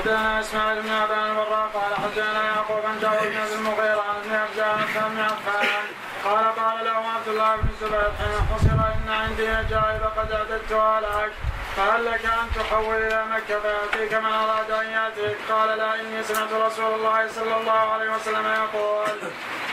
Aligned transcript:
حدثنا 0.00 0.40
إسماعيل 0.40 0.82
بن 0.82 0.90
ابان 0.90 1.30
البراء 1.30 1.68
قال 1.74 1.94
حدثنا 1.94 2.42
يعقوب 2.44 2.84
عن 2.86 3.00
جابر 3.00 3.28
بن 3.28 3.58
المغيرة 3.58 4.04
عن 4.08 4.16
ابن 4.16 4.34
عبد 4.34 5.12
بن 5.12 5.20
عفان 5.20 5.84
قال 6.24 6.44
قال 6.44 6.84
له 6.84 6.90
عبد 6.90 7.28
الله 7.28 7.56
بن 7.56 7.68
الزبير 7.68 8.12
حين 8.18 8.46
حصر 8.50 8.72
إن 8.72 9.08
عندي 9.08 9.42
نجائب 9.42 10.02
قد 10.16 10.32
أعددتها 10.32 11.00
لك 11.00 11.32
فهل 11.76 12.04
لك 12.04 12.24
أن 12.24 12.48
تحول 12.56 12.94
إلى 12.94 13.24
مكة 13.26 13.60
فياتيك 13.60 14.14
من 14.14 14.32
أراد 14.32 14.70
أن 14.70 14.86
يأتيك 14.86 15.36
قال 15.50 15.78
لا 15.78 16.00
إني 16.00 16.22
سمعت 16.24 16.52
رسول 16.52 16.94
الله 16.94 17.28
صلى 17.28 17.56
الله 17.56 17.72
عليه 17.72 18.10
وسلم 18.14 18.46
يقول 18.46 19.08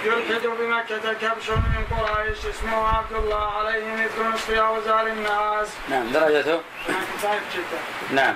يلحد 0.04 0.48
بمكة 0.48 1.14
كبش 1.14 1.50
من 1.50 1.86
قريش 1.98 2.46
اسمه 2.46 2.88
عبد 2.88 3.14
الله 3.14 3.52
عليه 3.58 3.94
مثل 3.94 4.30
نصف 4.34 4.52
أوزار 4.52 5.08
الناس. 5.08 5.68
نعم 5.90 6.12
درجته؟ 6.12 6.62
ضعيف 7.24 7.44
جدا. 7.54 7.80
نعم. 8.22 8.36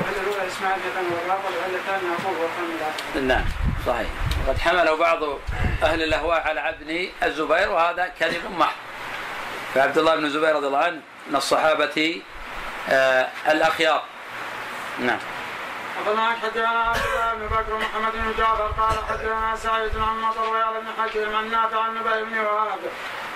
العلة 0.00 0.20
الأولى 0.22 0.48
إسماعيل 0.48 0.80
بن 0.80 1.14
والرابع 1.14 1.44
والعلة 1.44 1.76
الثانية 1.76 2.08
يعقوب 2.12 2.36
والثانية 2.40 3.34
نعم 3.34 3.44
صحيح 3.86 4.08
وقد 4.46 4.58
حمله 4.58 4.96
بعض 4.96 5.22
أهل 5.82 6.02
الأهواء 6.02 6.40
على 6.48 6.68
ابن 6.68 7.08
الزبير 7.22 7.70
وهذا 7.70 8.12
كذب 8.20 8.50
محض 8.58 8.76
فعبد 9.74 9.98
الله 9.98 10.16
بن 10.16 10.24
الزبير 10.24 10.56
رضي 10.56 10.66
الله 10.66 10.78
عنه 10.78 11.00
من 11.30 11.36
الصحابة 11.36 12.22
الأخيار 13.48 14.02
نعم 14.98 15.18
أخبرنا 15.98 16.30
حدثنا 16.30 16.68
عبد 16.68 17.00
الله 17.14 17.34
بن 17.34 17.46
بكر 17.46 17.74
ومحمد 17.74 18.12
بن 18.12 18.34
جعفر 18.38 18.66
قال 18.66 18.96
حدثنا 19.08 19.56
سعيد 19.56 19.96
عن 19.96 20.20
مطر 20.20 20.52
ويعلى 20.52 20.80
بن 20.80 21.02
حكيم 21.02 21.36
عن 21.36 21.50
نافع 21.50 21.80
عن 21.80 21.94
نبي 21.94 22.24
بن 22.24 22.38
وهب 22.38 22.78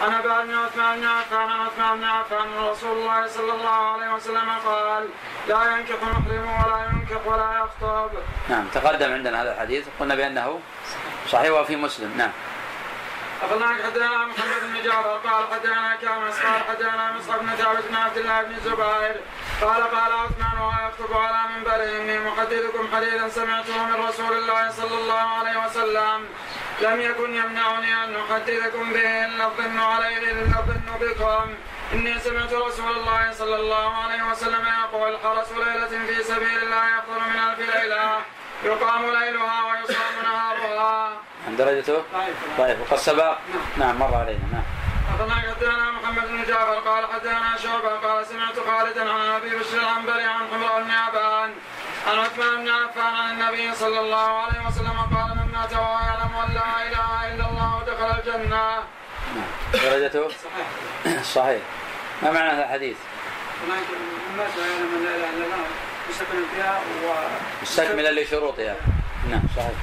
عن 0.02 0.14
أبي 0.14 0.48
بن 0.48 0.54
عثمان 0.54 1.00
بن 1.00 1.06
عفان 1.06 1.50
عن 1.50 1.60
عثمان 1.60 1.98
بن 1.98 2.04
عفان 2.04 2.46
رسول 2.70 2.98
الله 2.98 3.26
صلى 3.28 3.52
الله 3.52 3.92
عليه 3.92 4.14
وسلم 4.14 4.50
قال 4.66 5.08
لا 5.48 5.76
ينكح 5.76 6.02
محرم 6.02 6.48
ولا 6.50 6.86
ينكح 6.92 7.26
ولا 7.26 7.58
يخطب. 7.64 8.10
نعم 8.48 8.64
تقدم 8.74 9.12
عندنا 9.12 9.42
هذا 9.42 9.52
الحديث 9.52 9.86
قلنا 10.00 10.14
بأنه 10.14 10.60
صحيح 11.30 11.50
وفي 11.50 11.76
مسلم 11.76 12.14
نعم. 12.16 12.30
أخبرنا 13.42 13.84
حدثنا 13.84 14.26
محمد 14.26 14.62
بن 14.62 14.82
جعفر 14.82 15.18
قال 15.28 15.44
حدثنا 15.52 15.96
كامس 16.02 16.38
قال 16.38 16.62
حدثنا 16.68 17.12
مصعب 17.12 17.40
بن 17.40 17.50
ثابت 17.50 17.84
بن 17.88 17.96
عبد 17.96 18.16
الله 18.18 18.42
بن 18.42 18.54
الزبير 18.54 19.16
قال 19.62 19.82
قال 19.82 20.12
عثمان 20.12 20.56
وهو 20.60 20.88
يخطب 20.88 21.16
على 21.16 21.48
منبره 21.54 22.00
إني 22.00 22.18
محدثكم 22.18 22.88
حديثا 22.96 23.28
سمعته 23.28 23.84
من 23.84 24.04
رسول 24.08 24.32
الله 24.32 24.70
صلى 24.70 24.94
الله 24.98 25.28
عليه 25.38 25.66
وسلم. 25.66 26.28
لم 26.80 27.00
يكن 27.00 27.36
يمنعني 27.36 28.04
أن 28.04 28.16
أحدثكم 28.16 28.92
به 28.92 29.26
إلا 29.26 29.44
الظن 29.44 29.78
عليه 29.78 30.18
إلا 30.18 30.58
الظن 30.58 30.88
بكم. 31.00 31.54
إني 31.92 32.18
سمعت 32.18 32.52
رسول 32.52 32.90
الله 32.90 33.32
صلى 33.32 33.56
الله 33.56 33.94
عليه 33.96 34.22
وسلم 34.30 34.66
يقول 34.82 35.18
حرس 35.24 35.52
ليلة 35.52 36.06
في 36.06 36.22
سبيل 36.22 36.58
الله 36.62 36.98
أفضل 36.98 37.20
من 37.20 37.38
ألف 37.48 37.74
ليلة. 37.74 38.20
يقام 38.64 39.02
ليلها 39.06 39.64
ويصام 39.64 40.14
نهارها. 40.22 41.12
عن 41.46 41.56
درجته؟ 41.56 42.02
طيب 42.58 42.80
وقد 42.80 42.96
سبق؟ 42.96 43.36
نعم 43.76 43.98
مر 43.98 44.14
علينا 44.14 44.46
نعم. 44.52 44.62
أخبرنا 45.10 45.34
حدثنا 45.34 45.90
محمد 45.90 46.28
بن 46.28 46.44
جعفر 46.44 46.74
قال 46.74 47.06
حدثنا 47.12 47.56
شعبة 47.62 47.88
قال 47.88 48.26
سمعت 48.26 48.54
خالدا 48.66 49.12
عن 49.12 49.28
أبي 49.28 49.50
بشر 49.50 49.78
العنبري 49.78 50.22
عن 50.22 50.46
حمراء 50.52 50.82
بن 50.82 50.90
عبان 50.90 51.50
عن 52.06 52.18
عثمان 52.18 52.64
بن 52.64 52.68
عفان 52.68 53.14
عن 53.14 53.30
النبي 53.30 53.74
صلى 53.74 54.00
الله 54.00 54.42
عليه 54.42 54.66
وسلم 54.68 54.98
قال 55.14 55.36
من 55.36 55.52
مات 55.52 55.72
وهو 55.72 55.98
يعلم 55.98 56.32
أن 56.46 56.54
لا 56.54 56.88
إله 56.88 57.34
إلا 57.34 57.50
الله 57.50 57.82
دخل 57.86 58.18
الجنة. 58.18 58.64
نعم 59.34 59.50
درجته؟ 59.72 60.28
صحيح. 60.28 61.22
صحيح. 61.22 61.62
ما 62.22 62.30
معنى 62.30 62.50
هذا 62.50 62.64
الحديث؟ 62.64 62.96
من 63.68 63.74
مات 64.38 64.50
ويعلم 64.58 64.94
أن 64.96 65.04
لا 65.04 65.16
إله 65.16 65.30
إلا 65.30 65.44
الله 65.44 65.66
مستكمل 66.10 66.44
فيها 66.54 66.80
و 67.04 67.14
مستكملا 67.62 68.20
لشروطها. 68.20 68.76
نعم 69.30 69.42
صحيح. 69.56 69.76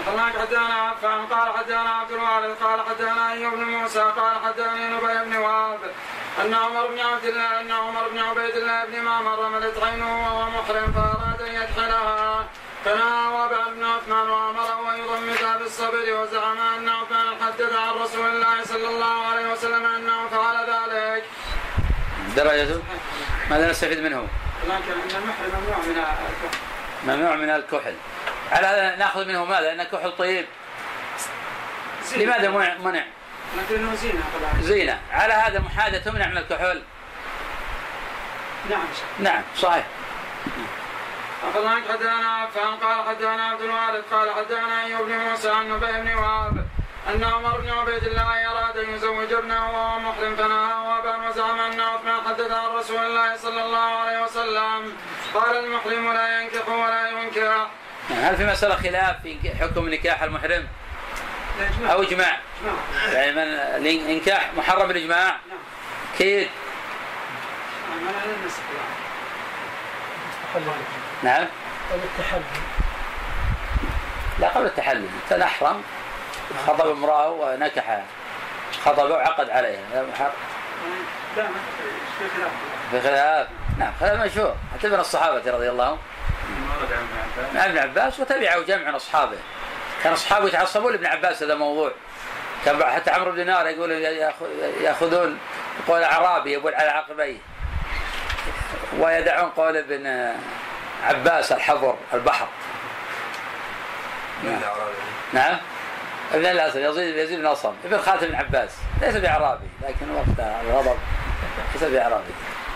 أخبرناك 0.00 0.38
حدثنا 0.38 0.74
عفان 0.74 1.26
قال 1.26 1.58
حدثنا 1.58 1.90
عبد 1.90 2.10
الوارث 2.12 2.62
قال 2.62 2.80
حدثنا 2.80 3.32
أيوب 3.32 3.54
بن 3.54 3.64
موسى 3.64 4.00
قال 4.00 4.36
حدثني 4.44 4.86
نبي 4.88 5.24
بن 5.24 5.36
وهب 5.36 5.78
أن 6.40 6.54
عمر 6.54 6.86
بن 6.86 6.98
عبد 7.00 7.24
الله 7.24 7.60
أن 7.60 7.70
عمر 7.72 8.08
بن 8.08 8.18
عبيد 8.18 8.56
الله 8.56 8.84
بن 8.84 9.00
معمر 9.00 9.38
رملت 9.38 9.82
عينه 9.82 10.22
وهو 10.22 10.50
محرم 10.50 10.92
فأراد 10.92 11.42
أن 11.42 11.54
يدخلها 11.54 12.46
فنهى 12.84 13.26
وابع 13.34 13.68
بن 13.68 13.84
عثمان 13.84 14.30
وأمره 14.30 14.94
أن 14.94 14.98
يضمدها 14.98 15.56
بالصبر 15.56 16.20
وزعم 16.20 16.58
أن 16.58 16.88
عثمان 16.88 17.26
حدث 17.42 17.72
عن 17.72 17.94
رسول 18.02 18.26
الله 18.26 18.64
صلى 18.64 18.88
الله 18.88 19.26
عليه 19.26 19.52
وسلم 19.52 19.86
أنه 19.86 20.28
فعل 20.28 20.56
ذلك. 20.70 21.24
درجته؟ 22.36 22.82
ماذا 23.50 23.70
نستفيد 23.70 24.00
منه؟ 24.00 24.28
ممنوع 24.66 24.76
من 25.86 25.90
الكحل. 25.90 26.54
ممنوع 27.06 27.36
من 27.36 27.50
الكحل. 27.50 27.94
على 28.52 28.66
هذا 28.66 28.96
ناخذ 28.96 29.28
منه 29.28 29.44
ماذا؟ 29.44 29.72
ان 29.72 29.80
الكحل 29.80 30.12
طيب. 30.18 30.46
لماذا 32.16 32.50
منع؟ 32.50 32.74
منع؟ 32.74 33.04
زينة 33.94 34.22
طبعا. 34.40 34.62
زينة، 34.62 35.00
على 35.12 35.32
هذا 35.32 35.60
محاذة 35.60 35.98
تمنع 35.98 36.26
من 36.26 36.38
الكحول. 36.38 36.82
نعم 38.70 38.86
نعم 39.18 39.42
صحيح. 39.56 39.84
أخبرناك 41.48 41.82
حدثنا 41.90 42.28
عفان 42.28 42.76
قال 42.76 43.08
حدثنا 43.08 43.44
عبد 43.44 43.60
الوارث 43.60 44.04
قال 44.12 44.34
حدثنا 44.34 44.84
أيوب 44.84 45.06
بن 45.06 45.18
موسى 45.18 45.50
عن 45.50 45.68
نبي 45.68 45.92
بن 45.92 46.14
وهب 46.14 46.66
أن 47.08 47.24
عمر 47.24 47.60
بن 47.60 47.70
عبيد 47.70 48.04
الله 48.04 48.50
أراد 48.50 48.76
أن 48.76 48.94
يزوج 48.94 49.32
ابنه 49.32 49.70
وهو 49.70 49.98
محرم 49.98 50.36
فنهى 50.36 50.74
وابا 50.88 51.28
وزعم 51.28 51.60
أن 51.60 51.80
عثمان 51.80 52.20
حدث 52.28 52.50
عن 52.50 52.66
رسول 52.66 53.06
الله 53.06 53.36
صلى 53.36 53.64
الله 53.64 53.78
عليه 53.78 54.22
وسلم 54.22 54.96
قال 55.34 55.56
المحرم 55.64 56.12
لا 56.12 56.40
ينكح 56.40 56.68
ولا 56.68 57.08
ينكح 57.08 57.66
هل 58.16 58.36
في 58.36 58.46
مسألة 58.46 58.74
خلاف 58.74 59.16
في 59.22 59.50
حكم 59.60 59.88
نكاح 59.88 60.22
المحرم؟ 60.22 60.66
أو 61.90 62.02
إجماع؟ 62.02 62.36
يعني 63.12 63.32
من 63.32 63.42
الإنكاح 63.86 64.50
محرم 64.56 64.88
بالإجماع؟ 64.88 65.36
كيف؟ 66.18 66.48
نعم 71.22 71.46
قبل 71.90 72.00
التحلل 72.04 72.42
لا 74.38 74.48
قبل 74.48 74.66
التحلل 74.66 75.08
انت 75.22 75.42
أحرم. 75.42 75.82
خطب 76.66 76.88
امرأة 76.88 77.30
ونكح. 77.30 78.02
خطبه 78.84 79.04
وعقد 79.04 79.50
عليها. 79.50 79.80
هذا 79.92 80.06
محرم. 80.12 80.32
لا 81.36 81.46
في 82.18 82.28
خلاف. 82.36 82.50
في 82.90 83.00
خلاف. 83.00 83.48
نعم 83.78 83.92
خلاف 84.00 84.20
مشهور 84.20 84.54
حتى 84.74 84.88
من 84.88 85.00
الصحابة 85.00 85.50
رضي 85.50 85.70
الله 85.70 85.84
عنهم. 85.84 85.98
عن 87.54 87.70
ابن 87.70 87.78
عباس 87.78 88.20
وتبعه 88.20 88.60
جمع 88.60 88.88
من 88.88 88.94
أصحابه. 88.94 89.36
كان 90.04 90.12
أصحابه 90.12 90.46
يتعصبون 90.46 90.92
لابن 90.92 91.06
عباس 91.06 91.42
هذا 91.42 91.54
موضوع. 91.54 91.92
كان 92.64 92.84
حتى 92.84 93.10
عمرو 93.10 93.30
بن 93.30 93.36
دينار 93.36 93.66
يقول 93.66 93.90
يأخذون 94.82 95.38
قول 95.88 96.02
أعرابي 96.02 96.52
يقول 96.52 96.74
على 96.74 96.90
عقبيه. 96.90 97.38
ويدعون 98.98 99.50
قول 99.50 99.76
ابن 99.76 100.34
عباس 101.04 101.52
الحضر 101.52 101.96
البحر. 102.14 102.48
نعم, 104.44 104.60
نعم. 105.32 105.56
ابن 106.34 106.46
الأسد 106.46 106.80
يزيد 106.80 107.16
يزيد 107.16 107.38
بن 107.38 107.46
أصم. 107.46 107.74
ابن 107.84 107.98
خاتم 107.98 108.26
بن 108.26 108.34
عباس. 108.34 108.70
ليس 109.02 109.16
باعرابي 109.16 109.66
لكن 109.82 110.10
وقت 110.10 110.48
الغضب 110.64 110.98
ليس 111.74 111.84
باعرابي 111.84 112.32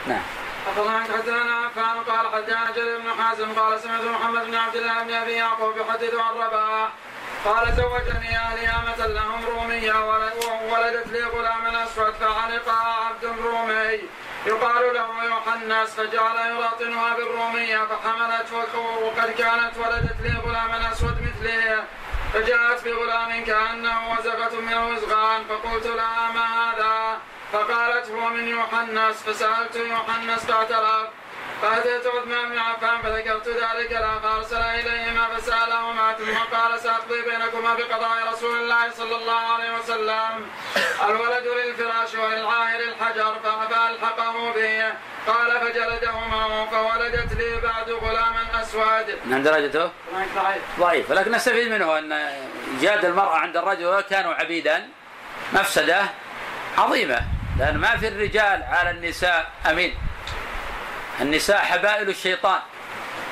نعم. 0.06 0.22
أخبرنا 0.66 1.02
حدثنا 1.02 1.54
عفان 1.54 1.96
قال 2.02 2.26
حدثنا 2.34 2.70
جرير 2.76 2.98
بن 2.98 3.22
حازم 3.22 3.52
قال 3.52 3.80
سمعت 3.80 4.04
محمد 4.04 4.46
بن 4.46 4.54
عبد 4.54 4.76
الله 4.76 5.02
بن 5.02 5.12
أبي 5.12 5.32
يعقوب 5.32 5.76
يحدث 5.76 6.14
عن 6.14 6.34
رباح 6.34 6.88
قال 7.44 7.76
زوجني 7.76 8.36
أهلي 8.36 8.68
امة 8.68 9.06
لهم 9.06 9.44
رومية 9.44 10.04
وولدت 10.04 11.06
لي 11.06 11.22
غلام 11.24 11.66
أسود 11.66 12.12
فعلقها 12.12 13.04
عبد 13.06 13.24
رومي. 13.24 14.00
يقال 14.46 14.94
له 14.94 15.24
يوحناس 15.24 15.94
فجعل 15.94 16.50
يراطنها 16.50 17.14
بالرومية 17.16 17.78
فحملت 17.78 18.52
وقد 19.02 19.30
كانت 19.30 19.72
ولدت 19.76 20.16
لي 20.22 20.34
غلاما 20.44 20.92
أسود 20.92 21.16
مثلي 21.22 21.84
فجاءت 22.32 22.84
بغلام 22.84 23.44
كأنه 23.44 24.12
وزغة 24.12 24.60
من 24.60 24.74
وزغان 24.74 25.44
فقلت 25.48 25.86
لها 25.86 26.32
ما 26.34 26.46
هذا؟ 26.60 27.20
فقالت 27.54 28.10
هو 28.10 28.28
من 28.28 28.48
يوحناس 28.48 29.22
فسألت 29.22 29.76
يوحناس 29.76 30.44
فاعترف 30.44 31.08
فأتيت 31.62 32.06
عثمان 32.06 32.50
بن 32.50 32.58
عفان؟ 32.58 33.02
فذكرت 33.02 33.48
ذلك 33.48 33.92
له 33.92 34.18
فأرسل 34.18 34.56
إليهما 34.56 35.28
فسألهما 35.36 36.14
ثم 36.18 36.56
قال 36.56 36.80
سأقضي 36.80 37.22
بينكما 37.22 37.74
بقضاء 37.74 38.32
رسول 38.32 38.58
الله 38.58 38.90
صلى 38.90 39.16
الله 39.16 39.40
عليه 39.54 39.78
وسلم 39.78 40.48
الولد 41.08 41.46
للفراش 41.46 42.14
وللعاهر 42.14 42.80
الحجر 42.80 43.34
فألحقه 43.70 44.52
به. 44.52 44.92
قال 45.26 45.60
فجلدهما 45.60 46.66
فولدت 46.66 47.32
لي 47.32 47.60
بعد 47.60 47.90
غلاما 47.90 48.62
أسود. 48.62 49.18
من 49.24 49.42
درجته؟ 49.42 49.90
ضعيف 50.78 51.10
ولكن 51.10 51.30
نستفيد 51.30 51.72
منه 51.72 51.98
أن 51.98 52.32
جاد 52.80 53.04
المرأة 53.04 53.36
عند 53.36 53.56
الرجل 53.56 54.00
كانوا 54.00 54.34
عبيدا 54.34 54.88
مفسدة 55.52 56.02
عظيمة. 56.78 57.20
لأن 57.58 57.78
ما 57.78 57.96
في 57.96 58.08
الرجال 58.08 58.62
على 58.62 58.90
النساء 58.90 59.50
أمين. 59.66 59.94
النساء 61.20 61.58
حبائل 61.58 62.08
الشيطان. 62.08 62.60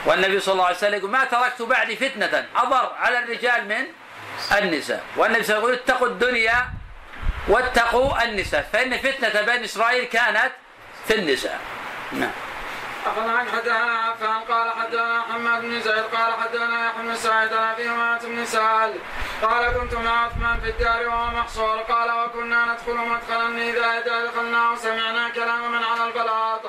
والنبي 0.07 0.41
صلى 0.41 0.53
الله 0.53 0.65
عليه 0.65 0.77
وسلم 0.77 0.95
يقول 0.95 1.11
ما 1.11 1.25
تركت 1.25 1.63
بعدي 1.63 1.97
فتنة 1.97 2.47
أضر 2.57 2.93
على 2.99 3.19
الرجال 3.19 3.69
من 3.69 3.85
النساء. 4.59 5.05
والنبي 5.17 5.17
صلى 5.17 5.19
الله 5.19 5.29
عليه 5.29 5.39
وسلم 5.39 5.59
يقول 5.59 5.73
اتقوا 5.73 6.07
الدنيا 6.07 6.67
واتقوا 7.49 8.25
النساء. 8.25 8.69
فإن 8.73 8.99
فتنة 8.99 9.43
بني 9.43 9.65
إسرائيل 9.65 10.05
كانت 10.05 10.53
في 11.09 11.15
النساء. 11.15 11.61
نعم. 12.13 12.31
أخذ 13.07 13.49
حدثنا 13.53 13.99
عفان 13.99 14.41
قال 14.41 14.71
حدثنا 14.71 15.19
محمد 15.19 15.63
بن 15.63 15.81
زيد 15.81 16.05
قال 16.15 16.33
حدثنا 16.43 16.87
يحيى 16.87 17.03
بن 17.03 17.15
سعيد 17.15 17.53
عن 17.53 17.81
امامه 17.81 18.21
بن 18.25 18.45
سهل. 18.45 18.95
قال 19.43 19.73
كنت 19.73 19.95
مع 19.95 20.25
عثمان 20.25 20.61
في 20.61 20.71
الدار 20.71 21.09
وهو 21.09 21.27
محصور. 21.27 21.79
قال 21.79 22.11
وكنا 22.11 22.65
ندخل 22.65 22.95
مدخلا 22.95 23.49
إذا 23.49 24.01
دخلناه 24.01 24.75
سمعنا 24.75 25.29
كلام 25.29 25.73
من 25.73 25.85
على 25.85 26.05
البلاط. 26.07 26.63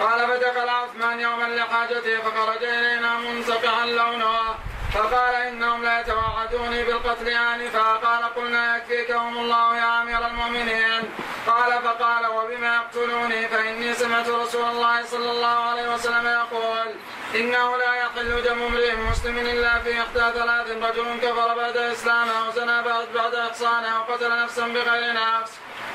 قال 0.00 0.26
فدخل 0.28 0.68
عثمان 0.68 1.20
يوما 1.20 1.44
لحاجته 1.44 2.18
فخرج 2.18 2.64
إلينا 2.64 3.18
منسقعا 3.18 3.86
لونه. 3.86 4.54
فقال 4.94 5.34
إنهم 5.34 5.82
لا 5.82 6.00
يتوعدوني 6.00 6.84
بالقتل 6.84 7.28
آنفا. 7.28 7.92
قال 7.96 8.34
قلنا 8.34 8.76
يكفيكهم 8.76 9.38
الله 9.38 9.76
يا 9.76 10.02
أمير 10.02 10.26
المؤمنين. 10.26 11.02
قال 11.46 11.82
فقال 11.82 12.26
وبما 12.26 12.76
يقتلوني 12.76 13.48
فإني 13.48 13.94
سمعت 13.94 14.28
رسول 14.28 14.64
الله 14.64 15.04
صلى 15.04 15.30
الله 15.30 15.58
عليه 15.70 15.94
وسلم 15.94 16.26
يقول 16.26 16.88
إنه 17.34 17.76
لا 17.76 17.94
يحل 17.94 18.42
دم 18.42 18.62
امرئ 18.62 18.96
مسلم 18.96 19.38
إلا 19.38 19.78
في 19.78 20.00
إحدى 20.00 20.38
ثلاث 20.38 20.70
رجل 20.70 21.20
كفر 21.22 21.54
بعد 21.54 21.76
إسلامه 21.76 22.48
وزنى 22.48 22.82
بعد 23.14 23.34
إحصانه 23.34 24.00
وقتل 24.00 24.42
نفسا 24.42 24.66
بغير 24.66 25.12
نفس. 25.12 25.52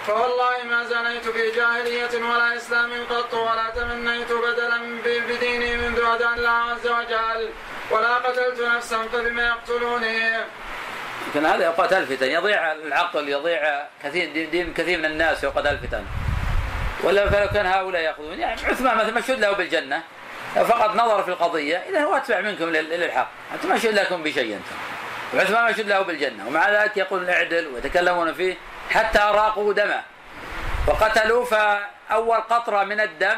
فوالله 0.08 0.64
ما 0.64 0.84
زنيت 0.84 1.28
في 1.28 1.52
جاهلية 1.52 2.14
ولا 2.32 2.58
إسلام 2.58 2.92
قط 3.10 3.34
ولا 3.34 3.70
تمنيت 3.76 4.32
بدلا 4.32 4.78
بديني 5.06 5.78
منذ 5.78 6.04
هدى 6.04 6.28
الله 6.38 6.50
عز 6.50 6.88
وجل. 6.88 7.50
ولا 7.92 8.16
قتلت 8.16 8.60
نفسا 8.62 9.08
فبما 9.14 9.48
يقتلوني. 9.48 10.36
لكن 11.30 11.46
هذا 11.46 11.66
يوقات 11.66 11.94
الفتن. 11.94 12.32
يضيع 12.32 12.72
العقل 12.72 13.30
يضيع 13.30 13.84
كثير 14.04 14.50
دين 14.50 14.74
كثير 14.74 15.00
من 15.00 15.06
الناس 15.06 15.44
يوقات 15.44 15.66
الفتن. 15.66 16.06
ولا 17.04 17.30
فلو 17.30 17.48
كان 17.48 17.66
هؤلاء 17.66 18.02
يأخذون 18.02 18.40
يعني 18.40 18.62
عثمان 18.62 18.98
مثلا 18.98 19.12
مشهود 19.12 19.40
له 19.40 19.52
بالجنة. 19.52 20.04
فقط 20.56 20.96
نظر 20.96 21.24
في 21.24 21.30
القضية 21.30 21.78
إذا 21.78 22.04
هو 22.04 22.16
أتبع 22.18 22.42
منكم 22.42 22.70
للحق. 22.70 23.28
أنتم 23.54 23.76
مشهود 23.76 23.94
لكم 23.94 24.24
بشيء 24.24 24.54
أنتم. 24.56 24.76
وعثمان 25.34 25.72
مشهود 25.72 25.88
له 25.88 26.02
بالجنة. 26.02 26.48
ومع 26.48 26.70
ذلك 26.70 26.98
يقولون 26.98 27.30
اعدل 27.30 27.68
ويتكلمون 27.68 28.34
فيه 28.34 28.58
حتى 28.90 29.20
اراقوا 29.20 29.74
دمه. 29.74 30.02
وقتلوا 30.88 31.46
فأول 31.46 32.38
قطرة 32.38 32.84
من 32.84 33.00
الدم 33.00 33.38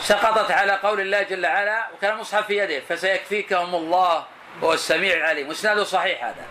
سقطت 0.00 0.50
على 0.50 0.72
قول 0.72 1.00
الله 1.00 1.22
جل 1.22 1.46
وعلا 1.46 1.86
وكان 1.94 2.12
المصحف 2.12 2.46
في 2.46 2.58
يده 2.58 2.80
فسيكفيكهم 2.88 3.74
الله 3.74 4.24
هو 4.62 4.72
السميع 4.72 5.16
العليم. 5.16 5.48
وإسناده 5.48 5.84
صحيح 5.84 6.24
هذا. 6.24 6.44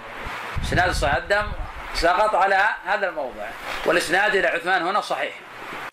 إسناد 0.64 0.92
صحيح. 0.92 1.16
الدم 1.16 1.52
سقط 1.94 2.36
على 2.36 2.64
هذا 2.86 3.10
الموضع. 3.10 3.48
والإسناد 3.86 4.36
إلى 4.36 4.48
عثمان 4.48 4.88
هنا 4.88 5.02
صحيح. 5.02 5.34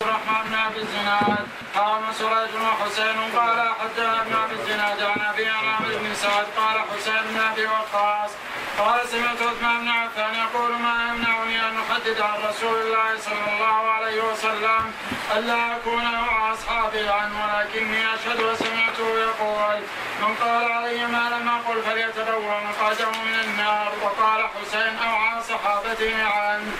الرحمن 0.03 0.49
بن 0.49 0.55
عبد 0.55 0.77
الزناد 0.77 1.47
قام 1.75 2.03
سريج 2.19 2.53
وحسين 2.63 3.17
قال 3.37 3.59
حدثنا 3.79 4.21
ابن 4.21 4.33
عبد 4.35 4.51
الزناد 4.59 5.01
عن 5.01 5.21
ابي 5.21 5.49
عامر 5.49 5.97
بن 6.03 6.13
سعد 6.13 6.45
قال 6.57 6.77
حسين 6.89 7.21
بن 7.29 7.39
ابي 7.39 7.65
وقاص 7.65 8.31
قال 8.79 9.07
سمعت 9.07 9.41
عثمان 9.41 9.79
بن 9.81 9.87
عفان 9.87 10.35
يقول 10.35 10.71
ما 10.71 10.95
يمنعني 11.09 11.67
ان 11.67 11.75
احدد 11.77 12.21
عن 12.21 12.39
رسول 12.49 12.81
الله 12.81 13.17
صلى 13.19 13.45
الله 13.53 13.91
عليه 13.91 14.21
وسلم 14.21 14.91
الا 15.37 15.75
اكون 15.75 16.03
مع 16.03 16.53
اصحابي 16.53 17.09
عنه 17.09 17.35
ولكني 17.45 18.13
اشهد 18.13 18.39
وسمعته 18.41 19.07
يقول 19.19 19.79
من 20.21 20.35
قال 20.41 20.71
علي 20.71 21.05
ما 21.07 21.29
لم 21.29 21.49
أقل 21.49 21.81
فليتبوأ 21.83 22.59
مقعده 22.69 23.11
من 23.11 23.39
النار 23.43 23.91
وقال 24.03 24.41
حسين 24.47 24.95
أو 24.97 25.15
عن 25.15 25.41
صحابته 25.41 26.23
عنه 26.23 26.71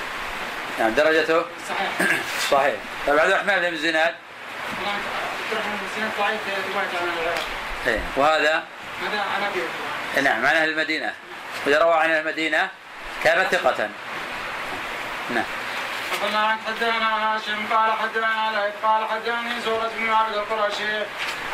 نعم 0.80 0.94
درجته؟ 0.94 1.46
صحيح. 1.70 1.92
صحيح. 2.52 2.76
طيب 3.08 3.20
عبد 3.20 3.32
الرحمن 3.32 3.70
بن 3.70 3.78
زناد؟ 3.78 4.16
إيه، 7.88 8.00
وهذا؟ 8.16 8.64
هذا 9.02 9.20
عن 9.20 9.44
أبي 9.44 9.60
إيه، 10.16 10.22
نعم 10.22 10.46
عن 10.46 10.56
أهل 10.56 10.70
المدينة. 10.70 11.14
وإذا 11.66 11.80
روى 11.80 11.94
عن 11.94 12.12
المدينة 12.12 12.68
كان 13.24 13.48
ثقة. 13.52 13.90
نعم. 15.30 15.46
حدثنا 16.12 16.40
عن 16.40 16.58
حدثنا 16.68 17.36
هاشم 17.36 17.74
قال 17.74 17.92
حدثنا 17.92 18.52
ليث 18.52 18.74
قال 18.84 19.06
حدثني 19.06 19.62
سورة 19.66 19.92
بن 19.98 20.10
عبد 20.10 20.36
القرشي 20.36 21.04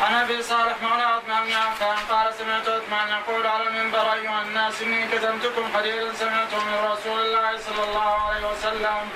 عن 0.02 0.14
ابي 0.14 0.42
صالح 0.42 0.76
مولى 0.82 1.02
عثمان 1.02 1.44
بن 1.46 1.52
عفان 1.52 1.96
قال 2.10 2.34
سمعت 2.34 2.68
عثمان 2.68 3.08
يقول 3.08 3.46
على 3.46 3.62
المنبر 3.68 4.12
أيها 4.12 4.42
الناس 4.42 4.82
إني 4.82 5.08
كتمتكم 5.08 5.64
حديثا 5.76 6.12
سمعته 6.14 6.64
من 6.64 6.90
رسول 6.92 7.20
الله 7.20 7.58
صلى 7.58 7.84
الله 7.88 8.28
عليه 8.28 8.46
وسلم. 8.50 9.10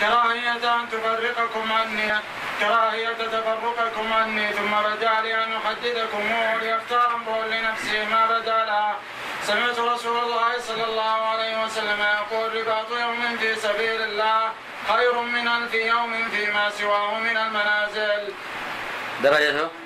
كراهية 0.00 0.80
أن 0.80 0.88
تفرقكم 0.88 1.72
عني 1.72 2.12
كراهية 2.60 3.12
تفرقكم 3.12 4.12
عني 4.12 4.52
ثم 4.52 4.70
بدا 4.70 5.20
لي 5.22 5.44
أن 5.44 5.52
أحدثكم 5.56 6.32
وليختار 6.32 7.14
امرؤ 7.14 7.44
لنفسه 7.46 8.04
ما 8.04 8.26
بدا 8.26 8.64
له 8.64 8.94
سمعت 9.42 9.78
رسول 9.78 10.18
الله 10.18 10.58
صلى 10.68 10.84
الله 10.84 11.28
عليه 11.32 11.64
وسلم 11.64 12.00
يقول 12.00 12.56
رباط 12.56 12.90
يوم 12.90 13.36
في 13.40 13.54
سبيل 13.54 14.02
الله 14.02 14.52
خير 14.88 15.20
من 15.20 15.48
ألف 15.48 15.74
يوم 15.74 16.28
فيما 16.30 16.70
سواه 16.70 17.18
من 17.18 17.36
المنازل. 17.36 18.32
درجته 19.22 19.81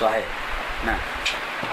صحيح 0.00 0.24
نعم. 0.86 0.98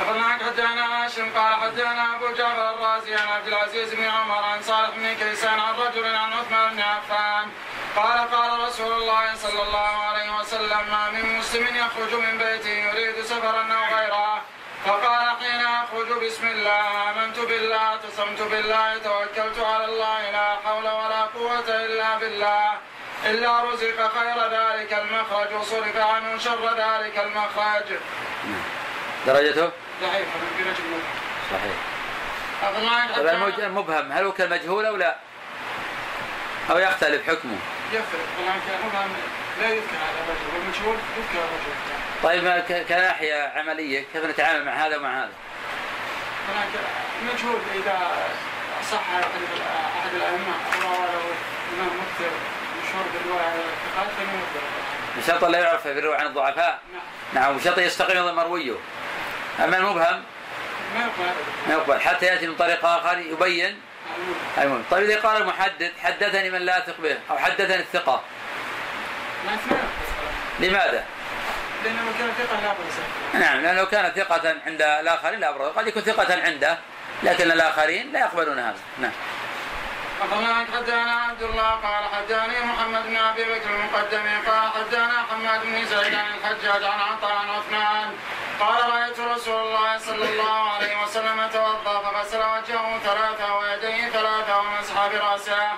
أخبرنا 0.01 0.23
حدثنا 0.23 1.05
هاشم؟ 1.05 1.29
قال 1.35 1.55
حدثنا 1.55 2.15
أبو 2.15 2.27
جعفر 2.37 2.73
الرازي 2.73 3.15
عن 3.15 3.27
عبد 3.27 3.47
العزيز 3.47 3.93
بن 3.93 4.03
عمر 4.03 4.43
عن 4.43 4.61
صالح 4.61 4.89
بن 4.89 5.13
كيسان 5.13 5.59
عن 5.59 5.73
رجل 5.75 6.15
عن 6.15 6.33
عثمان 6.33 6.73
بن 6.73 6.81
عفان. 6.81 7.47
قال 7.95 8.31
قال 8.31 8.59
رسول 8.67 8.93
الله 8.93 9.35
صلى 9.35 9.61
الله 9.63 9.93
عليه 10.07 10.39
وسلم 10.39 10.81
ما 10.91 11.11
من 11.11 11.37
مسلم 11.37 11.75
يخرج 11.75 12.13
من 12.13 12.37
بيته 12.37 12.69
يريد 12.69 13.25
سفرا 13.25 13.63
أو 13.77 13.95
غيره. 13.97 14.41
فقال 14.85 15.27
حين 15.39 15.65
أخرج 15.65 16.25
بسم 16.25 16.47
الله 16.47 17.09
آمنت 17.09 17.39
بالله 17.39 17.77
اعتصمت 17.77 18.41
بالله 18.41 18.97
توكلت 18.97 19.59
على 19.59 19.85
الله 19.85 20.31
لا 20.31 20.57
حول 20.65 20.83
ولا 20.83 21.21
قوة 21.21 21.69
إلا 21.85 22.17
بالله. 22.17 22.71
إلا 23.25 23.63
رزق 23.63 24.11
خير 24.19 24.37
ذلك 24.51 24.93
المخرج 24.93 25.53
وصرف 25.53 25.97
عنه 25.97 26.37
شر 26.37 26.69
ذلك 26.69 27.19
المخرج. 27.19 27.97
درجته؟ 29.27 29.71
ضعيف 30.01 30.27
صحيح. 31.51 31.75
طبعا 32.61 33.05
المبهم 33.57 34.11
هل 34.11 34.23
هو 34.23 34.31
كالمجهول 34.31 34.85
أو 34.85 34.95
لا؟ 34.95 35.15
أو 36.71 36.77
يختلف 36.77 37.29
حكمه؟ 37.29 37.57
يفرق 37.93 38.25
طبعا 38.91 39.07
لا 39.61 39.69
يذكر 39.69 39.95
هذا 39.95 40.23
الرجل 40.23 40.47
والمجهول 40.53 40.97
يذكر 41.17 41.39
الرجل. 41.39 41.73
طيب 42.23 42.83
كناحية 42.89 43.53
عملية 43.55 44.05
كيف 44.13 44.25
نتعامل 44.25 44.65
مع 44.65 44.71
هذا 44.71 44.97
ومع 44.97 45.23
هذا؟ 45.23 45.31
مجهول 47.33 47.59
إذا 47.75 48.11
صح 48.91 49.09
أحد 49.09 50.13
الأئمة 50.15 50.55
أو 50.75 50.89
روى 50.89 51.05
له 51.07 51.23
إمام 51.73 51.87
مكثر 51.87 52.31
مشهور 52.83 52.96
بالرواية 52.96 52.96
على 52.96 52.96
بشرط 55.17 55.43
لا 55.43 55.59
يعرف 55.59 55.87
بالرواية 55.87 56.19
عن 56.19 56.25
الضعفاء. 56.25 56.79
نعم. 56.93 57.43
نعم 57.43 57.57
بشرط 57.57 57.77
يستقيم 57.77 58.35
مرويه 58.35 58.75
أما 59.63 59.77
المبهم 59.77 60.23
ما 60.95 61.01
يقبل 61.01 61.31
ما 61.67 61.73
يقبل 61.73 62.01
حتى 62.01 62.25
يأتي 62.25 62.47
من 62.47 62.55
طريق 62.55 62.85
آخر 62.85 63.17
يبين. 63.17 63.81
المهم 64.57 64.83
طيب 64.91 65.09
إذا 65.09 65.19
قال 65.21 65.41
المحدث 65.41 65.91
حدثني 66.03 66.49
من 66.49 66.59
لا 66.59 66.77
أثق 66.77 67.01
به 67.01 67.17
أو 67.31 67.37
حدثني 67.37 67.75
الثقة. 67.75 68.21
لماذا؟ 70.59 71.05
لأنه 71.83 72.01
كان 72.19 72.31
ثقة 72.37 72.61
لا 72.61 72.67
بأس. 72.67 73.41
نعم 73.41 73.61
لأنه 73.61 73.83
كان 73.83 74.11
ثقة 74.11 74.55
عند 74.65 74.81
الآخرين 74.81 75.39
لا 75.39 75.49
أبرز 75.49 75.71
قد 75.71 75.87
يكون 75.87 76.01
ثقة 76.01 76.43
عنده 76.43 76.77
لكن 77.23 77.51
الآخرين 77.51 78.11
لا 78.11 78.19
يقبلون 78.19 78.59
هذا. 78.59 78.77
نعم. 78.99 79.11
أخبرنا 80.21 80.65
حدانا 80.75 81.11
عبد 81.11 81.41
الله 81.41 81.69
قال 81.69 82.03
حداني 82.13 82.59
محمد 82.65 83.03
بن 83.07 83.15
أبي 83.17 83.43
بكر 83.43 83.69
المقدمي 83.69 84.35
قال 84.47 84.71
حدانا 84.71 85.23
حماد 85.29 85.61
بن 85.63 85.85
زيد 85.85 86.13
عن 86.13 86.33
الحجاج 86.37 86.83
عن 86.83 86.99
عطاء 86.99 87.31
عن 87.31 87.49
عثمان 87.49 88.13
قال 88.59 88.89
رأيت 88.89 89.19
رسول 89.19 89.61
الله 89.61 89.97
صلى 89.97 90.29
الله 90.29 90.69
عليه 90.69 91.03
وسلم 91.03 91.49
توضأ 91.53 91.99
فغسل 92.01 92.37
وجهه 92.37 92.99
ثلاثة 93.03 93.57
ويديه 93.57 94.09
ثلاثة 94.09 94.59
ومسح 94.59 95.07
براسه 95.07 95.71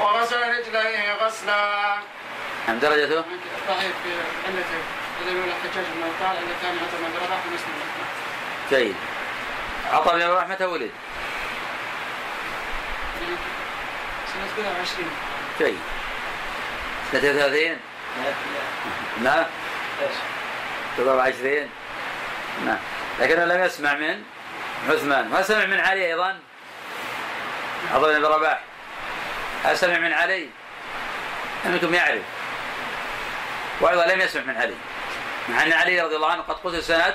وغسل 0.00 0.58
رجليه 0.58 1.12
غسلا. 1.14 1.94
عن 2.68 2.80
درجته؟ 2.80 3.24
ضعيف 3.68 3.94
في 4.04 4.10
علته 4.46 4.80
الأولى 5.22 5.52
حجاج 5.62 5.84
بن 5.94 6.02
عطاء 6.02 6.42
الثاني 6.42 6.78
عطاء 6.78 7.00
بن 7.00 7.16
رباح 7.24 7.40
ومسلم 7.46 7.74
جيد 8.70 8.96
عطاء 9.92 10.16
بن 10.16 10.22
رباح 10.22 10.48
متى 10.48 10.64
ولد؟ 10.64 10.90
سنة 14.32 14.46
27 14.56 15.10
جيد 15.58 15.78
33 17.12 17.76
نعم 19.22 19.44
23 20.96 21.70
نعم 22.66 22.78
لكنه 23.20 23.44
لم 23.44 23.64
يسمع 23.64 23.94
من 23.94 24.22
عثمان. 24.88 25.28
ما 25.28 25.42
سمع 25.42 25.66
من 25.66 25.80
علي 25.80 26.06
أيضا. 26.06 26.38
عبد 27.94 28.04
بن 28.04 28.24
رباح 28.24 28.60
هل 29.64 29.78
سمع 29.78 29.98
من 29.98 30.12
علي. 30.12 30.48
منكم 31.64 31.94
يعرف. 31.94 32.22
وأيضا 33.80 34.06
لم 34.06 34.20
يسمع 34.20 34.42
من 34.42 34.56
علي. 34.56 34.74
مع 35.48 35.62
أن 35.62 35.72
علي 35.72 36.00
رضي 36.00 36.16
الله 36.16 36.30
عنه 36.30 36.42
قد 36.42 36.56
قتل 36.64 36.82
سنة 36.82 37.14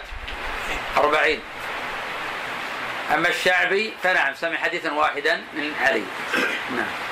أربعين. 0.98 1.42
أما 3.14 3.30
الشعبي 3.30 3.94
فنعم 4.04 4.36
سمع 4.36 4.58
حديثا 4.58 4.92
واحدا 4.92 5.44
من 5.54 5.74
علي 5.82 6.04
نعم 6.70 7.12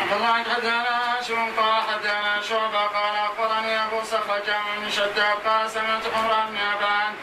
عبد 0.00 0.48
حدثنا 0.50 1.18
هاشم 1.18 1.50
قال 1.56 1.82
حدثنا 1.82 2.42
شعبة 2.48 2.78
قال 2.78 3.14
أخبرني 3.16 3.84
أبو 3.84 4.02
صخر 4.04 4.42
بن 4.80 4.90
شداد 4.90 5.36
قال 5.46 5.70
سمعت 5.70 6.02
حمران 6.14 6.46
بن 6.50 6.56
أبان 6.56 7.14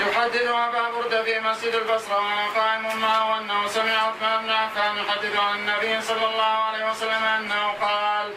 يحدث 0.00 0.42
أبا 0.42 0.90
بردة 0.90 1.24
في 1.24 1.40
مسجد 1.40 1.74
البصرة 1.74 2.16
وأنا 2.16 2.46
قائم 2.46 3.00
معه 3.00 3.38
أنه 3.38 3.66
سمع 3.68 3.92
عثمان 3.92 4.42
بن 4.42 4.50
عفان 4.50 4.96
يحدث 4.96 5.36
عن 5.36 5.58
النبي 5.58 6.02
صلى 6.02 6.26
الله 6.26 6.44
عليه 6.44 6.90
وسلم 6.90 7.24
أنه 7.24 7.66
قال 7.80 8.32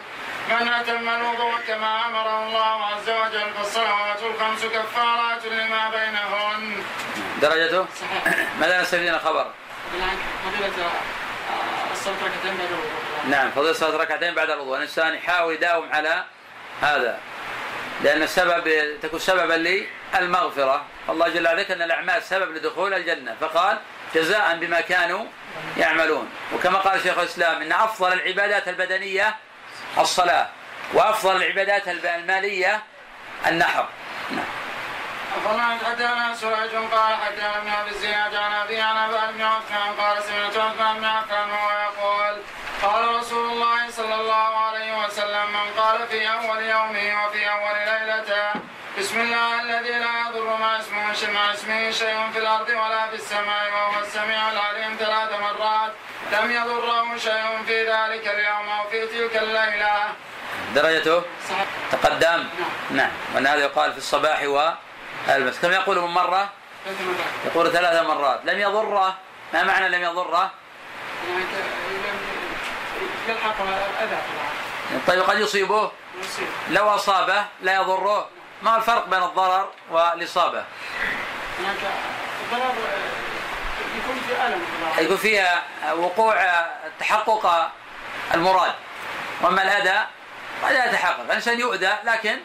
من 0.50 0.68
أتم 0.68 1.08
الوضوء 1.08 1.54
كما 1.66 2.06
أمره 2.06 2.46
الله 2.46 2.86
عز 2.86 3.10
وجل 3.10 3.52
فالصلوات 3.56 4.22
الخمس 4.22 4.64
كفارات 4.64 5.46
لما 5.46 5.90
بينهن. 5.90 6.84
درجته؟ 7.42 7.86
صحيح. 8.00 8.46
ماذا 8.60 8.82
نستفيد 8.82 9.08
من 9.08 9.14
الخبر؟ 9.14 9.46
فضيلة 10.44 10.66
آه، 10.66 11.92
الصلاة 11.92 12.14
ركعتين 12.14 12.56
بعد 12.56 12.68
الوضوء. 12.68 13.28
نعم 13.28 13.50
فضيلة 13.50 13.72
صلاة 13.72 13.96
ركعتين 13.96 14.34
بعد 14.34 14.50
الوضوء، 14.50 14.76
الإنسان 14.76 15.14
يحاول 15.14 15.54
يداوم 15.54 15.92
على 15.92 16.24
هذا 16.82 17.18
لأن 18.02 18.22
السبب 18.22 18.70
تكون 19.02 19.18
سببا 19.18 19.84
للمغفرة 20.14 20.84
الله 21.08 21.28
جل 21.28 21.46
وعلا 21.46 21.72
أن 21.72 21.82
الأعمال 21.82 22.22
سبب 22.22 22.56
لدخول 22.56 22.94
الجنة 22.94 23.36
فقال 23.40 23.78
جزاء 24.14 24.56
بما 24.56 24.80
كانوا 24.80 25.24
يعملون 25.76 26.28
وكما 26.54 26.78
قال 26.78 27.02
شيخ 27.02 27.18
الإسلام 27.18 27.62
إن 27.62 27.72
أفضل 27.72 28.12
العبادات 28.12 28.68
البدنية 28.68 29.36
الصلاة 29.98 30.48
وأفضل 30.94 31.36
العبادات 31.36 31.88
المالية 31.88 32.82
النحر 33.46 33.88
نعم 34.30 34.57
فما 35.44 35.78
حدثنا 35.84 36.34
سراج 36.34 36.70
قال 36.70 37.14
حدثنا 37.14 37.58
ابن 37.58 37.68
ابي 37.68 37.90
الزياد 37.90 38.34
عن 38.34 38.52
ابي 38.52 38.80
عن 38.80 38.96
ابي 38.96 39.32
بن 39.32 39.42
عثمان 39.42 39.92
قال 40.00 40.22
سمعت 40.22 40.56
عثمان 40.56 40.96
بن 40.98 41.04
عفان 41.04 41.50
وهو 41.50 41.70
يقول 41.70 42.42
قال 42.82 43.14
رسول 43.14 43.50
الله 43.52 43.90
صلى 43.90 44.14
الله 44.14 44.56
عليه 44.66 45.04
وسلم 45.04 45.46
من 45.52 45.80
قال 45.82 46.06
في 46.06 46.28
اول 46.30 46.62
يومه 46.62 47.26
وفي 47.26 47.50
اول 47.50 47.76
ليلته 47.86 48.60
بسم 48.98 49.20
الله 49.20 49.62
الذي 49.62 49.90
لا 49.90 50.12
يضر 50.20 50.56
مع 50.60 50.80
اسمه 50.80 51.32
مع 51.34 51.52
اسمه 51.54 51.90
شيء 51.90 52.30
في 52.32 52.38
الأرض 52.38 52.68
ولا 52.68 53.06
في 53.10 53.14
السماء 53.14 53.70
وهو 53.72 54.00
السميع 54.02 54.52
العليم 54.52 54.96
ثلاث 54.98 55.30
مرات 55.40 55.92
لم 56.32 56.50
يضره 56.50 57.16
شيء 57.16 57.62
في 57.66 57.80
ذلك 57.82 58.28
اليوم 58.28 58.68
أو 58.68 58.88
في 58.90 59.06
تلك 59.06 59.36
الليلة. 59.42 59.94
درجته؟ 60.74 61.22
صحيح. 61.48 61.66
تقدم؟ 61.92 62.26
نعم. 62.26 62.46
نعم 62.90 63.10
وأن 63.34 63.46
هذا 63.46 63.60
يقال 63.60 63.92
في 63.92 63.98
الصباح 63.98 64.42
والمساء 65.28 65.62
كم 65.62 65.72
يقول 65.72 66.00
من 66.00 66.08
مرة؟ 66.08 66.48
يقول 67.46 67.72
ثلاث 67.72 68.06
مرات 68.06 68.40
لم 68.44 68.58
يضره 68.58 69.14
ما 69.54 69.62
معنى 69.62 69.88
لم 69.88 70.02
يضره؟ 70.02 70.50
طيب 75.06 75.22
قد 75.22 75.38
يصيبه؟ 75.38 75.90
لو 76.70 76.88
أصابه 76.88 77.44
لا 77.60 77.74
يضره 77.74 78.28
ما 78.62 78.76
الفرق 78.76 79.06
بين 79.06 79.22
الضرر 79.22 79.68
والإصابة؟ 79.90 80.64
هناك 81.58 81.76
الضرر 82.44 82.74
يكون 83.98 84.20
في 84.28 84.46
الم 84.46 84.62
يكون 84.98 85.16
فيها 85.16 85.62
وقوع 85.94 86.66
تحقق 87.00 87.70
المراد 88.34 88.72
وأما 89.42 89.62
الأذى 89.62 90.06
قد 90.62 90.72
لا 90.72 90.86
يتحقق 90.86 91.20
الإنسان 91.20 91.60
يؤذى 91.60 91.92
لكن 92.04 92.38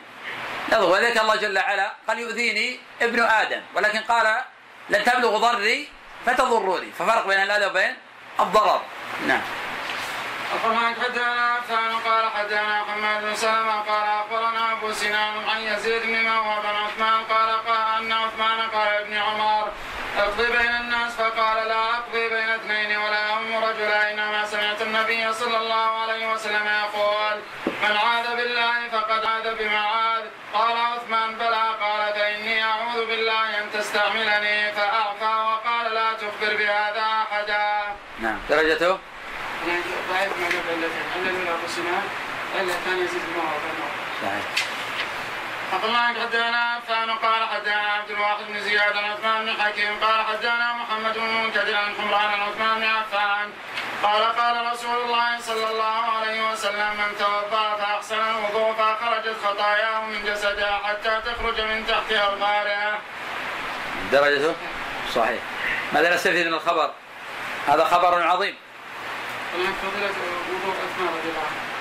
يضر 0.71 0.85
ولذلك 0.89 1.17
الله 1.21 1.35
جل 1.35 1.57
وعلا 1.57 1.91
قال 2.07 2.19
يؤذيني 2.19 2.79
ابن 3.01 3.19
آدم 3.23 3.61
ولكن 3.75 3.99
قال 3.99 4.41
لن 4.89 5.03
تبلغ 5.03 5.37
ضري 5.37 5.89
فتضروني 6.25 6.91
ففرق 6.91 7.27
بين 7.27 7.39
الاذى 7.43 7.65
وبين 7.65 7.95
الضرر. 8.39 8.81
نعم. 9.27 9.41
أخبرنا 10.55 10.87
حدثنا 11.03 11.51
عفان 11.53 11.91
قال 12.05 12.29
حدثنا 12.31 12.81
محمد 12.81 13.21
بن 13.23 13.35
سلمة 13.35 13.81
قال 13.81 14.03
أخبرنا 14.03 14.71
أبو 14.71 14.91
سنان 14.93 15.49
عن 15.49 15.61
يزيد 15.61 16.01
بن 16.03 16.23
موهب 16.23 16.61
بن 16.63 16.69
عثمان 16.69 17.23
قال 17.23 17.49
قال 17.67 18.03
أن 18.03 18.11
عثمان 18.11 18.59
قال 18.69 18.87
ابن 18.87 19.13
عمر 19.13 19.71
أقضي 20.17 20.47
بين 20.47 20.71
الناس 20.75 21.13
فقال 21.15 21.67
لا 21.67 21.89
أقضي 21.89 22.29
بين 22.29 22.49
اثنين 22.49 22.97
ولا 22.97 23.33
أم 23.37 23.55
رجلا 23.63 24.11
إنما 24.11 24.45
سمعت 24.45 24.81
النبي 24.81 25.33
صلى 25.33 25.57
الله 25.57 26.01
عليه 26.01 26.33
وسلم 26.33 26.67
يقول 26.67 27.39
من 27.83 27.97
عاد 27.97 28.35
بالله 28.35 28.89
فقد 28.91 29.25
عاد 29.25 29.57
بما 29.57 29.79
عاد 29.79 30.02
قال 30.53 30.77
عثمان 30.77 31.35
بلى. 31.35 31.63
قال 31.81 32.13
فإني 32.13 32.63
أعوذ 32.63 33.05
بالله 33.05 33.59
أن 33.59 33.65
تستعملني. 33.73 34.71
فأعفى 34.71 35.33
وقال 35.49 35.93
لا 35.93 36.13
تخبر 36.13 36.55
بهذا 36.55 37.05
أحدا. 37.23 37.95
نعم. 38.19 38.39
درجته؟ 38.49 38.99
ضعيف 39.65 40.37
ما 40.37 40.47
قبل 40.47 40.85
الا 41.15 41.29
الاولى 41.29 41.49
ابو 41.49 41.67
سنان 41.67 42.03
الا 42.59 42.73
الثاني 42.73 43.01
يزيد 43.01 43.21
هو 43.37 43.43
صحيح 44.21 44.43
الله 45.83 46.21
حدثنا 46.21 46.57
عفان 46.57 47.09
قال 47.11 47.47
حدثنا 47.49 47.91
عبد 47.91 48.11
الواحد 48.11 48.43
بن 48.49 48.59
زياد 48.59 48.97
عن 48.97 49.11
عثمان 49.11 49.45
بن 49.45 49.61
حكيم 49.61 49.99
قال 50.01 50.25
حدثنا 50.25 50.73
محمد 50.73 51.13
بن 51.13 51.43
منكدر 51.43 51.75
عن 51.75 51.93
حمران 51.95 52.25
عن 52.33 52.41
عثمان 52.41 52.79
بن 52.79 52.85
عفان 52.85 53.49
قال 54.03 54.23
قال 54.23 54.73
رسول 54.73 54.97
الله 55.05 55.41
صلى 55.41 55.69
الله 55.71 56.01
عليه 56.17 56.51
وسلم 56.51 56.89
من 56.97 57.17
توضا 57.19 57.75
فأحسن 57.75 58.15
الوضوء 58.15 58.73
فخرجت 58.73 59.35
خطاياه 59.43 60.05
من 60.05 60.25
جسده 60.25 60.77
حتى 60.77 61.21
تخرج 61.25 61.61
من 61.61 61.87
تحتها 61.87 62.33
القارعه. 62.33 62.99
درجته؟ 64.11 64.55
صحيح. 65.15 65.39
ماذا 65.93 66.15
نستفيد 66.15 66.47
من 66.47 66.53
الخبر؟ 66.53 66.91
هذا 67.67 67.83
خبر 67.83 68.23
عظيم. 68.23 68.55
فضيلة 69.53 70.09
وضوء 70.49 70.75
عثمان 70.75 71.07
رضي 71.07 71.29
الله 71.29 71.41
عنه 71.41 71.73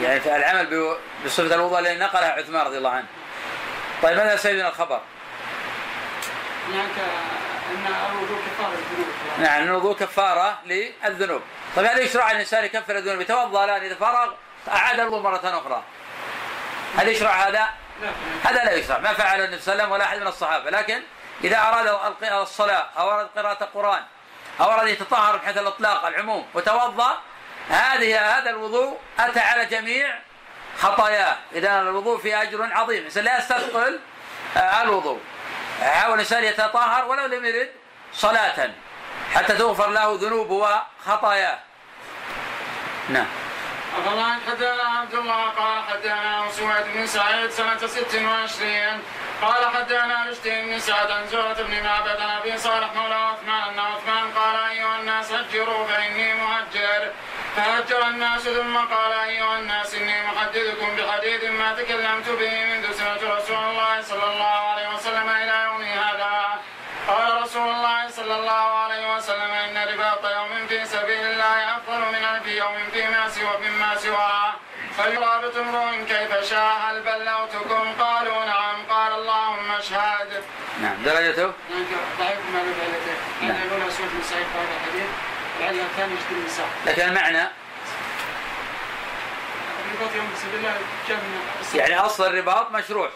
يعني 0.00 0.20
في 0.20 0.36
العمل 0.36 0.96
بصفة 1.24 1.54
الوضوء 1.54 1.78
الذي 1.78 1.98
نقلها 1.98 2.32
عثمان 2.32 2.66
رضي 2.66 2.78
الله 2.78 2.90
عنه 2.90 3.06
طيب 4.02 4.16
ماذا 4.16 4.36
سيدنا 4.36 4.68
الخبر؟ 4.68 5.00
هناك 6.68 6.96
أن 7.70 7.86
الوضوء 8.12 8.38
نعم 9.40 9.62
الوضوء 9.62 9.96
كفارة 9.96 10.58
للذنوب. 10.66 11.42
طيب 11.76 11.86
هل 11.86 11.98
يشرع 11.98 12.30
الإنسان 12.30 12.64
يكفر 12.64 12.96
الذنوب. 12.96 13.20
يتوضأ 13.20 13.64
الان 13.64 13.82
اذا 13.82 13.94
فرغ 13.94 14.32
أعاد 14.68 15.00
الوضوء 15.00 15.20
مرة 15.20 15.40
أخرى. 15.44 15.82
هل 16.96 17.08
يشرع 17.08 17.30
هذا؟ 17.30 17.68
هذا 18.44 18.64
لا 18.64 18.72
يشرع. 18.72 18.98
ما 18.98 19.12
فعله 19.12 19.44
النبي 19.44 19.62
صلى 19.62 19.72
الله 19.72 19.84
عليه 19.84 19.92
وسلم 19.92 19.92
ولا 19.92 20.04
أحد 20.04 20.18
من 20.18 20.26
الصحابة. 20.26 20.70
لكن 20.70 21.02
إذا 21.44 21.58
أراد 21.58 21.98
الصلاه 22.22 22.86
أو 22.98 23.10
أراد 23.10 23.28
قراءة 23.36 23.64
القرآن 23.64 24.02
أو 24.60 24.72
أراد 24.72 24.88
يتطهر 24.88 25.32
من 25.32 25.40
حيث 25.40 25.58
الإطلاق 25.58 26.06
العموم 26.06 26.46
وتوضأ 26.54 27.18
هذه 27.70 28.38
هذا 28.38 28.50
الوضوء 28.50 28.98
أتى 29.18 29.40
على 29.40 29.66
جميع 29.66 30.18
خطاياه. 30.78 31.36
إذا 31.52 31.80
الوضوء 31.80 32.18
فيه 32.18 32.42
أجر 32.42 32.68
عظيم. 32.72 32.98
الإنسان 32.98 33.24
لا 33.24 33.38
يستثقل 33.38 34.00
آه، 34.56 34.82
الوضوء. 34.82 35.20
حاول 35.82 36.14
الإنسان 36.14 36.44
يتطهر 36.44 37.04
ولو 37.04 37.26
لم 37.26 37.44
يرد 37.44 37.70
صلاة. 38.14 38.70
حتى 39.34 39.54
تغفر 39.54 39.90
له 39.90 40.18
ذنوبه 40.20 40.54
وخطاياه 40.54 41.58
نعم. 43.08 43.26
أخبرنا 43.98 44.38
حدثنا 44.48 44.98
عبد 45.00 45.14
الله 45.14 45.44
قال 45.44 45.82
حدثنا 45.88 46.50
سويد 46.50 46.84
بن 46.94 47.06
سعيد 47.06 47.50
سنة 47.50 47.86
26 47.86 49.02
قال 49.42 49.64
حدثنا 49.74 50.26
رشدي 50.30 50.62
بن 50.62 50.78
سعد 50.78 51.10
عن 51.10 51.26
زهرة 51.26 51.62
بن 51.62 51.82
معبد 51.84 52.20
عن 52.20 52.28
أبي 52.30 52.58
صالح 52.58 52.92
مولى 52.94 53.14
عثمان 53.14 53.62
أن 53.68 53.78
عثمان 53.78 54.30
قال 54.36 54.56
أيها 54.70 55.00
الناس 55.00 55.32
هجروا 55.32 55.86
فإني 55.86 56.34
مهجر. 56.34 57.10
فهجر 57.56 58.08
الناس 58.08 58.42
ثم 58.42 58.76
قال 58.76 59.12
أيها 59.12 59.58
الناس 59.58 59.94
إني 59.94 60.22
محدثكم 60.26 60.96
بحديث 60.96 61.44
ما 61.44 61.72
تكلمت 61.72 62.28
به 62.28 62.64
منذ 62.64 62.92
سمعت 62.98 63.22
رسول 63.22 63.56
الله 63.56 64.02
صلى 64.02 64.24
الله 64.32 64.60
عليه 64.70 64.94
وسلم 64.94 65.28
إلى 65.28 65.64
يومي 65.64 65.92
هذا. 65.92 66.58
قال 67.08 67.42
رسول 67.42 67.68
الله 67.68 68.08
صلى 68.10 68.34
الله 68.36 68.52
عليه 68.84 68.89
وسلم 69.20 69.50
إن 69.50 69.78
رباط 69.92 70.24
يوم 70.24 70.66
في 70.68 70.84
سبيل 70.84 71.26
الله 71.26 71.76
أفضل 71.76 72.00
من 72.00 72.24
ألف 72.24 72.46
يوم 72.46 72.76
فيما 72.92 73.28
سوى 73.28 73.54
مما 73.68 73.96
سواه 73.96 74.52
فيرابط 74.96 75.56
امرؤ 75.56 76.04
كيف 76.08 76.50
شاء؟ 76.50 76.72
هل 76.84 77.02
بلغتكم؟ 77.02 77.92
قالوا 78.00 78.44
نعم. 78.44 78.86
قال 78.90 79.12
اللهم 79.12 79.70
اشهد. 79.70 80.42
نعم. 80.82 81.02
درجته؟ 81.04 81.52
ضعيف 82.18 82.38
ما 82.52 82.58
له 82.58 82.74
علتين 82.84 83.48
نعم 83.48 83.62
الأولى 83.62 83.90
سورة 83.90 84.08
بن 84.08 84.22
سعيد 84.22 84.46
هذا 84.46 84.76
الحديث. 84.76 85.10
العلة 85.60 85.82
الثانية 85.82 86.14
يشتري 86.14 86.38
النساء 86.38 86.66
لكن 86.86 87.02
المعنى؟ 87.02 87.48
يعني 91.74 91.98
أصل 91.98 92.26
الرباط 92.26 92.70
مشروع 92.70 93.10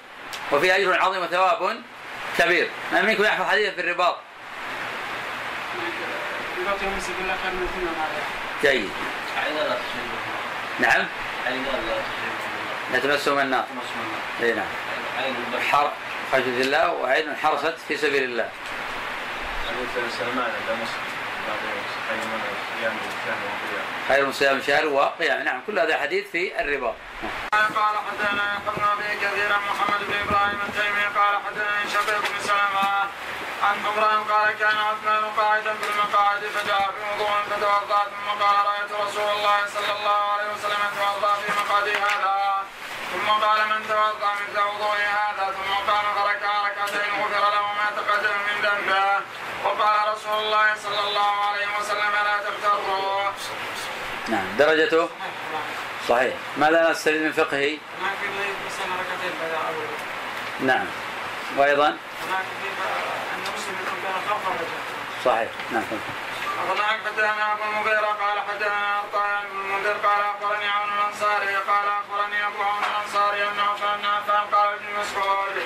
وفيه 0.52 0.76
أجر 0.76 1.00
عظيم 1.02 1.23
وثواب 1.23 1.82
كبير. 2.38 2.70
ما 2.92 3.02
منكم 3.02 3.25
يحفظ 3.25 3.50
حديثا 3.50 3.75
في 3.75 3.80
الرباط؟ 3.80 4.16
رباط 6.64 6.83
يوم 6.83 6.92
الله 7.21 7.37
خير 7.42 7.52
من 7.52 7.68
الدنيا 7.68 7.92
جيد. 8.62 8.90
نعم؟ 10.80 11.06
لا 12.92 12.99
تمسهم 12.99 13.38
النار 13.38 13.64
إي 14.42 14.52
نعم. 14.52 14.66
حر 15.71 15.92
خشية 16.33 16.61
الله 16.61 16.92
وعين 16.92 17.37
حرصت 17.37 17.75
في 17.88 17.97
سبيل 17.97 18.23
الله. 18.25 18.49
سلمان 20.18 20.52
مسلم. 20.83 21.04
خير 24.09 24.26
من 24.26 24.33
صيام 24.33 24.62
شهر 24.66 24.87
وقيام. 24.87 25.42
نعم 25.42 25.61
كل 25.66 25.78
هذا 25.78 25.99
حديث 25.99 26.30
في 26.33 26.61
الربا 26.61 26.94
قال 27.52 27.97
حدثنا 28.06 28.56
ابن 28.56 28.83
ابي 28.83 29.16
كثير 29.21 29.49
محمد 29.49 30.00
بن 30.09 30.14
إبراهيم 30.28 30.59
التيمي. 30.68 31.04
قال 31.16 31.35
حدثنا 31.47 31.84
عن 33.75 33.87
عمران 33.87 34.25
قال 34.25 34.59
كان 34.59 34.76
عثمان 34.76 35.25
قاعدا 35.37 35.75
في 35.75 35.87
المقاعد 35.90 36.40
فجاء 36.40 36.95
في 36.95 37.02
وضوء 37.11 37.37
فتوضأ 37.50 38.04
ثم 38.04 38.43
قال 38.43 38.57
رأيت 38.66 38.93
رسول 38.93 39.28
الله 39.37 39.61
صلى 39.75 39.93
الله 39.99 40.21
عليه 40.33 40.49
وسلم 40.54 40.83
توضا 40.99 41.35
في 41.35 41.52
مقعدي 41.61 41.93
هذا. 41.93 42.64
ثم 43.12 43.28
قال 43.45 43.61
من 43.69 43.88
توضأ 43.88 44.33
مثل 44.43 44.61
وضوء 44.61 44.97
هذا؟ 44.97 45.54
ثم 45.57 45.73
قام 45.90 46.04
فركع 46.14 46.52
ركعتين 46.69 47.11
غفر 47.21 47.45
له 47.54 47.66
ما 47.81 47.88
تقدم 47.97 48.37
من 48.49 48.57
ذنبه. 48.62 49.21
وقال 49.64 50.14
رسول 50.14 50.38
الله 50.45 50.75
صلى 50.85 51.00
الله 51.09 51.33
عليه 51.49 51.66
وسلم 51.81 52.12
لا 52.25 52.37
تغتروا 52.47 53.31
نعم 54.28 54.57
درجته؟ 54.59 55.09
صحيح. 56.09 56.35
ماذا 56.57 56.90
نستفيد 56.90 57.23
من 57.23 57.33
فقهه؟ 57.33 57.78
نعم. 60.61 60.87
وأيضا؟ 61.56 61.96
صحيح. 65.25 65.49
نعم. 65.73 65.82
أخبرنا 66.58 66.87
حدثنا 66.87 67.52
أبو 67.52 67.62
المغيرة 67.70 68.06
قال 68.06 68.38
حدثنا 68.49 68.96
عطاء 68.96 69.44
بن 69.52 69.61
المنذر 69.61 69.96
قال 70.06 70.20
أخبرني 70.32 70.68
عون 70.68 70.88
الأنصاري 70.99 71.56
قال 71.56 71.87
أخبرني 71.88 72.46
أبو 72.46 72.62
عون 72.62 72.82
الأنصاري 72.90 73.42
أنه 73.42 73.68
كان 73.80 74.04
عفان 74.04 74.44
قال 74.54 74.68
ابن 74.75 74.87
مسعود 75.00 75.56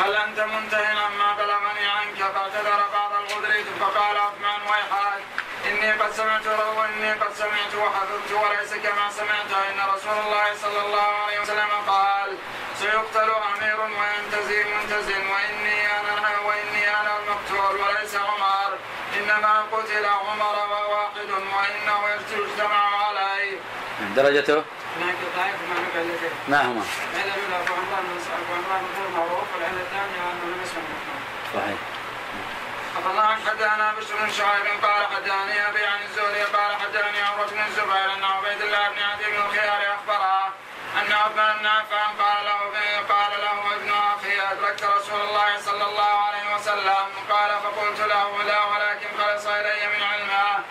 هل 0.00 0.16
أنت 0.16 0.40
منتهي 0.40 0.86
عما 0.86 1.32
بلغني 1.38 1.86
عنك 1.86 2.18
فاعتذر 2.34 2.88
بعض 2.92 3.12
الغدر 3.12 3.64
فقال 3.80 4.16
عثمان 4.16 4.60
ويحك 4.70 5.22
إني 5.66 5.92
قد 5.92 6.12
سمعت 6.12 6.46
وإني 6.76 7.12
قد 7.12 7.32
سمعت 7.34 7.74
وحفظت 7.74 8.32
وليس 8.32 8.74
كما 8.74 9.10
سمعت 9.10 9.52
إن 9.70 9.94
رسول 9.94 10.16
الله 10.26 10.46
صلى 10.62 10.86
الله 10.86 11.10
عليه 11.26 11.40
وسلم 11.40 11.70
قال 11.86 12.38
سيقتل 12.80 13.30
أمير 13.30 13.80
وينتزي 13.80 14.64
منتزل 14.64 15.22
وإني 15.32 15.78
أنا 16.00 16.38
وإني 16.46 16.82
أنا 17.00 17.12
المقتول 17.18 17.80
وليس 17.80 18.14
عمر. 18.16 18.78
إنما 19.18 19.64
قتل 19.72 20.06
عمر 20.06 20.56
وواحد 20.72 21.30
وإنه 21.30 22.00
يجتمع 22.32 23.06
عليه 23.06 23.58
درجته 24.16 24.54
ما 24.58 25.06
ما 26.48 26.62
هما؟ 26.66 26.84
صحيح. 31.54 31.78
الله 33.10 33.36
حدثنا 33.46 33.92
بشر 33.98 34.14
بن 34.24 34.30
شعيب 34.32 34.66
قال 34.84 35.06
حدثني 35.06 35.68
أبي 35.68 35.84
عن 35.86 36.02
الزهري 36.02 36.42
قال 36.42 36.76
حدثني 36.80 37.22
عروه 37.22 37.46
بن 37.46 37.60
الزبير 37.68 38.14
أن 38.14 38.24
عبيد 38.24 38.60
الله 38.62 38.88
بن 38.88 39.02
عدي 39.02 39.24
بن 39.24 39.42
الخيار 39.46 39.82
عفان 41.20 41.66
قال 42.18 42.44
له 42.44 42.60
قال 43.14 43.32
له 43.40 43.76
ابن 43.76 43.90
أخي 43.90 44.40
ادركت 44.52 44.84
رسول 44.84 45.20
الله 45.20 45.58
صلى 45.60 45.84
الله 45.84 46.14
عليه 46.26 46.54
وسلم 46.54 47.06
قال 47.30 47.50
فقلت 47.64 48.00
له 48.00 48.42
لا 48.42 48.64
ولكن 48.64 49.08
خلص 49.18 49.46
الي 49.46 49.86
من 49.86 50.02
علمه 50.02 50.64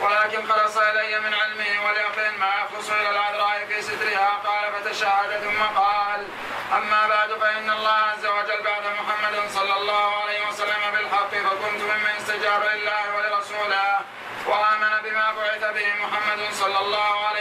ولكن 0.00 0.52
خلص 0.52 0.76
الي 0.76 1.20
من 1.20 1.34
علمه 1.34 1.86
وليقين 1.86 2.38
ما 2.38 2.50
يخلص 2.60 2.90
إلى 2.90 3.10
العذراء 3.10 3.66
في 3.68 3.82
سترها 3.82 4.30
قال 4.44 4.64
فتشهد 4.72 5.40
ثم 5.44 5.62
قال 5.80 6.26
اما 6.72 7.06
بعد 7.08 7.30
فان 7.40 7.70
الله 7.70 7.90
عز 8.12 8.26
وجل 8.26 8.62
بعد 8.62 8.82
محمد 8.86 9.50
صلى 9.50 9.76
الله 9.76 10.22
عليه 10.22 10.48
وسلم 10.48 10.82
بالحق 10.92 11.30
فكنت 11.30 11.82
ممن 11.82 12.12
استجاب 12.18 12.62
لله 12.74 13.16
ولرسوله 13.16 14.00
وامن 14.46 15.02
بما 15.04 15.32
بعث 15.32 15.74
به 15.74 15.88
محمد 16.04 16.52
صلى 16.52 16.78
الله 16.78 17.26
عليه 17.26 17.35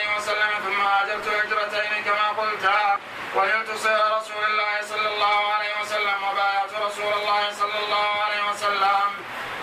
ونلت 3.36 3.72
سير 3.76 4.18
رسول 4.18 4.44
الله 4.50 4.82
صلى 4.82 5.08
الله 5.14 5.54
عليه 5.54 5.82
وسلم 5.82 6.20
وبايعت 6.24 6.74
رسول 6.88 7.14
الله 7.14 7.52
صلى 7.52 7.80
الله 7.86 8.10
عليه 8.26 8.52
وسلم 8.52 9.10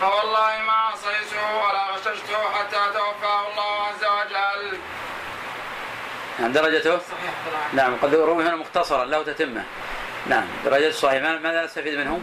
فوالله 0.01 0.63
ما 0.67 0.73
عصيته 0.73 1.57
ولا 1.57 1.83
غششته 1.93 2.41
حتى 2.55 2.81
توفاه 2.99 3.49
الله 3.51 3.87
عز 3.87 4.05
وجل. 4.05 4.79
نعم 6.39 6.53
درجته؟ 6.53 6.99
صحيح 6.99 7.35
نعم 7.73 7.97
قد 8.03 8.15
روي 8.15 8.45
هنا 8.45 8.57
مختصرا 8.57 9.05
له 9.05 9.23
تتمه. 9.23 9.65
نعم 10.27 10.47
درجته 10.65 10.91
صحيح 10.91 11.23
ماذا 11.23 11.65
نستفيد 11.65 11.99
منه؟ 11.99 12.21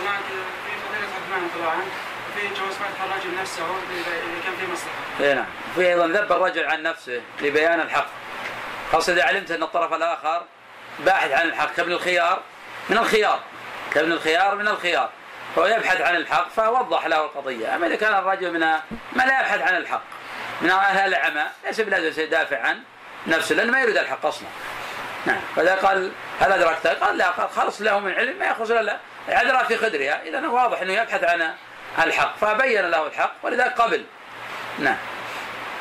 هناك 0.00 0.24
في 0.66 0.72
فضيلة 0.82 1.08
عثمان 1.16 1.44
رضي 1.44 1.56
الله 1.56 1.70
عنه 1.70 1.86
في 2.34 2.48
جواز 2.48 2.74
فتح 2.74 3.02
الرجل 3.04 3.40
نفسه 3.40 3.64
إذا 3.64 4.12
كان 4.44 4.56
في 4.60 4.72
مصلحة. 4.72 4.96
اي 5.20 5.34
نعم، 5.34 5.46
في 5.74 5.88
أيضا 5.88 6.06
ذب 6.06 6.32
الرجل 6.32 6.64
عن 6.64 6.82
نفسه 6.82 7.22
لبيان 7.40 7.80
الحق. 7.80 8.06
خاصة 8.92 9.12
إذا 9.12 9.24
علمت 9.24 9.50
أن 9.50 9.62
الطرف 9.62 9.92
الآخر 9.92 10.42
باحث 10.98 11.30
عن 11.30 11.46
الحق 11.46 11.74
كابن 11.74 11.92
الخيار 11.92 12.40
من 12.88 12.98
الخيار 12.98 13.40
كابن 13.92 14.12
الخيار 14.12 14.54
من 14.54 14.68
الخيار. 14.68 15.10
فهو 15.56 15.66
يبحث 15.66 16.00
عن 16.00 16.16
الحق 16.16 16.48
فوضح 16.48 17.06
له 17.06 17.24
القضية 17.24 17.74
أما 17.74 17.86
إذا 17.86 17.96
كان 17.96 18.14
الرجل 18.14 18.52
من 18.52 18.60
ما 18.60 19.22
لا 19.22 19.40
يبحث 19.40 19.60
عن 19.60 19.76
الحق. 19.76 20.02
من 20.60 20.70
أهل 20.70 21.14
العمى 21.14 21.44
ليس 21.66 21.80
بلازم 21.80 22.22
يدافع 22.22 22.60
عن 22.60 22.82
نفسه 23.26 23.54
لأنه 23.54 23.72
ما 23.72 23.80
يريد 23.80 23.96
الحق 23.96 24.26
أصلا. 24.26 24.48
نعم. 25.26 25.40
فإذا 25.56 25.74
قال 25.74 26.12
هل 26.40 26.52
أدركته؟ 26.52 26.92
قال 26.92 27.18
لا 27.18 27.30
قال 27.30 27.50
خلص 27.50 27.80
له 27.80 27.98
من 27.98 28.12
علم 28.12 28.38
ما 28.38 28.46
يخلص 28.46 28.70
لا 28.70 28.96
عذرا 29.28 29.62
في 29.62 29.76
خدرها. 29.76 30.22
إذا 30.22 30.48
واضح 30.48 30.80
أنه 30.80 30.92
يبحث 30.92 31.24
عن 31.24 31.54
الحق 31.98 32.36
فبين 32.36 32.90
له 32.90 33.06
الحق. 33.06 33.32
ولذلك 33.42 33.80
قبل. 33.80 34.04
نعم. 34.78 34.96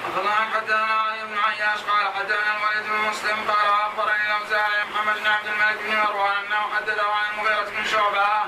أخبرنا 0.06 0.50
حدثنا 0.56 0.94
علي 1.02 1.24
بن 1.26 1.38
عياش 1.38 1.80
قال 1.82 2.14
حدثنا 2.14 2.58
الوليد 2.58 2.84
بن 2.92 3.10
مسلم 3.10 3.52
قال 3.52 3.68
أخبرني 3.82 4.26
الأوزاعي 4.28 4.84
محمد 4.94 5.16
بن 5.20 5.28
عبد 5.28 5.46
الملك 5.48 5.78
بن 5.84 5.96
مروان 5.96 6.38
أنه 6.46 6.76
حدثه 6.76 7.12
عن 7.14 7.26
المغيرة 7.34 7.70
بن 7.70 7.86
شعبة 7.86 8.44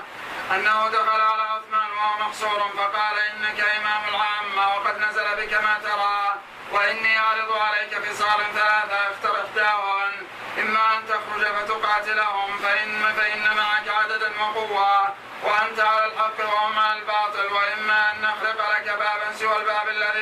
أنه 0.52 0.88
دخل 0.90 1.22
على 1.22 1.42
عثمان 1.42 1.90
وهو 1.98 2.20
محصور 2.28 2.60
فقال 2.78 3.18
إنك 3.20 3.60
إمام 3.60 4.02
العامة 4.10 4.76
وقد 4.76 4.98
نزل 5.00 5.36
بك 5.38 5.54
ما 5.54 5.78
ترى 5.84 6.36
وإني 6.72 7.20
أعرض 7.20 7.52
عليك 7.52 7.94
خصال 8.10 8.40
ثلاثة 8.54 9.12
اختر 9.12 9.46
إحداهن 9.46 10.14
إما 10.60 10.98
أن 10.98 11.04
تخرج 11.08 11.46
فتقاتلهم 11.46 12.58
فإن 12.58 13.14
فإن 13.18 13.58
معك 13.58 13.88
عددا 13.88 14.32
وقوة 14.42 15.14
وأنت 15.44 15.80
على 15.80 16.06
الحق 16.06 16.40
وهم 16.54 16.80
على 16.80 17.00
الباطل 17.00 17.54
وإما 17.54 18.12
أن 18.12 18.22
نخلق 18.22 18.72
لك 18.78 18.86
بابا 18.90 19.34
سوى 19.40 19.58
الباب 19.58 19.90
الذي 19.90 20.17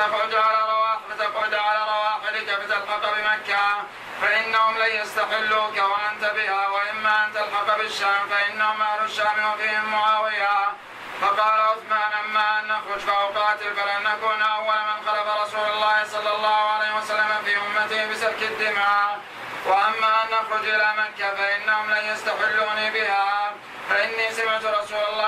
فتقعد 0.00 0.34
على 0.34 0.60
رواح 0.72 0.98
فتقعد 1.10 1.54
على 1.54 1.78
رواحلك 1.78 2.48
فتلحق 2.60 3.04
بمكة. 3.14 3.84
فإنهم 4.22 4.78
لن 4.78 4.90
يستحلوك 5.00 5.76
وأنت 5.76 6.24
بها 6.24 6.68
وإما 6.68 7.24
أن 7.24 7.32
تلحق 7.32 7.78
بالشام 7.78 8.28
فإنهم 8.30 8.82
أهل 8.82 9.04
الشام 9.04 9.52
وفيهم 9.52 9.92
معاوية. 9.92 10.72
فقال 11.20 11.60
عثمان 11.60 12.12
أما 12.24 12.58
أن 12.58 12.68
نخرج 12.68 12.98
فأقاتل 12.98 13.76
فلن 13.76 14.02
نكون 14.04 14.42
أول 14.42 14.78
من 14.90 14.98
خلف 15.06 15.26
رسول 15.42 15.70
الله 15.70 16.04
صلى 16.04 16.36
الله 16.36 16.70
عليه 16.70 16.96
وسلم 16.96 17.42
في 17.44 17.56
أمته 17.56 18.06
بسفك 18.10 18.42
الدماء. 18.42 19.18
وأما 19.66 20.22
أن 20.22 20.28
نخرج 20.30 20.68
إلى 20.68 20.94
مكة 20.96 21.34
فإنهم 21.34 21.90
لن 21.90 22.04
يستحلوني 22.04 22.90
بها. 22.90 23.52
فإني 23.90 24.32
سمعت 24.32 24.64
رسول 24.64 25.04
الله 25.12 25.19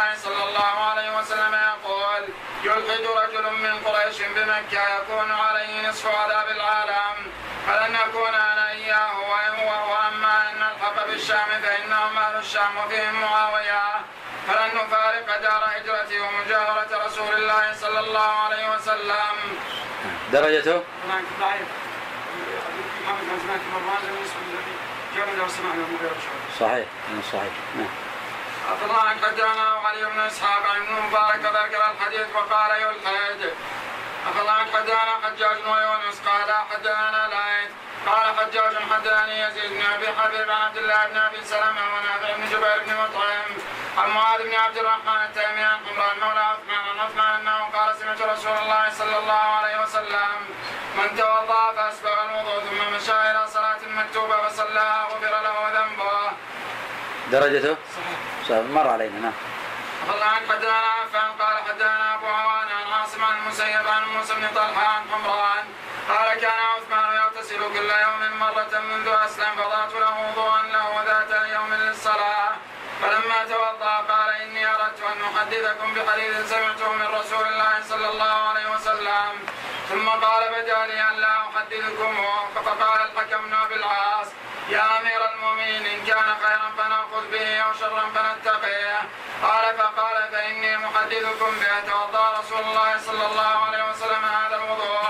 يلحد 2.65 3.05
رجل 3.23 3.53
من 3.53 3.81
قريش 3.85 4.23
بمكة 4.23 4.97
يكون 4.97 5.31
عليه 5.33 5.89
نصف 5.89 6.07
عذاب 6.07 6.49
العالم 6.49 7.17
فلن 7.67 7.93
نكون 7.93 8.35
أنا 8.35 8.71
إياه 8.71 9.21
وأما 9.91 10.51
أن 10.51 10.57
نلحق 10.57 11.07
بالشام 11.07 11.49
فإنهم 11.63 12.19
أهل 12.19 12.37
الشام 12.39 12.77
وفيهم 12.77 13.21
معاوية. 13.21 13.83
فلن 14.49 14.71
نفارق 14.75 15.41
دار 15.43 15.65
هجرته 15.77 16.21
ومجاورة 16.21 17.07
رسول 17.07 17.35
الله 17.35 17.75
صلى 17.81 18.01
الله 18.01 18.31
عليه 18.31 18.75
وسلم. 18.75 19.59
درجته؟ 20.33 20.83
ضعيف. 21.41 21.69
محمد 23.05 23.21
بن 23.21 23.61
مروان 23.73 24.03
لم 24.03 24.17
الذي 24.53 24.75
له 25.37 25.49
صحيح. 26.61 26.87
صحيح. 27.33 27.53
نعم. 27.77 28.12
الله 28.71 29.09
حدثنا 29.23 29.81
علي 29.85 30.05
بن 30.05 30.21
إسحاق 30.21 30.63
عن 30.71 30.83
ابن 30.83 30.93
مبارك 30.93 31.41
ذكر 31.41 31.91
الحديث 31.91 32.27
وقال 32.35 32.71
يلحد 32.71 33.53
أخبرنا 34.27 34.67
حدثنا 34.75 35.15
حجاج 35.23 35.57
ويونس 35.67 36.21
قال 36.27 36.55
حدثنا 36.71 37.29
لايث 37.29 37.71
قال 38.07 38.27
حجاج 38.39 38.75
حدثني 38.93 39.41
يزيد 39.41 39.71
بن 39.71 39.83
أبي 39.95 40.07
حبيب 40.07 40.51
عن 40.51 40.63
عبد 40.63 40.77
الله 40.77 41.07
بن 41.07 41.17
أبي 41.17 41.45
سلمة 41.45 41.83
ونافع 41.95 42.37
بن 42.37 42.45
جبير 42.47 42.79
بن 42.87 42.95
مطعم 42.95 43.51
عن 43.99 44.11
معاذ 44.11 44.43
بن 44.43 44.55
عبد 44.55 44.77
الرحمن 44.79 45.25
التيمي 45.25 45.63
عن 45.63 45.79
عمران 45.87 46.21
مولى 46.21 46.41
عثمان 46.41 46.85
عن 46.89 46.99
عثمان 47.01 47.41
أنه 47.41 47.65
قال 47.75 47.97
سمعت 47.97 48.23
رسول 48.23 48.57
الله 48.59 48.91
صلى 48.91 49.19
الله 49.19 49.43
عليه 49.59 49.83
وسلم 49.83 50.31
من 50.97 51.17
توضأ 51.17 51.73
فأسبغ 51.73 52.17
الوضوء 52.25 52.61
ثم 52.61 52.95
مشى 52.95 53.31
إلى 53.31 53.47
صلاة 53.47 53.79
مكتوبة 53.87 54.49
فصلاها 54.49 55.05
غفر 55.05 55.43
له 55.43 55.57
ذنبه. 55.75 56.33
درجته؟ 57.31 57.77
صحيح. 57.97 58.32
مر 58.51 58.89
علينا 58.89 59.19
نعم. 59.21 59.33
الله 60.15 60.27
عن 60.27 60.43
حدثنا 60.49 60.73
عفان 61.03 61.33
قال 61.39 61.57
حدثنا 61.69 62.15
أبو 62.15 62.27
عوان 62.27 62.69
عن 62.69 62.93
عاصم 62.93 63.25
عن 63.25 63.39
المسيب 63.39 63.87
عن 63.89 64.05
موسى 64.05 64.35
بن 64.35 64.49
طلحة 64.55 64.87
عن 64.87 65.03
حمران 65.13 65.65
قال 66.09 66.39
كان 66.41 66.59
عثمان 66.77 67.17
يغتسل 67.17 67.59
كل 67.59 67.91
يوم 68.05 68.39
مرة 68.39 68.81
منذ 68.81 69.09
أسلم 69.09 69.55
فضعت 69.57 69.93
له 69.95 70.31
وضوءا 70.31 70.63
له 70.63 71.03
ذات 71.07 71.49
يوم 71.55 71.75
للصلاة. 71.75 72.53
فلما 73.03 73.45
توضأ 73.45 73.97
قال 73.97 74.31
إني 74.43 74.67
أردت 74.67 75.01
أن 75.03 75.19
أحدثكم 75.37 75.95
بحديث 75.95 76.51
سمعته 76.51 76.93
من 76.93 77.07
رسول 77.07 77.47
الله 77.49 77.75
صلى 77.89 78.09
الله 78.09 78.49
عليه 78.49 78.71
وسلم 78.71 79.33
ثم 79.89 80.09
قال 80.09 80.43
بدا 80.51 80.87
لي 80.87 81.01
أن 81.11 81.15
لا 81.17 81.35
أحدثكم. 81.41 82.15
فقال 82.55 83.01
الحكم 83.07 83.45
بن 83.47 83.55
أبي 83.55 83.75
العاص 83.75 84.27
يا 84.69 85.01
أمير 85.01 85.21
المؤمنين 85.35 85.87
إن 85.87 86.05
كان 86.07 86.37
خيرا 86.45 86.69
فنأخذ 86.79 87.31
به 87.33 87.61
أو 87.61 87.73
شرا 87.73 88.05
فنتقيه. 88.15 88.99
قال 89.43 89.77
فقال 89.79 90.29
فإني 90.33 90.77
محدثكم 90.77 91.51
به 91.61 91.81
توضأ 91.91 92.39
رسول 92.39 92.61
الله 92.61 92.99
صلى 92.99 93.27
الله 93.27 93.65
عليه 93.67 93.91
وسلم 93.91 94.25
هذا 94.25 94.57
الوضوء. 94.57 95.03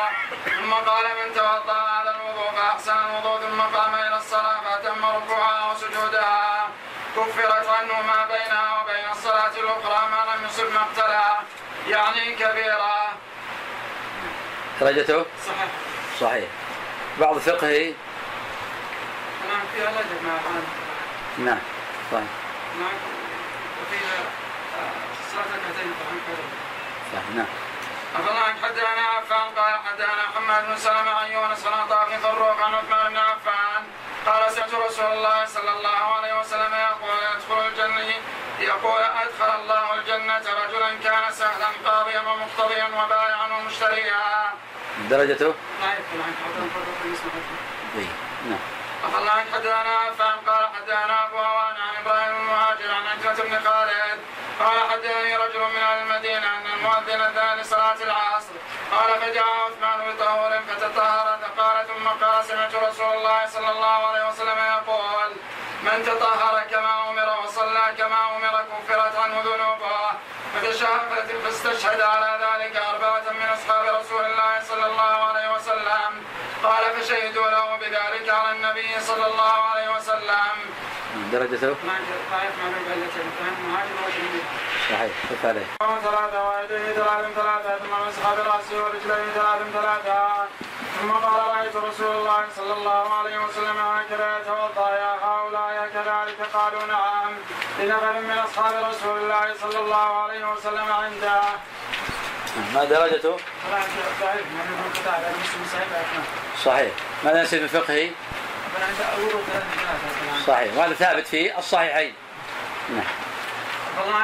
ثم 0.45 0.73
قال 0.73 1.05
من 1.05 1.35
توضأ 1.35 1.81
هذا 1.95 2.17
الوضوء 2.17 2.51
فأحسن 2.57 2.93
الوضوء 2.93 3.41
ثم 3.41 3.61
قام 3.61 3.95
إلى 3.95 4.17
الصلاة 4.17 4.61
فأتم 4.61 5.05
ركوعها 5.05 5.73
وسجودها. 5.73 6.69
كفرت 7.17 7.67
عنه 7.69 8.03
ما 8.03 8.25
بينها 8.25 8.83
وبين 8.83 9.11
الصلاة 9.11 9.55
الأخرى 9.57 10.09
ما 10.11 10.33
لم 10.33 10.47
يصب 10.47 10.73
مقتلا. 10.73 11.41
يعني 11.89 12.35
كبيرة. 12.37 13.09
درجته؟ 14.81 15.27
صحيح. 15.47 15.69
صحيح. 16.21 16.49
بعض 17.19 17.39
فقهي 17.39 17.95
فيها 19.75 19.91
لجب 19.91 20.25
مع 20.27 20.37
نعم 21.39 21.59
صحيح. 22.13 22.25
نعم. 22.81 22.97
وفيها 23.83 24.25
صلاة 25.33 25.45
ركعتين 25.45 25.93
صحيح 27.13 27.25
نعم. 27.37 27.47
أفضل 28.15 28.37
عن 28.37 28.55
حدثنا 28.63 29.07
عفان 29.17 29.49
قال 29.57 29.75
حدثنا 29.87 30.29
محمد 30.29 30.69
بن 30.69 30.77
سلمة 30.77 31.11
عن 31.11 31.31
يونس 31.31 31.67
عن 31.67 31.73
عطاء 31.81 32.09
بن 32.09 32.17
فروق 32.19 32.61
عن 32.63 32.75
عثمان 32.75 33.09
بن 33.13 33.17
عفان 33.17 33.83
قال 34.27 34.53
سمعت 34.53 34.75
رسول 34.75 35.05
الله 35.13 35.45
صلى 35.45 35.71
الله 35.71 36.15
عليه 36.17 36.41
وسلم 36.41 36.75
يقول 36.75 37.19
يدخل 37.35 37.67
الجنة 37.67 38.15
يقول 38.61 39.03
أدخل 39.03 39.61
الله 39.61 39.95
الجنة 39.95 40.43
رجلا 40.65 40.89
كان 41.05 41.33
سهلا 41.33 41.67
قاضيا 41.87 42.21
ومقتضيا 42.21 42.85
وبائعا 42.85 43.47
ومشتريا. 43.59 44.21
درجته؟ 45.11 45.55
ضعيف 45.83 46.07
عن 46.15 46.35
عطاء 46.45 46.69
فروق 46.75 48.07
نعم. 48.49 48.82
عن 49.03 49.45
حدثنا 49.55 49.97
عفان 50.07 50.39
قال 50.47 50.65
حدثنا 50.75 51.27
أبو 51.27 51.39
عوان 51.39 51.77
عن 51.77 51.97
إبراهيم 52.03 52.37
المهاجر 52.37 52.95
عن 52.95 53.07
عكرمة 53.07 53.43
بن 53.43 53.69
خالد. 53.69 54.21
قال 54.61 54.91
حدثني 54.91 55.37
رجل 55.37 55.61
من 55.61 55.83
أهل 55.83 55.99
المدينة 56.03 56.57
أن 56.57 56.67
المؤذن 56.67 57.21
أذن 57.21 57.61
لصلاة 57.61 58.01
العصر. 58.03 58.55
قال 58.93 59.21
فجاء 59.21 59.45
عثمان 59.67 59.99
بطهور 60.09 60.61
فتطهر 60.69 61.39
قال 61.59 61.87
ثم 61.87 62.09
قال 62.09 62.45
سمعت 62.45 62.75
رسول 62.75 63.15
الله 63.15 63.47
صلى 63.47 63.71
الله 63.71 64.07
عليه 64.07 64.29
وسلم 64.29 64.59
يقول 64.59 65.31
من 65.83 66.05
تطهر 66.07 66.63
كما 66.71 67.11
أمر 67.11 67.29
وصلى 67.45 67.95
كما 67.99 68.37
أمر 68.37 68.65
كفرت 68.71 69.17
عنه 69.17 69.41
ذنوبه. 69.41 70.13
فاستشهد 71.45 72.01
على 72.01 72.31
ذلك 72.45 72.77
أربعة 72.77 73.27
من 73.33 73.49
أصحاب 73.57 73.85
رسول 74.01 74.25
الله 74.25 74.61
صلى 74.69 74.87
الله 74.87 75.15
عليه 75.29 75.53
وسلم. 75.55 76.02
قال 76.63 76.85
فشهدوا 77.03 77.51
له 77.51 77.77
بذلك 77.77 78.29
على 78.29 78.51
النبي 78.57 79.01
صلى 79.01 79.27
الله 79.27 79.57
عليه 79.71 79.97
وسلم. 79.97 80.55
درجته؟ 81.33 81.75
ما 81.87 81.97
وجنبي 84.07 84.43
صحيح 84.91 85.13
كف 85.31 85.47
عليه 85.47 85.67
ثلاثة 85.79 86.49
ويديه 86.49 86.93
ثلاث 86.93 87.25
ثلاثة 87.35 87.79
ثم 87.79 87.93
مسح 88.09 88.25
برأسه 88.35 88.85
ورجليه 88.85 89.33
ثلاث 89.35 89.61
ثلاثة. 89.73 90.47
ثم 91.01 91.11
قال 91.13 91.57
رأيت 91.57 91.77
رسول 91.77 92.17
الله 92.17 92.45
صلى 92.57 92.73
الله 92.73 93.15
عليه 93.15 93.39
وسلم 93.45 93.79
هكذا 93.79 94.39
يتوضأ. 94.39 94.91
يا 94.91 95.15
هؤلاء 95.25 95.91
كذلك؟ 95.95 96.39
قالوا 96.55 96.87
نعم. 96.87 97.33
لنفر 97.79 98.21
من 98.21 98.39
أصحاب 98.39 98.75
رسول 98.91 99.19
الله 99.19 99.55
صلى 99.63 99.79
الله 99.79 100.23
عليه 100.23 100.53
وسلم 100.53 100.93
عنده. 100.93 101.41
ما 102.75 102.85
درجته؟ 102.85 103.37
ضعيف 104.21 104.47
صحيح 106.65 106.93
ماذا 107.25 107.43
نسيت 107.43 107.63
من 107.63 107.69
فقهه؟ 107.69 108.11
صحيح 110.47 110.77
وهذا 110.77 110.95
ثابت 110.95 111.27
في 111.27 111.59
الصحيحين 111.59 112.15
نعم 112.91 113.23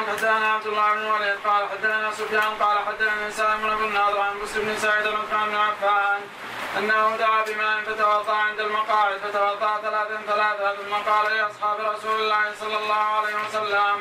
حدثنا 0.09 0.53
عبد 0.53 0.67
الله 0.67 0.95
بن 0.95 1.05
وليد 1.05 1.37
قال 1.47 1.69
حدثنا 1.69 2.11
سفيان 2.13 2.55
قال 2.61 2.79
حدثنا 2.87 3.31
سالم 3.31 3.77
بن 3.77 3.85
الناظر 3.85 4.21
عن 4.21 4.37
مسلم 4.43 4.65
بن 4.65 4.79
سعيد 4.79 5.07
عثمان 5.07 5.49
بن 5.49 5.57
عفان 5.57 6.21
أنه 6.79 7.17
دعا 7.17 7.45
بماء 7.45 7.81
فتوضأ 7.87 8.37
عند 8.37 8.61
المقاعد 8.61 9.17
فتوضأ 9.19 9.81
ثلاثا 9.83 10.21
ثلاثا 10.27 10.77
ثم 10.77 11.11
قال 11.11 11.37
لاصحاب 11.37 11.81
رسول 11.81 12.21
الله 12.21 12.45
صلى 12.61 12.79
الله 12.79 12.95
عليه 12.95 13.35
وسلم 13.35 13.97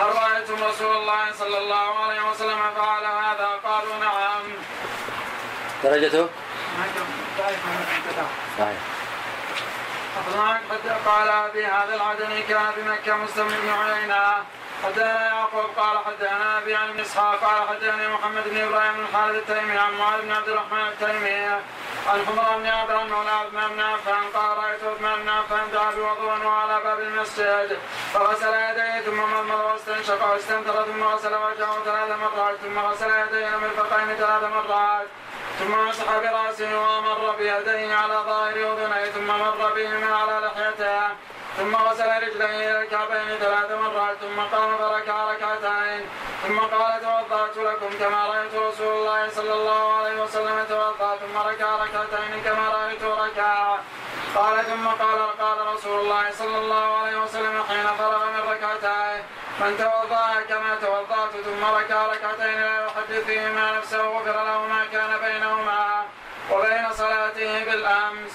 هل 0.00 0.06
رأيتم 0.06 0.64
رسول 0.64 0.96
الله 0.96 1.32
صلى 1.38 1.58
الله 1.58 1.98
عليه 2.04 2.30
وسلم 2.30 2.58
فعل 2.76 3.04
هذا؟ 3.04 3.48
قالوا 3.64 3.98
نعم. 4.00 4.42
درجته؟ 5.84 6.28
صحيح 8.58 8.76
قال 11.06 11.28
ابي 11.28 11.66
هذا 11.66 11.94
العدني 11.94 12.42
كان 12.42 12.70
بمكه 12.76 13.16
مسلم 13.16 13.48
بن 13.48 13.68
عيينه 13.68 14.44
حدثنا 14.84 15.26
يعقوب 15.26 15.70
قال 15.76 15.98
حدثنا 15.98 16.58
ابي 16.58 16.74
عن 16.74 17.00
اسحاق 17.00 17.40
قال 17.44 17.68
حدثني 17.68 18.08
محمد 18.08 18.42
بن 18.48 18.60
إبراهيم 18.60 18.92
بن 18.94 19.06
خالد 19.12 19.34
التيمي 19.34 19.78
عن 19.78 19.98
معاذ 19.98 20.22
بن 20.22 20.32
عبد 20.32 20.48
الرحمن 20.48 20.86
التيمي 20.88 21.60
عن 22.06 22.26
حمر 22.26 22.58
بن 22.58 22.66
عبد 22.66 22.90
مولى 22.90 23.30
عثمان 23.30 23.70
بن 23.70 23.80
عفان 23.80 24.24
قال 24.34 24.58
رايت 24.58 24.80
عثمان 24.84 25.22
بن 25.22 25.28
عفان 25.28 25.70
دعا 25.72 25.90
بوضوء 25.90 26.46
وعلى 26.46 26.80
باب 26.84 27.00
المسجد 27.00 27.78
فغسل 28.14 28.54
يديه 28.54 29.00
ثم 29.00 29.20
مضمض 29.20 29.60
واستنشق 29.64 30.30
واستنثر 30.32 30.84
ثم 30.84 31.02
غسل 31.02 31.34
وجهه 31.34 31.84
ثلاث 31.84 32.10
مرات 32.20 32.56
ثم 32.56 32.78
غسل 32.78 33.10
يديه 33.10 33.48
المرفقين 33.48 34.16
ثلاث 34.16 34.42
مرات 34.42 35.06
ثم 35.58 35.88
مسح 35.88 36.18
برأسه 36.18 36.78
ومر 36.78 37.34
بيديه 37.38 37.94
على 37.94 38.14
ظاهر 38.14 38.56
أذنيه 38.72 39.10
ثم 39.10 39.26
مر 39.26 39.72
بهما 39.76 40.16
على 40.16 40.46
لحيته. 40.46 41.08
ثم 41.56 41.76
غسل 41.76 42.10
رجليه 42.22 42.70
إلى 42.70 42.82
الكعبين 42.82 43.28
ثلاث 43.40 43.70
مرات 43.70 44.16
ثم 44.16 44.40
قام 44.40 44.78
فركع 44.78 45.32
ركعتين. 45.32 46.02
ثم 46.42 46.58
قال 46.58 47.00
توضأت 47.02 47.56
لكم 47.56 47.98
كما 48.00 48.26
رأيت 48.26 48.54
رسول 48.54 48.92
الله 48.96 49.28
صلى 49.30 49.52
الله 49.52 49.92
عليه 49.96 50.22
وسلم 50.22 50.64
توضأ 50.68 51.16
ثم 51.16 51.38
ركع 51.38 51.76
ركعتين 51.76 52.42
كما 52.44 52.68
رأيت 52.68 53.04
ركع 53.04 53.76
قال 54.34 54.64
ثم 54.66 54.86
قال 54.86 55.38
قال 55.40 55.74
رسول 55.74 56.00
الله 56.00 56.30
صلى 56.30 56.58
الله 56.58 56.96
عليه 56.96 57.16
وسلم 57.22 57.62
حين 57.68 57.86
فرغ 57.98 58.24
من 58.24 58.40
ركعتيه 58.52 59.22
من 59.60 59.76
توضأ 59.78 60.28
كما 60.48 60.76
توضأت 60.82 61.30
ثم 61.44 61.64
ركع 61.64 62.06
ركعتين 62.06 62.60
لا 62.60 62.86
يحدث 62.86 63.24
فيهما 63.26 63.78
نفسه 63.78 64.02
غفر 64.02 64.44
له 64.44 64.66
ما 64.66 64.84
كان 64.92 65.18
بينهما 65.24 66.04
وبين 66.50 66.92
صلاته 66.92 67.64
بالامس. 67.64 68.32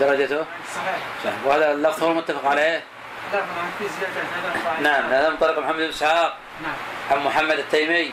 درجته؟ 0.00 0.44
صحيح. 0.76 0.98
صحيح. 1.24 1.34
وهذا 1.44 1.72
اللفظ 1.72 2.02
هو 2.02 2.10
المتفق 2.10 2.48
عليه؟ 2.50 2.84
لا 3.32 3.40
في 3.78 3.84
زيادة 3.88 4.80
نعم 4.80 5.12
هذا 5.12 5.28
من 5.28 5.36
طريق 5.36 5.58
محمد 5.58 5.76
بن 5.76 5.88
إسحاق. 5.88 6.36
نعم. 6.62 6.74
عن 7.10 7.24
محمد 7.24 7.58
التيمي. 7.58 8.12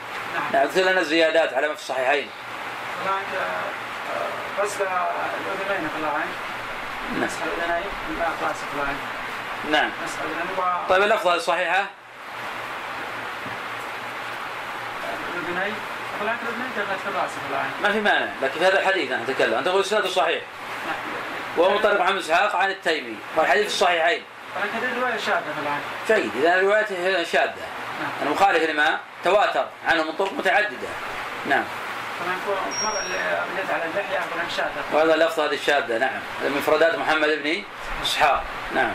نعم. 0.54 0.64
نعم 0.64 0.82
لنا 0.82 1.00
الزيادات 1.00 1.54
على 1.54 1.68
ما 1.68 1.74
في 1.74 1.82
الصحيحين. 1.82 2.30
هناك 3.06 3.26
غسل 4.60 4.84
الأذنين 4.84 5.90
في 5.90 6.00
العين 6.00 6.28
نعم. 7.14 7.24
مسح 7.24 7.38
الأذنين 7.44 7.84
في 8.08 8.24
نعم. 9.72 9.90
و 10.58 10.90
طيب 10.90 11.04
الأذنين 16.44 16.70
في 16.74 17.50
العين 17.52 17.72
ما 17.84 17.92
في 17.92 18.02
مانع 18.02 18.32
لكن 18.42 18.60
في 18.60 18.66
هذا 18.66 18.80
الحديث 18.80 19.12
أنا 19.12 19.24
اتكلم 19.24 19.54
أنت 19.54 19.68
تقول 19.68 19.82
اسناده 19.82 20.10
صحيح. 20.10 20.42
نعم. 20.88 20.96
وهو 21.58 21.70
من 21.70 21.80
طريق 21.80 22.00
محمد 22.00 22.14
بن 22.14 22.20
إسحاق 22.20 22.56
عن 22.56 22.70
التيمي. 22.72 23.16
والحديث 23.36 23.62
في 23.62 23.68
الصحيحين. 23.68 24.24
ولكن 24.56 24.88
هذه 24.88 25.00
رواية 25.00 25.18
شاذة 25.18 25.44
في 25.56 25.62
العين 25.62 25.82
جيد 26.08 26.32
إذا 26.44 26.62
روايته 26.62 27.24
شاذة. 27.24 27.54
نعم. 28.02 28.28
المخالف 28.28 28.70
لما 28.70 29.00
تواتر 29.24 29.66
عنه 29.88 30.04
من 30.04 30.12
طرق 30.12 30.34
متعددة. 30.34 30.88
نعم. 31.50 31.64
وهذا 34.94 35.16
لفظ 35.16 35.40
هذه 35.40 35.54
الشاذة 35.54 35.98
نعم. 35.98 36.20
من 36.42 36.58
مفردات 36.58 36.96
محمد 36.96 37.30
بن 37.30 37.64
إسحاق. 38.04 38.44
نعم. 38.76 38.94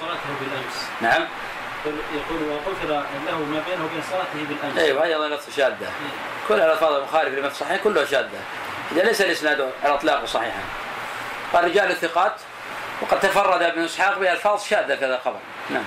صلاته 0.00 0.30
بالأمس. 0.40 0.88
نعم. 1.00 1.26
يقول 1.86 2.42
وغفر 2.42 2.86
له 2.88 3.38
ما 3.38 3.62
بينه 3.68 3.84
وبين 3.84 4.02
صلاته 4.10 4.46
بالأمس. 4.48 4.78
أيوه 4.78 5.06
هذه 5.06 5.34
لفظ 5.34 5.56
شاذة. 5.56 5.90
كل 6.48 6.54
الألفاظ 6.54 6.92
المخالفة 6.92 7.36
لما 7.36 7.48
في 7.48 7.54
الصحيح 7.54 7.82
كلها 7.82 8.04
شاذة. 8.04 8.40
إذا 8.92 9.02
ليس 9.02 9.20
الإسناد 9.20 9.72
على 9.84 9.94
إطلاقه 9.94 10.26
صحيحا. 10.26 10.62
قال 11.52 11.64
رجال 11.64 11.90
الثقات 11.90 12.34
وقد 13.02 13.20
تفرد 13.20 13.62
ابن 13.62 13.84
إسحاق 13.84 14.18
بألفاظ 14.18 14.64
شاذة 14.64 14.94
هذا 14.94 15.16
الخبر. 15.16 15.38
نعم. 15.70 15.84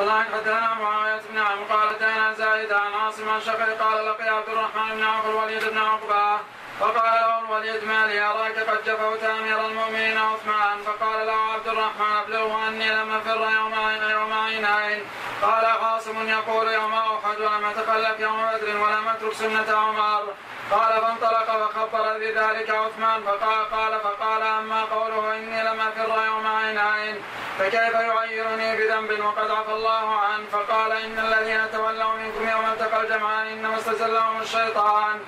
الله 0.00 0.24
حدثنا 0.24 0.74
معاوية 0.74 1.20
بن 1.30 1.38
عمرو 1.38 1.64
قال 1.64 1.98
دانا 1.98 2.32
زايد 2.32 2.72
عن 2.72 2.92
عاصم 2.92 3.28
عن 3.28 3.40
شقي 3.40 3.72
قال 3.72 4.06
لقي 4.06 4.28
عبد 4.28 4.48
الرحمن 4.48 4.96
بن 4.96 5.02
عوف 5.02 5.26
الوليد 5.26 5.64
بن 5.64 5.78
عقبة 5.78 6.40
فقال 6.82 7.14
له 7.20 7.38
الوليد 7.38 7.84
ما 7.84 8.06
لي 8.06 8.20
أراك 8.20 8.58
قد 8.58 8.84
جفوت 8.84 9.22
أمير 9.24 9.66
المؤمنين 9.66 10.18
عثمان. 10.18 10.78
فقال 10.86 11.26
له 11.26 11.32
عبد 11.32 11.68
الرحمن 11.68 12.16
أبلغه 12.22 12.68
أني 12.68 12.90
لم 12.90 13.14
أفر 13.14 13.40
يوم 13.58 13.74
يوم 14.10 14.32
عينين. 14.32 15.04
قال 15.42 15.64
عاصم 15.64 16.28
يقول 16.28 16.68
يوم 16.68 16.94
أحد 16.94 17.40
ولم 17.40 17.64
أتخلف 17.64 18.20
يوم 18.20 18.46
بدر 18.46 18.76
ولم 18.76 19.08
أترك 19.08 19.32
سنة 19.32 19.76
عمر. 19.78 20.24
قال 20.70 21.00
فانطلق 21.00 21.48
فخبر 21.60 22.18
بذلك 22.18 22.70
عثمان. 22.70 23.22
فقال 23.22 23.70
قال 23.70 24.00
فقال 24.00 24.42
أما 24.42 24.84
قوله 24.84 25.36
إني 25.36 25.62
لم 25.62 25.80
أفر 25.80 26.24
يوم 26.26 26.46
عينين. 26.46 27.22
فكيف 27.62 27.94
يعيرني 27.94 28.76
بذنب 28.76 29.24
وقد 29.24 29.50
عفى 29.50 29.72
الله 29.72 30.16
عنه؟ 30.18 30.44
فقال 30.52 30.92
إن 30.92 31.18
الذين 31.18 31.60
تولوا 31.72 32.14
منكم 32.14 32.48
يوم 32.48 32.64
التقى 32.72 33.00
الجمعان 33.00 33.46
إنما 33.46 33.78
استزلهم 33.78 34.40
الشيطان 34.40 35.20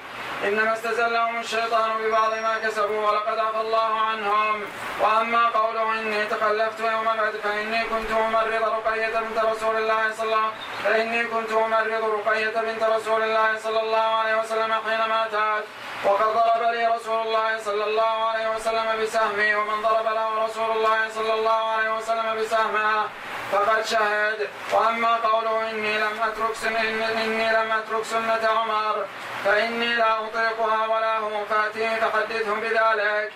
إنما 0.45 0.73
استزلهم 0.73 1.41
الشيطان 1.41 1.91
ببعض 2.03 2.31
ما 2.31 2.59
كسبوا 2.65 3.11
ولقد 3.11 3.39
عفى 3.39 3.61
الله 3.61 4.01
عنهم. 4.01 4.65
وأما 5.01 5.49
قوله 5.49 5.93
إني 6.01 6.27
تخلفت 6.27 6.81
يوم 6.81 7.05
بدر 7.05 7.39
فإني 7.45 7.85
كنت 7.85 8.11
أمرض 8.11 8.63
رقية 8.63 9.21
بنت 9.21 9.39
رسول 9.45 9.77
الله 9.77 10.13
صلى 10.13 10.27
الله 10.27 10.51
فإني 10.85 11.25
كنت 11.25 11.53
أمرض 11.53 12.05
رقية 12.19 12.55
بنت 12.61 12.83
رسول 12.83 13.23
الله 13.23 13.59
صلى 13.59 13.81
الله 13.81 13.99
عليه 13.99 14.41
وسلم 14.41 14.73
حينما 14.73 15.25
اتت 15.27 15.65
وقد 16.05 16.27
ضرب 16.35 16.63
لي 16.73 16.87
رسول 16.87 17.27
الله 17.27 17.59
صلى 17.59 17.85
الله 17.85 18.15
عليه 18.31 18.49
وسلم 18.57 18.87
بسهمي 19.03 19.55
ومن 19.55 19.83
ضرب 19.83 20.07
له 20.07 20.45
رسول 20.45 20.71
الله 20.77 21.09
صلى 21.15 21.35
الله 21.35 21.63
عليه 21.75 21.97
وسلم 21.97 22.24
بسهمه 22.35 23.05
فقد 23.53 23.87
شهد 23.87 24.49
وأما 24.73 25.17
قوله 25.17 25.71
إني 25.71 25.99
لم 25.99 26.23
أترك 26.23 26.55
سن 26.55 26.77
اني 26.77 27.49
لم 27.53 27.73
أترك 27.73 28.05
سنة 28.05 28.49
عمر 28.49 29.07
فإني 29.45 29.95
لا 29.95 30.25
أطيقها 30.25 30.87
ولا 30.87 31.19
هم 31.19 31.45
فاتيه 31.51 32.01
فحدثهم 32.01 32.61
بذلك. 32.61 33.33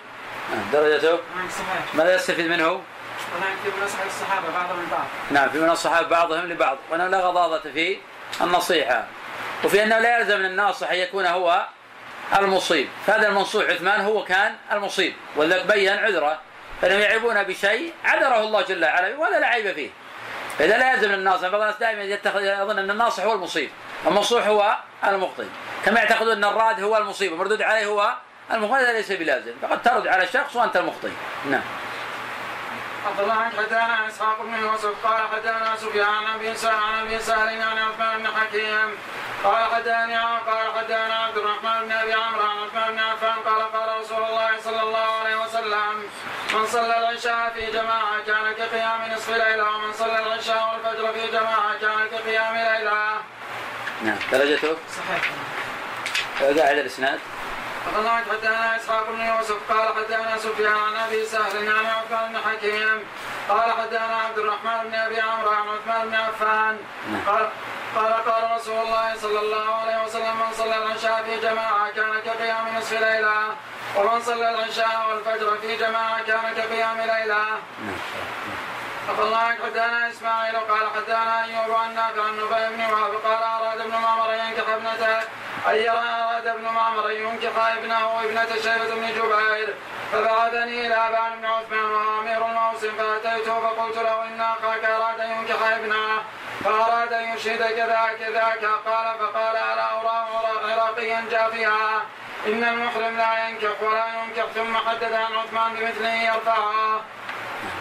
درجته 0.73 1.11
نعم. 1.35 1.47
ماذا 1.93 2.15
يستفيد 2.15 2.47
منه؟ 2.47 2.69
ونعم 3.37 3.55
في 3.63 3.69
مناصح 3.77 3.99
الصحابة 4.05 4.47
بعضهم 4.55 4.79
البعض. 4.79 5.05
نعم 5.31 5.49
في 5.49 5.59
من 5.59 5.69
الصحابة 5.69 6.07
بعضهم 6.07 6.45
لبعض 6.45 6.77
وأنه 6.91 7.07
لا 7.07 7.19
غضاضة 7.19 7.59
في 7.59 7.97
النصيحة 8.41 9.05
وفي 9.63 9.83
أنه 9.83 9.99
لا 9.99 10.19
يلزم 10.19 10.39
من 10.39 10.45
الناصح 10.45 10.91
أن 10.91 10.97
يكون 10.97 11.25
هو 11.25 11.65
المصيب 12.39 12.89
فهذا 13.07 13.27
المنصوح 13.27 13.65
عثمان 13.65 14.01
هو 14.01 14.23
كان 14.23 14.55
المصيب 14.71 15.13
ولذلك 15.35 15.65
بين 15.65 15.89
عذره 15.99 16.39
فإنهم 16.81 16.99
يعيبون 16.99 17.43
بشيء 17.43 17.93
عذره 18.05 18.39
الله 18.39 18.61
جل 18.61 18.85
وعلا 18.85 19.17
ولا 19.17 19.39
لا 19.39 19.47
عيب 19.47 19.73
فيه. 19.73 19.89
فإذا 20.59 20.77
لا 20.77 20.93
يلزم 20.93 21.13
الناصح 21.13 21.47
بعض 21.47 21.61
الناس 21.61 21.77
دائما 21.77 22.03
يتخذ 22.03 22.43
يظن 22.43 22.79
أن 22.79 22.89
الناصح 22.89 23.23
هو 23.23 23.33
المصيب 23.33 23.69
المنصوح 24.07 24.47
هو 24.47 24.77
المخطئ. 25.03 25.45
كما 25.85 25.99
يعتقدون 25.99 26.31
أن 26.31 26.43
الراد 26.43 26.83
هو 26.83 26.97
المصيب 26.97 27.33
المردود 27.33 27.61
عليه 27.61 27.85
هو 27.85 28.13
المخطئ 28.51 28.75
هذا 28.75 28.93
ليس 28.93 29.11
بلازم 29.11 29.51
فقد 29.61 29.81
ترد 29.81 30.07
على 30.07 30.23
الشخص 30.23 30.55
وأنت 30.55 30.77
المخطئ. 30.77 31.11
نعم. 31.49 31.61
الله 33.19 33.33
عن 33.33 33.51
حدانا 33.51 34.07
إسحاق 34.07 34.41
بن 34.41 34.53
يوسف 34.53 35.05
قال 35.05 35.27
حدانا 35.27 35.75
سفيان 35.75 36.27
ابي 36.35 36.55
سهل 36.55 36.99
أبي 37.01 37.19
سهل 37.19 37.61
عن 37.61 37.77
عثمان 37.77 38.19
بن 38.19 38.27
حكيم. 38.27 38.97
قال 39.43 39.63
حداني 39.73 40.17
قال 40.17 40.73
حدانا 40.77 41.15
عبد 41.15 41.37
الرحمن 41.37 41.85
بن 41.85 41.91
أبي 41.91 42.13
عمرو 42.13 42.41
عن 42.41 42.57
عثمان 42.57 42.91
بن 42.91 42.99
عفان 42.99 43.35
قال 43.45 43.71
قال 43.71 44.01
رسول 44.01 44.23
الله 44.23 44.49
صلى 44.63 44.81
الله 44.81 44.99
عليه 44.99 45.18
وسلم 45.18 45.18
من 46.53 46.67
صلى 46.67 46.99
العشاء 46.99 47.53
في 47.55 47.71
جماعة 47.71 48.19
كان 48.27 48.53
كقيام 48.53 49.13
نصف 49.13 49.29
ليلة 49.29 49.63
ومن 49.63 49.93
صلى 49.93 50.19
العشاء 50.19 50.79
والفجر 50.83 51.13
في 51.13 51.31
جماعة 51.31 51.79
كان 51.81 52.07
كقيام 52.11 52.55
ليلة. 52.55 53.21
نعم 54.03 54.17
درجته 54.31 54.77
صحيح. 54.97 55.31
قاعد 56.41 56.77
الاسناد 57.87 57.99
الله 57.99 58.17
حدثنا 58.31 58.75
اسحاق 58.75 59.09
بن 59.09 59.21
يوسف. 59.21 59.73
قال 59.73 59.95
حدثنا 59.95 60.37
سفيان 60.37 60.77
عن 60.77 60.95
أبي 61.07 61.25
سهل 61.25 61.69
عن 61.69 61.85
عثمان 61.85 62.33
بن 62.33 62.37
حكيم. 62.49 63.05
قال 63.49 63.71
حدثنا 63.71 64.17
عبد 64.25 64.37
الرحمن 64.37 64.79
بن 64.83 64.95
أبي 64.95 65.21
عمرو 65.21 65.49
عن 65.49 65.67
عثمان 65.69 66.09
بن 66.09 66.15
عفان. 66.15 66.77
قال 67.27 67.49
قال 67.95 68.13
قال 68.13 68.51
رسول 68.55 68.77
الله 68.85 69.15
صلى 69.17 69.39
الله 69.39 69.75
عليه 69.75 70.03
وسلم 70.05 70.35
من 70.37 70.53
صلى 70.57 70.77
العشاء 70.77 71.23
في 71.23 71.39
جماعة 71.39 71.89
كان 71.89 72.19
كقيام 72.25 72.77
نصف 72.77 72.93
ليلة 72.93 73.55
ومن 73.95 74.21
صلى 74.21 74.49
العشاء 74.49 75.05
والفجر 75.09 75.57
في 75.61 75.75
جماعة 75.75 76.21
كان 76.23 76.53
كقيام 76.57 76.97
ليلة. 76.97 77.45
عفى 79.09 79.21
الله 79.21 79.37
عنك 79.37 79.59
حدثنا 79.65 80.09
إسماعيل 80.09 80.55
قال 80.57 80.89
حدثنا 80.95 81.43
أيوب 81.43 81.71
عن 81.75 81.95
نافع 81.95 82.23
عن 82.23 82.33
نبي 82.37 82.75
بن 82.75 82.93
وهب 82.93 83.13
قال 83.25 83.43
أراد 83.43 83.79
ابن 83.79 83.91
معمر 83.91 84.33
أن 84.33 84.39
ينكح 84.39 84.69
ابنته 84.69 85.19
اي 85.67 85.89
اراد 85.89 86.47
ابن 86.47 86.63
معمر 86.63 87.11
ان 87.11 87.15
ينكح 87.15 87.67
ابنه 87.77 88.23
ابنه 88.23 88.45
شيبة 88.63 88.95
بن 88.95 89.07
جبير 89.07 89.75
فبعثني 90.11 90.87
إلى 90.87 90.95
أبان 90.95 91.39
بن 91.39 91.45
عثمان 91.45 91.85
وهو 91.91 92.19
امير 92.19 92.45
الموسم 92.45 92.91
فاتيته 92.97 93.59
فقلت 93.59 93.97
له 93.97 94.23
إن 94.23 94.41
أخاك 94.41 94.85
أراد 94.85 95.19
أن 95.19 95.31
ينكح 95.31 95.61
ابنه 95.71 96.21
فأراد 96.63 97.13
أن 97.13 97.23
يشهد 97.35 97.57
كذا 97.57 98.09
كذاك 98.19 98.65
قال 98.85 99.15
فقال 99.19 99.55
ألا 99.55 99.93
اراه 100.01 100.27
عراقيا 100.71 101.23
جافيا 101.31 101.77
إن 102.47 102.63
المحرم 102.63 103.17
لا 103.17 103.49
ينكح 103.49 103.81
ولا 103.81 104.05
ينكح 104.07 104.45
ثم 104.55 104.77
حدث 104.77 105.13
عن 105.13 105.33
عثمان 105.33 105.73
بمثله 105.73 106.13
يرفعها 106.23 107.01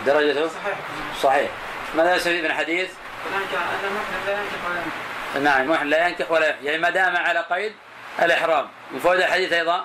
درجته 0.06 0.48
صحيح. 0.48 0.76
صحيح. 1.22 1.50
ماذا 1.94 2.16
يستفيد 2.16 2.44
من 2.44 2.50
الحديث؟ 2.50 2.90
هناك 3.30 3.48
أن 3.54 3.84
المحرم 3.84 4.26
لا 4.26 4.32
ينكح 4.32 4.70
ولا 4.70 4.76
ينكح. 4.78 4.96
نعم 5.34 5.62
المحرم 5.62 5.88
لا 5.88 6.08
ينكح 6.08 6.30
ولا 6.30 6.48
يحج 6.48 6.64
يعني 6.64 6.78
ما 6.78 6.90
دام 6.90 7.16
على 7.16 7.44
قيد 7.50 7.72
الإحرام. 8.22 8.68
من 8.90 9.00
فوائد 9.00 9.20
الحديث 9.20 9.52
أيضا؟ 9.52 9.84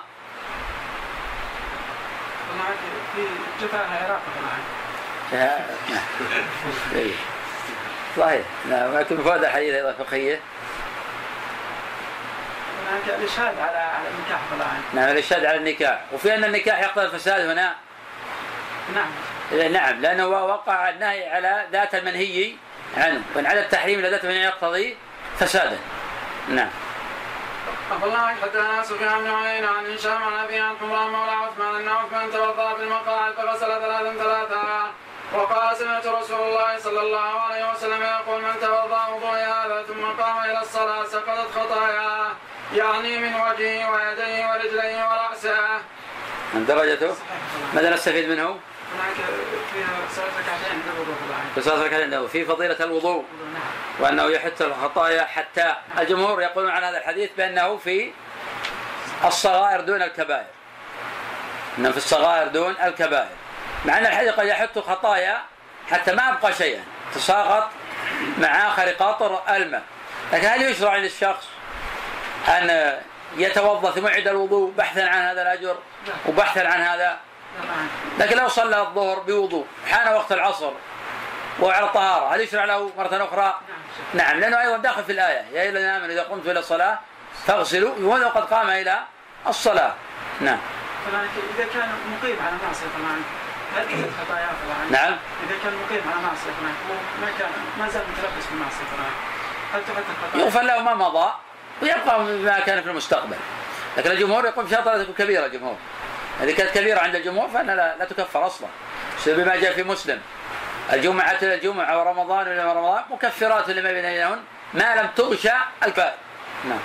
جفاء 3.62 3.86
العراق 3.90 4.20
نعم. 5.32 5.60
صحيح 8.16 8.40
لكن 8.68 9.22
فوائد 9.22 9.44
الحديث 9.44 9.74
أيضا 9.74 9.92
فقهية. 9.92 10.40
هناك 12.90 13.18
الاشهاد 13.18 13.58
على 13.58 13.78
على 13.78 14.08
النكاح 14.08 14.40
طبعا 14.52 14.82
نعم 14.94 15.10
الإرشاد 15.10 15.44
على 15.44 15.56
النكاح. 15.56 16.04
وفي 16.12 16.34
أن 16.34 16.44
النكاح 16.44 16.80
يقتضي 16.80 17.04
الفساد 17.04 17.50
هنا؟ 17.50 17.74
نعم. 18.94 19.10
إيه، 19.52 19.68
نعم 19.68 20.00
لأنه 20.00 20.26
وقع 20.26 20.88
النهي 20.88 21.30
على 21.30 21.66
ذات 21.72 21.94
المنهي 21.94 22.52
عنه. 22.96 23.22
وإن 23.34 23.46
على 23.46 23.60
التحريم 23.60 24.00
لذات 24.00 24.24
المنهي 24.24 24.44
يقتضي 24.44 24.96
فسادا 25.38 25.78
نعم. 26.48 26.70
الله 28.04 28.34
حدثنا 28.42 28.82
سفيان 28.82 29.18
بن 29.18 29.30
عيينة 29.30 29.68
عن 29.68 29.86
هشام 29.86 30.22
عن 30.24 30.44
أبي 30.44 30.58
عن 30.58 30.76
حمران 30.80 31.10
مولى 31.10 31.30
عثمان 31.30 31.74
أن 31.74 31.88
عثمان 31.88 32.30
توضأ 32.32 32.74
في 32.74 32.82
المقاعد 32.82 33.32
فغسل 33.34 33.66
ثلاثا 33.66 34.12
ثلاثا. 34.24 34.92
وقال 35.34 35.76
سمعت 35.76 36.06
رسول 36.06 36.40
الله 36.40 36.78
صلى 36.78 37.00
الله 37.00 37.40
عليه 37.40 37.72
وسلم 37.72 38.02
يقول 38.02 38.42
من 38.42 38.54
توضأ 38.60 39.06
وضوء 39.06 39.38
هذا 39.38 39.84
ثم 39.88 40.22
قام 40.22 40.44
إلى 40.50 40.60
الصلاة 40.60 41.04
سقطت 41.04 41.50
خطاياه 41.54 42.26
يعني 42.74 43.18
من 43.18 43.34
وجهه 43.34 43.90
ويديه 43.90 44.46
ورجليه 44.50 45.08
ورأسه. 45.08 45.56
من 46.54 46.66
درجته؟ 46.66 47.14
ماذا 47.74 47.90
نستفيد 47.94 48.28
منه؟ 48.28 48.58
هناك 48.94 49.14
فيها 49.72 49.88
صلاة 50.16 50.26
ركعتين 50.26 50.70
عند 50.72 50.82
الوضوء. 50.96 51.14
في 51.54 51.60
صلاة 51.62 51.84
ركعتين 51.84 52.28
في 52.28 52.44
فضيلة 52.44 52.84
الوضوء. 52.84 53.24
نعم. 53.54 53.62
وأنه 54.00 54.30
يحث 54.30 54.62
الخطايا 54.62 55.24
حتى 55.24 55.74
الجمهور 55.98 56.42
يقولون 56.42 56.70
عن 56.70 56.84
هذا 56.84 56.98
الحديث 56.98 57.30
بأنه 57.36 57.76
في 57.76 58.12
الصغائر 59.24 59.80
دون 59.80 60.02
الكبائر. 60.02 60.46
أنه 61.78 61.90
في 61.90 61.96
الصغائر 61.96 62.48
دون 62.48 62.74
الكبائر. 62.84 63.28
مع 63.84 63.98
أن 63.98 64.06
الحديث 64.06 64.32
قد 64.32 64.46
يحث 64.46 64.76
الخطايا 64.76 65.42
حتى 65.90 66.12
ما 66.14 66.28
أبقى 66.28 66.52
شيئا. 66.52 66.84
تساقط 67.14 67.70
مع 68.38 68.68
آخر 68.68 68.88
قطر 68.88 69.42
الماء 69.56 69.82
لكن 70.32 70.46
هل 70.46 70.62
يشرع 70.62 70.96
للشخص 70.96 71.46
أن 72.48 72.98
يتوضأ 73.36 73.90
ثم 73.90 74.06
يعيد 74.06 74.28
الوضوء 74.28 74.72
بحثا 74.72 75.00
عن 75.00 75.22
هذا 75.22 75.42
الأجر؟ 75.42 75.76
وبحثا 76.26 76.60
عن 76.60 76.80
هذا. 76.80 77.18
لكن 78.18 78.36
لو 78.36 78.48
صلى 78.48 78.80
الظهر 78.80 79.18
بوضوء 79.18 79.66
حان 79.86 80.14
وقت 80.14 80.32
العصر 80.32 80.70
وعلى 81.60 81.88
طهارة 81.88 82.34
هل 82.34 82.40
يشرع 82.40 82.64
له 82.64 82.90
مرة 82.98 83.24
أخرى؟ 83.24 83.60
نعم. 84.14 84.26
نعم 84.26 84.40
لأنه 84.40 84.60
أيضا 84.60 84.76
داخل 84.76 85.04
في 85.04 85.12
الآية 85.12 85.44
يا 85.52 85.62
أيها 85.62 85.70
الذين 85.70 85.88
آمنوا 85.88 86.14
إذا 86.14 86.22
قمتم 86.22 86.50
إلى 86.50 86.58
الصلاة 86.58 86.98
فاغسلوا 87.46 87.94
ولو 88.00 88.28
قد 88.28 88.42
قام 88.42 88.70
إلى 88.70 88.98
الصلاة 89.46 89.94
نعم 90.40 90.58
فلان 91.06 91.26
اذا 91.56 91.64
كان 91.74 91.88
مقيم 91.88 92.36
على 92.46 92.56
معصية 92.66 92.86
فلان 92.96 93.22
هل 93.76 94.10
خطاياه 94.26 94.46
فلان؟ 94.46 94.92
نعم 94.92 95.16
إذا 95.48 95.58
كان 95.62 95.72
مقيم 95.84 96.02
على 96.12 96.22
معصية 96.22 96.50
فلان 96.60 96.74
ما 97.20 97.28
كان 97.38 97.50
ما 97.78 97.88
زال 97.88 98.02
متلبس 98.02 98.46
بالمعصيه 98.50 98.84
فلان 98.96 99.12
هل 99.74 99.80
تحط 99.84 100.04
الخطايا؟ 100.10 100.44
يغفر 100.44 100.62
له 100.62 100.82
ما 100.82 100.94
مضى 100.94 101.32
ويبقى 101.82 102.24
ما 102.24 102.60
كان 102.60 102.82
في 102.82 102.90
المستقبل 102.90 103.36
لكن 103.96 104.10
الجمهور 104.10 104.44
يقول 104.44 104.64
بشرط 104.64 104.88
لا 104.88 105.02
تكون 105.02 105.14
كبيرة 105.14 105.46
الجمهور 105.46 105.76
إذا 106.42 106.52
كانت 106.52 106.70
كبيرة 106.70 107.00
عند 107.00 107.14
الجمهور 107.14 107.48
فإنها 107.48 107.74
لا, 107.74 107.96
لا 107.98 108.04
تكفر 108.04 108.46
أصلا. 108.46 108.68
بما 109.26 109.56
جاء 109.56 109.72
في 109.72 109.82
مسلم. 109.82 110.20
الجمعة 110.92 111.38
إلى 111.42 111.54
الجمعة 111.54 111.98
ورمضان 111.98 112.46
إلى 112.46 112.72
رمضان 112.72 113.02
مكفرات 113.10 113.70
لما 113.70 113.92
بينهن 113.92 114.38
ما 114.74 114.94
لم 114.96 115.08
تغشى 115.16 115.50
الكبائر 115.82 116.14
نعم. 116.64 116.78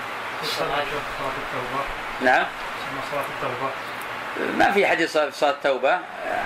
صلاة 0.44 0.68
التوبة. 0.68 1.84
نعم. 2.22 2.46
صلاة 3.12 3.24
التوبة. 3.38 3.72
ما 4.58 4.72
في 4.72 4.88
حديث 4.88 5.18
في 5.18 5.32
صلاة 5.32 5.52
التوبة. 5.52 6.00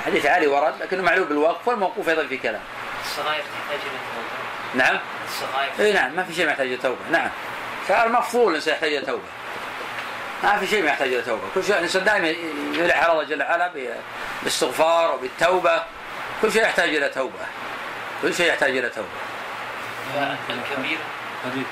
حديث 0.05 0.25
علي 0.25 0.47
ورد 0.47 0.73
لكنه 0.81 1.03
معلوم 1.03 1.27
بالوقف 1.27 1.67
والموقوف 1.67 2.09
أيضا 2.09 2.27
في 2.27 2.37
كلام. 2.37 2.61
الصغائر 3.05 3.43
تحتاج 3.43 3.79
إلى 3.81 3.99
توبه 4.15 4.85
نعم. 4.85 4.99
الصغائر 5.27 5.71
إي 5.79 5.93
نعم 5.93 6.15
ما 6.15 6.23
في 6.23 6.33
شيء 6.33 6.47
محتاج 6.47 6.67
إلى 6.67 6.77
توبة. 6.77 7.09
نعم. 7.11 7.29
فالمفضول 7.87 8.51
الانسان 8.51 8.73
يحتاج 8.73 8.93
إلى 8.93 9.05
توبة. 9.05 9.23
ما 10.43 10.57
في 10.57 10.67
شيء 10.67 10.83
ما 10.83 10.89
يحتاج 10.89 11.13
إلى 11.13 11.21
توبة. 11.21 11.41
كل 11.55 11.63
شيء 11.63 11.75
الإنسان 11.77 12.03
دائما 12.03 12.27
يلح 12.73 13.03
على 13.03 13.11
الله 13.11 13.23
جل 13.23 13.43
وعلا 13.43 13.71
بالاستغفار 14.41 15.15
وبالتوبة. 15.15 15.83
كل 16.41 16.51
شيء 16.51 16.61
يحتاج 16.61 16.95
إلى 16.95 17.09
توبة. 17.09 17.45
كل 18.21 18.33
شيء 18.33 18.49
يحتاج 18.49 18.77
إلى 18.77 18.89
توبة. 18.89 19.07
حديث 21.45 21.67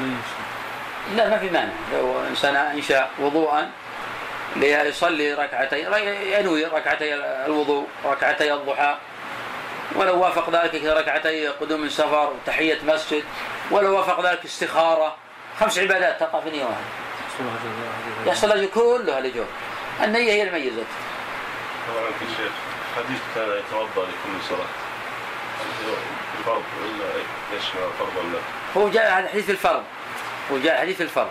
يمشي 0.00 0.42
لا 1.16 1.28
ما 1.28 1.38
في 1.38 1.50
مانع. 1.50 1.72
لو 1.92 2.20
انسان 2.30 2.56
أنشأ 2.56 3.10
وضوءا 3.18 3.70
ليصلي 4.56 5.34
ركعتين 5.34 5.92
ينوي 6.38 6.64
ركعتي 6.64 7.14
الوضوء 7.14 7.86
ركعتي 8.04 8.52
الضحى. 8.54 8.96
ولو 9.96 10.18
وافق 10.18 10.50
ذلك 10.50 10.84
ركعتي 10.84 11.48
قدوم 11.48 11.80
من 11.80 11.88
سفر 11.88 12.32
وتحية 12.32 12.78
مسجد 12.82 13.24
ولو 13.70 13.96
وافق 13.96 14.30
ذلك 14.30 14.44
استخارة 14.44 15.16
خمس 15.60 15.78
عبادات 15.78 16.20
تقع 16.20 16.40
في 16.40 16.50
نية 16.50 16.64
واحدة. 16.64 16.84
يحصل 17.28 17.44
هذا 17.44 18.30
يحصل 18.30 18.52
أجر 18.52 18.66
كلها 18.66 19.20
لجوء 19.20 19.46
النية 20.02 20.32
هي 20.32 20.42
الميزة. 20.42 20.84
طبعا 21.88 22.04
يا 22.04 22.36
شيخ 22.36 22.52
حديث 22.96 23.20
كان 23.34 23.48
يتوضأ 23.48 24.02
لكل 24.02 24.44
صلاة. 24.48 24.66
الفرض 26.38 26.62
ولا 26.82 27.10
يشمل 27.58 27.90
فرض 27.98 28.16
ولا 28.16 28.38
هو 28.76 28.88
جاء 28.88 29.28
حديث 29.28 29.50
الفرض. 29.50 29.84
هو 30.52 30.58
جاء 30.58 30.80
حديث 30.80 31.00
الفرض. 31.00 31.30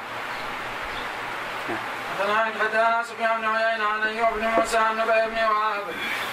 فنعم 2.20 2.52
حدثنا 2.62 3.04
سفيان 3.04 3.42
بن 3.42 3.46
عيينة 3.56 3.86
عن 3.88 4.04
أيوب 4.04 4.34
بن 4.36 4.48
موسى 4.48 4.78
عن 4.78 4.98
نبي 4.98 5.22
بن 5.32 5.38
وهب 5.44 5.84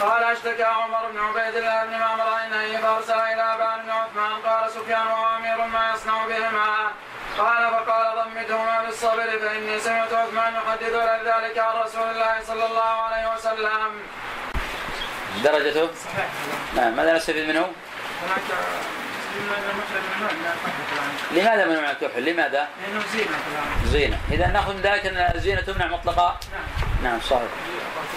قال 0.00 0.24
أشتكى 0.24 0.62
عمر 0.64 1.06
بن 1.12 1.18
عبيد 1.18 1.54
الله 1.56 1.84
بن 1.84 1.98
معمر 1.98 2.34
عينيه 2.34 2.78
فارسل 2.78 3.14
إلى 3.18 3.54
ابان 3.54 3.80
بن 3.82 3.90
عثمان 3.90 4.32
قال 4.46 4.70
سفيان 4.70 5.06
وهو 5.06 5.36
امير 5.36 5.66
ما 5.66 5.92
يصنع 5.94 6.26
بهما 6.26 6.90
قال 7.38 7.70
فقال 7.70 8.24
ضمدهما 8.24 8.82
بالصبر 8.84 9.38
فإني 9.38 9.80
سمعت 9.80 10.12
عثمان 10.12 10.54
يحدث 10.54 10.94
ذلك 11.26 11.58
عن 11.58 11.82
رسول 11.82 12.08
الله 12.10 12.40
صلى 12.46 12.66
الله 12.66 12.82
عليه 13.02 13.34
وسلم. 13.34 13.90
درجته 15.44 15.88
صحيح 16.04 16.28
نعم 16.74 16.92
ماذا 16.96 17.16
نستفيد 17.16 17.48
منه؟ 17.48 17.60
هناك 18.22 18.42
لماذا 21.30 21.64
منع 21.64 21.90
الكحل؟ 21.90 22.24
لماذا؟ 22.24 22.68
لأنه 22.82 23.04
زينة 23.12 23.26
فلان 23.26 23.92
زينة. 23.92 24.18
إذا 24.30 24.46
نأخذ 24.46 24.74
من 24.74 24.80
ذلك 24.80 25.06
أن 25.06 25.16
الزينة 25.34 25.60
تمنع 25.60 25.86
مطلقا؟ 25.86 26.38
نعم. 26.52 26.64
نعم 27.02 27.20
صحيح. 27.20 27.42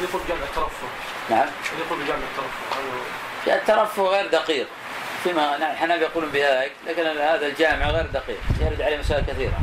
يقول 0.02 0.22
جمع 0.30 0.38
الترفه. 0.44 0.88
نعم. 1.30 1.48
يقول 1.80 2.08
جمع 2.08 2.16
الترفه. 2.16 3.56
الترفه 3.56 4.04
غير 4.04 4.28
دقيق. 4.28 4.68
فيما 5.24 5.58
نعم 5.58 5.72
الحنابلة 5.72 6.06
يقولون 6.06 6.30
بذلك 6.32 6.72
لكن 6.88 7.02
هذا 7.06 7.48
الجامع 7.48 7.86
غير 7.86 8.06
دقيق. 8.06 8.40
يرد 8.62 8.82
عليه 8.82 8.98
مسائل 8.98 9.26
كثيرة. 9.26 9.60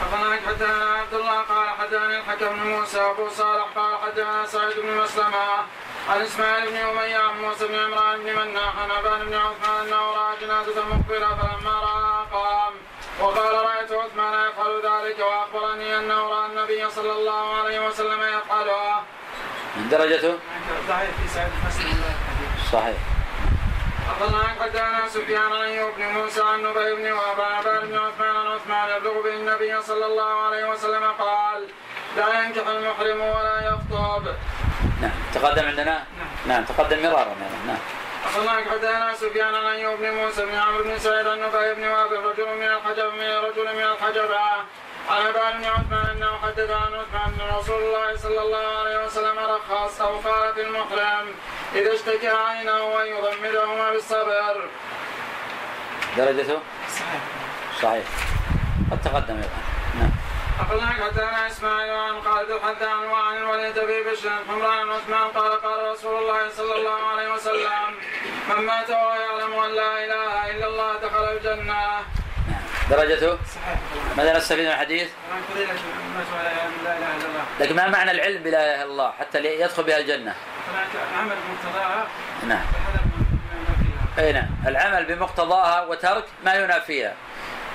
حدثنا 0.00 0.38
حدثنا 0.46 0.84
عبد 0.84 1.14
الله 1.14 1.42
قال 1.42 1.68
حدثني 1.68 2.18
الحكم 2.18 2.48
بن 2.48 2.68
موسى 2.68 3.00
أبو 3.00 3.28
صالح 3.28 3.66
قال 3.76 3.98
حدثنا 3.98 4.46
سعيد 4.46 4.76
بن 4.78 4.96
مسلمة 4.96 5.64
عن 6.08 6.20
إسماعيل 6.20 6.70
بن 6.70 6.76
اميه 6.76 7.18
عن 7.18 7.42
موسى 7.42 7.68
بن 7.68 7.74
عمران 7.74 8.18
بن 8.24 8.32
مناح 8.32 8.78
عن 8.78 8.90
ابان 8.90 9.26
بن 9.26 9.34
عثمان 9.34 9.86
أنه 9.86 9.96
رأى 9.96 10.36
جنازة 10.40 10.84
مقبلة 10.84 11.28
فلما 11.34 11.70
رأى 11.80 12.26
قام 12.32 12.72
وقال 13.20 13.54
رأيت 13.54 13.92
عثمان 13.92 14.48
يفعل 14.48 14.76
ذلك 14.76 15.18
وأخبرني 15.18 15.98
أنه 15.98 16.14
رأى 16.14 16.46
النبي 16.46 16.90
صلى 16.90 17.12
الله 17.12 17.54
عليه 17.54 17.86
وسلم 17.86 18.22
يفعلها. 18.22 19.04
من 19.76 19.88
درجته 19.88 20.38
ضعيف 20.88 21.10
في 21.22 21.28
سعيد 21.28 21.50
صحيح 22.72 22.96
أخبرنا 24.10 24.44
حدثنا 24.60 25.08
سفيان 25.08 25.52
عن 25.52 25.62
أيوب 25.62 25.94
بن 25.96 26.04
موسى 26.04 26.42
عن 26.42 26.62
نبي 26.62 26.94
بن 26.94 27.12
وهب 27.12 27.40
عن 27.40 27.62
بن 27.88 27.98
عثمان 27.98 28.36
عن 28.36 28.46
عثمان 28.46 28.96
يبلغ 28.96 29.22
به 29.22 29.34
النبي 29.34 29.82
صلى 29.82 30.06
الله 30.06 30.46
عليه 30.46 30.70
وسلم 30.70 31.04
قال 31.18 31.68
لا 32.16 32.42
ينكح 32.42 32.66
المحرم 32.66 33.20
ولا 33.20 33.68
يخطب. 33.68 34.34
نعم 35.00 35.10
تقدم 35.34 35.66
عندنا 35.66 36.04
نعم 36.46 36.64
تقدم 36.64 37.02
مرارا 37.02 37.34
يعني. 37.40 37.66
نعم 37.66 37.78
أخبرنا 38.26 38.70
حدثنا 38.70 39.14
سفيان 39.14 39.54
عن 39.54 39.66
أيوب 39.66 39.98
بن 40.00 40.10
موسى 40.10 40.46
بن 40.46 40.54
عمرو 40.54 40.84
بن 40.84 40.98
سعيد 40.98 41.26
عن 41.26 41.38
نبي 41.40 41.74
بن 41.74 41.84
وهب 41.88 42.12
رجل 42.12 42.56
من 42.56 42.62
الحجب 42.62 43.12
من 43.14 43.28
رجل 43.28 43.76
من 43.76 43.82
الحجبة 43.82 44.38
عن 45.10 45.26
عباد 45.26 45.56
بن 45.58 45.64
عثمان 45.64 46.06
أنه 46.16 46.38
حدث 46.42 46.70
عن 46.70 46.92
عثمان 46.94 47.32
بن 47.38 47.56
رسول 47.58 47.82
الله 47.82 48.16
صلى 48.16 48.42
الله 48.42 48.78
عليه 48.78 49.04
وسلم 49.06 49.38
رخص 49.38 50.00
أو 50.00 50.16
قال 50.16 50.54
في 50.54 50.60
المحرم 50.62 51.26
إذا 51.74 51.94
اشتكى 51.94 52.28
عينه 52.28 53.02
أن 53.02 53.06
يضمدهما 53.06 53.90
بالصبر. 53.90 54.68
درجته 56.16 56.58
صحيح 56.88 57.20
صحيح 57.82 58.04
قد 58.90 59.00
تقدم 59.02 59.36
أيضا 59.36 59.77
أخبرنا 60.60 60.86
حدثنا 60.86 61.46
إسماعيل 61.46 61.90
عن 61.90 62.22
خالد 62.22 62.50
الحذان 62.50 63.04
وعن 63.04 63.36
الوليد 63.36 63.74
بن 63.74 64.12
بشر 64.12 64.30
حمران 64.48 64.86
بن 64.86 64.92
عثمان 64.92 65.28
قال 65.28 65.62
قال 65.62 65.92
رسول 65.92 66.22
الله 66.22 66.48
صلى 66.48 66.74
الله 66.76 67.06
عليه 67.06 67.32
وسلم 67.32 67.94
من 68.48 68.66
مات 68.66 68.90
وهو 68.90 69.14
يعلم 69.14 69.52
أن 69.52 69.70
لا 69.70 70.04
إله 70.04 70.50
إلا 70.50 70.66
الله 70.66 70.96
دخل 70.96 71.24
الجنة. 71.24 71.64
نعم 71.64 72.04
درجته 72.90 73.38
صحيح. 73.54 73.78
ماذا 74.16 74.36
نستفيد 74.36 74.64
من 74.64 74.70
الحديث؟ 74.70 75.08
عن 75.32 75.42
لكن 77.60 77.76
ما 77.76 77.88
معنى 77.88 78.10
العلم 78.10 78.42
بلا 78.42 78.64
إله 78.64 78.82
إلا 78.82 78.84
الله 78.84 79.12
حتى 79.18 79.44
يدخل 79.44 79.82
بها 79.82 79.98
الجنة؟ 79.98 80.34
هناك 80.68 80.88
عمل 81.18 81.36
بمقتضاها 81.48 82.06
نعم. 82.46 82.66
أي 84.18 84.32
نعم. 84.32 84.48
العمل 84.66 85.04
بمقتضاها 85.04 85.86
وترك 85.86 86.24
ما 86.44 86.54
ينافيها. 86.54 87.14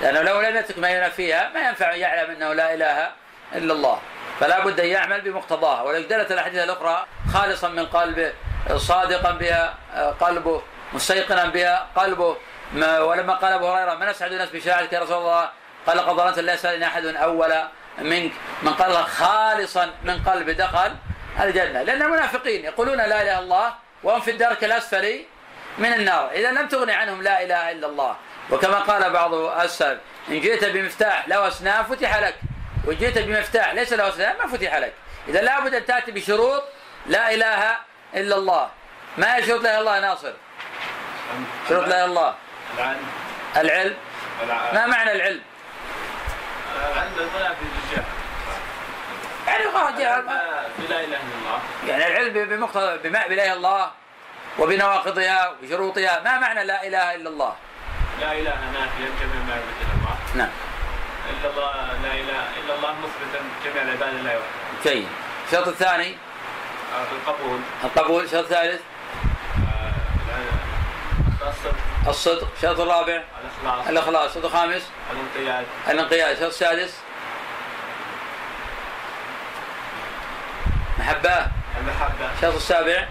لأنه 0.03 0.21
لو 0.21 0.41
لم 0.41 0.57
يترك 0.57 0.77
ما 0.79 0.89
ينافيها 0.89 1.49
ما 1.53 1.67
ينفع 1.67 1.93
يعلم 1.93 2.31
أنه 2.31 2.53
لا 2.53 2.73
إله 2.73 3.11
إلا 3.55 3.73
الله. 3.73 3.99
فلا 4.39 4.59
بد 4.59 4.79
أن 4.79 4.87
يعمل 4.87 5.21
بمقتضاها. 5.21 5.81
ولو 5.81 6.01
دلت 6.01 6.31
الأحاديث 6.31 6.63
الأخرى 6.63 7.05
خالصا 7.33 7.67
من 7.67 7.85
قلبه 7.85 8.33
صادقا 8.75 9.31
بها 9.31 9.73
قلبه 10.21 10.61
مستيقنا 10.93 11.45
بها 11.45 11.87
قلبه 11.95 12.37
ما 12.73 12.99
ولما 12.99 13.33
قال 13.33 13.53
أبو 13.53 13.67
هريرة 13.67 13.95
من 13.95 14.07
اسعد 14.07 14.31
الناس 14.31 14.49
بشهادتك 14.49 14.93
يا 14.93 14.99
رسول 14.99 15.17
الله؟ 15.17 15.49
قال 15.87 15.99
قد 15.99 16.15
ظننت 16.15 16.39
لا 16.39 16.53
يسألني 16.53 16.85
أحد 16.85 17.05
أول 17.05 17.53
منك. 17.97 18.31
من 18.63 18.73
قال 18.73 18.95
خالصا 18.95 19.89
من 20.03 20.23
قلبه 20.23 20.53
دخل 20.53 20.91
الجنة. 21.39 21.83
لأن 21.83 22.01
المنافقين 22.01 22.65
يقولون 22.65 22.97
لا 22.97 23.05
إله 23.05 23.21
إلا 23.21 23.39
الله 23.39 23.73
وهم 24.03 24.21
في 24.21 24.31
الدرك 24.31 24.63
الأسفل 24.63 25.25
من 25.77 25.93
النار. 25.93 26.31
إذا 26.31 26.51
لم 26.51 26.67
تغني 26.67 26.91
عنهم 26.91 27.21
لا 27.21 27.43
إله 27.43 27.71
إلا 27.71 27.87
الله. 27.87 28.15
وكما 28.51 28.79
قال 28.79 29.09
بعض 29.09 29.33
السلف 29.33 29.99
إن 30.29 30.41
جئت 30.41 30.65
بمفتاح 30.65 31.27
له 31.27 31.47
اسنان 31.47 31.83
فتح 31.83 32.17
لك. 32.17 32.35
وإن 32.85 32.97
جئت 32.97 33.17
بمفتاح 33.17 33.73
ليس 33.73 33.93
له 33.93 34.09
اسنان 34.09 34.37
ما 34.37 34.47
فتح 34.47 34.75
لك. 34.75 34.93
إذا 35.27 35.41
لابد 35.41 35.73
أن 35.73 35.85
تأتي 35.85 36.11
بشروط 36.11 36.63
لا 37.05 37.33
إله 37.33 37.77
إلا 38.15 38.35
الله. 38.35 38.69
ما 39.17 39.35
هي 39.35 39.43
شروط 39.43 39.61
لا 39.63 39.69
إله 39.69 39.79
إلا 39.81 39.97
الله 39.97 39.99
ناصر؟ 39.99 40.33
شروط 41.69 41.87
لا 41.87 41.87
إله 41.87 41.95
إلا 41.95 42.05
الله. 42.05 42.35
العلم. 42.77 43.05
العلم 43.57 43.95
الع- 44.43 44.73
ما 44.73 44.85
معنى 44.87 45.11
العلم؟ 45.11 45.41
العلم 46.75 47.11
المنافي 47.19 47.61
للجهل 47.61 48.03
يعني 49.47 49.63
قال 49.65 49.97
جاء- 49.97 50.21
لا 50.21 50.99
إله 50.99 51.03
إلا 51.03 51.17
الله. 51.17 51.59
يعني 51.87 52.07
العلم 52.07 52.33
بمقتضى 52.45 52.97
بما 53.09 53.27
بلا 53.27 53.43
اله 53.43 53.43
الا 53.45 53.53
الله 53.53 53.91
وبنواقضها 54.59 55.53
وشروطها. 55.63 56.19
ما 56.19 56.39
معنى 56.39 56.63
لا 56.63 56.87
إله 56.87 57.15
إلا 57.15 57.29
الله؟ 57.29 57.55
لا 58.21 58.31
إله 58.31 58.55
نافيا 58.73 59.09
جميع 59.21 59.43
ما 59.47 59.55
الا 59.55 59.93
الله. 59.93 60.15
نعم. 60.35 60.49
إلا 61.29 61.49
الله 61.49 61.73
لا 62.03 62.13
إله 62.13 62.41
إلا 62.59 62.75
الله 62.75 62.91
مثبتا 62.91 63.39
جميع 63.65 63.83
العباد 63.83 64.13
لا 64.13 64.33
يوحد 64.33 64.45
جيد. 64.83 65.07
الشرط 65.47 65.67
الثاني؟ 65.67 66.15
القبول. 67.11 67.59
القبول. 67.83 68.23
الشرط 68.23 68.43
الثالث؟ 68.43 68.81
آه، 71.41 71.49
الصدق. 71.49 71.75
الصدق. 72.07 72.47
الشرط 72.57 72.79
الرابع؟ 72.79 73.23
الإخلاص. 73.63 73.87
الإخلاص. 73.87 74.29
الشرط 74.29 74.45
الخامس؟ 74.45 74.89
الانقياد. 75.11 75.65
الانقياد. 75.89 76.31
الشرط 76.31 76.47
السادس؟ 76.47 76.93
محبة. 80.99 81.47
المحبة. 81.79 82.33
الشرط 82.37 82.55
السابع؟ 82.55 83.07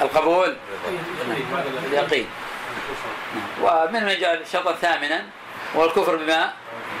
القبول؟ 0.00 0.56
اليقين. 1.86 2.28
ومن 3.62 4.04
من 4.04 4.20
جاء 4.20 4.34
الشرط 4.34 4.68
الثامنا 4.68 5.24
والكفر 5.74 6.16
بما 6.16 6.52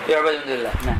يعبد 0.08 0.34
من 0.34 0.44
دون 0.46 0.54
الله. 0.54 0.72
نعم. 0.86 0.98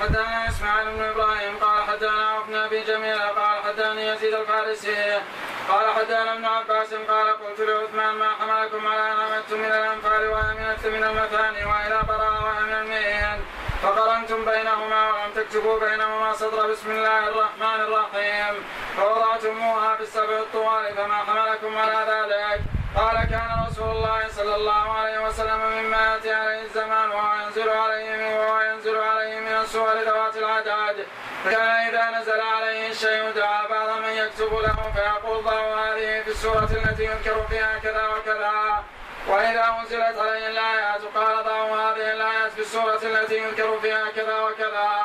حدثنا 0.00 0.48
إسماعيل 0.48 0.90
بن 0.90 1.02
إبراهيم 1.04 1.56
قال 1.56 1.84
حدثنا 1.84 2.38
ابن 2.38 2.54
أبي 2.54 2.80
جميل 2.82 3.18
قال 3.18 3.62
حدثني 3.64 4.06
يزيد 4.06 4.34
الفارسي 4.34 5.20
قال 5.68 5.94
حدثنا 5.94 6.32
ابن 6.32 6.44
عباس 6.44 6.94
قال 6.94 7.28
قلت 7.30 7.60
لعثمان 7.60 8.14
ما 8.14 8.28
حملكم 8.40 8.86
على 8.86 9.12
أن 9.12 9.20
أمدتم 9.20 9.58
من 9.58 9.64
الأنفال 9.64 10.28
وأمنت 10.28 10.86
من 10.86 11.04
المثاني 11.04 11.64
وإلى 11.64 12.02
براء 12.08 12.42
وأمن 12.44 12.72
المئين. 12.72 13.40
فقرنتم 13.86 14.44
بينهما 14.44 15.12
ولم 15.12 15.32
تكتبوا 15.34 15.80
بينهما 15.80 16.32
سطر 16.32 16.70
بسم 16.70 16.90
الله 16.90 17.28
الرحمن 17.28 17.80
الرحيم. 17.80 18.64
فوضعتموها 18.96 19.96
في 19.96 20.02
السبع 20.02 20.38
الطوال 20.38 20.94
فما 20.96 21.14
حملكم 21.14 21.78
على 21.78 22.00
ذلك. 22.10 22.60
قال 22.96 23.16
كان 23.30 23.66
رسول 23.68 23.90
الله 23.90 24.28
صلى 24.28 24.54
الله 24.54 24.92
عليه 24.98 25.26
وسلم 25.26 25.60
مما 25.60 26.14
يأتي 26.14 26.34
عليه 26.34 26.62
الزمان 26.62 27.10
وهو 27.10 27.34
ينزل 27.42 27.68
عليه 27.68 28.16
من 28.16 28.32
وهو 28.38 28.60
ينزل 28.60 28.96
عليه 28.96 29.40
من 29.40 29.54
السور 29.64 29.92
ذوات 29.92 30.36
العداد. 30.36 31.06
فكان 31.44 31.70
إذا 31.88 32.20
نزل 32.20 32.40
عليه 32.40 32.90
الشيء 32.90 33.30
دعا 33.30 33.66
بعض 33.66 33.98
من 33.98 34.12
يكتب 34.22 34.52
له 34.52 34.92
فيقول 34.94 35.38
الله 35.38 35.62
هذه 35.84 36.22
في 36.22 36.30
السوره 36.30 36.70
التي 36.84 37.04
يذكر 37.04 37.42
فيها 37.48 37.78
كذا 37.82 38.08
وكذا. 38.08 38.84
وإذا 39.28 39.76
أنزلت 39.80 40.18
عليه 40.18 40.48
الآيات 40.48 41.02
قال 41.14 41.44
ضعوا 41.44 41.76
هذه 41.76 42.12
الآيات 42.12 42.52
في 42.52 42.60
السورة 42.60 43.00
التي 43.02 43.36
يذكر 43.36 43.80
فيها 43.80 44.10
كذا 44.16 44.40
وكذا. 44.40 45.02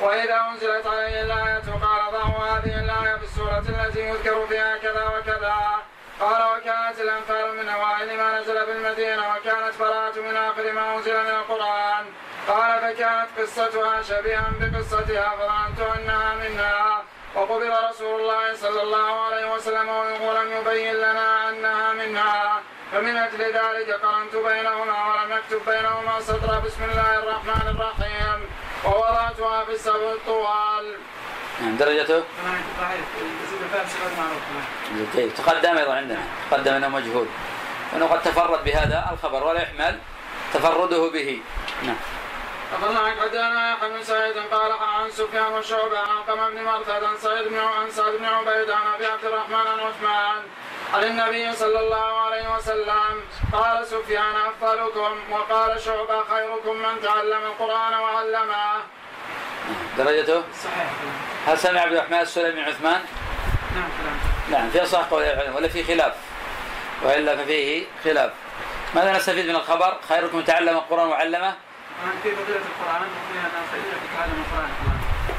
وإذا 0.00 0.40
أنزلت 0.50 0.86
عليه 0.86 1.22
الآية 1.22 1.62
قال 1.82 2.12
ضعوا 2.12 2.46
هذه 2.46 2.80
الآية 2.84 3.16
في 3.16 3.24
السورة 3.24 3.64
التي 3.68 4.00
يذكر 4.00 4.46
فيها 4.46 4.78
كذا 4.78 5.04
وكذا. 5.04 5.56
قال 6.20 6.42
وكانت 6.42 7.00
الأنفال 7.00 7.56
من 7.56 7.68
أوائل 7.68 8.16
ما 8.16 8.40
نزل 8.40 8.66
بالمدينة 8.66 9.34
وكانت 9.34 9.78
براءة 9.80 10.20
من 10.20 10.36
آخر 10.36 10.72
ما 10.72 10.96
أنزل 10.96 11.20
من 11.24 11.30
القرآن. 11.30 12.04
قال 12.48 12.80
فكانت 12.80 13.28
قصتها 13.38 14.02
شبيها 14.02 14.52
بقصتها 14.60 15.30
فظننت 15.30 15.98
أنها 15.98 16.34
منها. 16.34 17.02
وقبل 17.34 17.70
رسول 17.90 18.20
الله 18.20 18.56
صلى 18.56 18.82
الله 18.82 19.20
عليه 19.26 19.54
وسلم 19.54 19.88
ولم 20.22 20.48
يبين 20.52 20.94
لنا 20.94 21.48
أنها 21.50 21.92
منها. 21.92 22.62
فمن 22.92 23.16
أجل 23.16 23.42
ذلك 23.42 23.90
قرنت 24.02 24.34
بينهما 24.34 24.98
ولم 25.08 25.32
أكتب 25.32 25.60
بينهما 25.66 26.20
سطر. 26.20 26.60
بسم 26.66 26.82
الله 26.84 27.18
الرحمن 27.18 27.66
الرحيم. 27.74 28.38
ووضعتها 28.84 29.64
في 29.64 29.72
السبع 29.72 30.12
الطوال 30.12 30.96
نعم 31.60 31.76
درجته 31.76 32.22
ضعيف 35.14 35.40
تقدم 35.40 35.78
أيضا 35.78 35.94
عندنا. 35.94 36.22
تقدم 36.50 36.74
أنه 36.74 36.88
مجهول. 36.88 37.26
انه 37.96 38.06
قد 38.06 38.22
تفرد 38.22 38.64
بهذا 38.64 39.10
الخبر 39.12 39.44
ولا 39.44 39.62
يحمل 39.62 39.98
تفرده 40.54 41.10
به. 41.10 41.40
نعم. 41.82 41.96
أخبرنا 42.74 43.00
عن 43.00 43.20
حدانا 43.20 43.72
يحيى 43.72 43.88
بن 43.88 44.02
سعيد 44.02 44.36
قال 44.36 44.72
عن 44.72 45.10
سفيان 45.10 45.52
وشعبة 45.52 45.98
عن 45.98 46.18
قمر 46.28 46.50
بن 46.50 46.62
مرثد 46.62 47.04
عن 47.04 47.16
سعيد 47.16 47.48
بن 47.48 47.58
عن 47.58 47.90
سعد 47.90 48.12
بن 48.12 48.24
عبيد 48.24 48.70
عن 48.70 48.86
أبي 48.94 49.06
عبد 49.06 49.24
الرحمن 49.24 49.54
عن 49.54 49.80
عثمان 49.80 50.42
عن 50.94 51.04
النبي 51.04 51.52
صلى 51.52 51.80
الله 51.80 52.20
عليه 52.20 52.54
وسلم. 52.56 53.22
قال 53.52 53.86
سفيان 53.86 54.36
أفضلكم 54.36 55.18
وقال 55.30 55.80
شعبة 55.80 56.24
خيركم 56.24 56.76
من 56.76 57.00
تعلم 57.02 57.42
القرآن 57.42 57.94
وعلمه. 57.94 58.82
درجته؟ 59.98 60.42
صحيح. 60.64 60.90
هل 61.46 61.58
سمع 61.58 61.80
عبد 61.80 61.92
الرحمن 61.92 62.20
السلمي 62.20 62.50
بن 62.50 62.68
عثمان؟ 62.68 63.00
نعم 63.74 63.88
كلام. 64.00 64.18
نعم 64.50 64.70
في 64.70 64.86
صح 64.86 65.00
قول 65.00 65.22
ولا 65.56 65.68
في 65.68 65.84
خلاف؟ 65.84 66.14
وإلا 67.02 67.36
ففيه 67.36 67.86
خلاف. 68.04 68.32
ماذا 68.94 69.12
نستفيد 69.12 69.48
من 69.48 69.56
الخبر؟ 69.56 69.98
خيركم 70.08 70.36
من 70.36 70.44
تعلم 70.44 70.76
القرآن 70.76 71.08
وعلمه؟ 71.08 71.54
القرآن 72.02 73.02
أن 73.02 73.08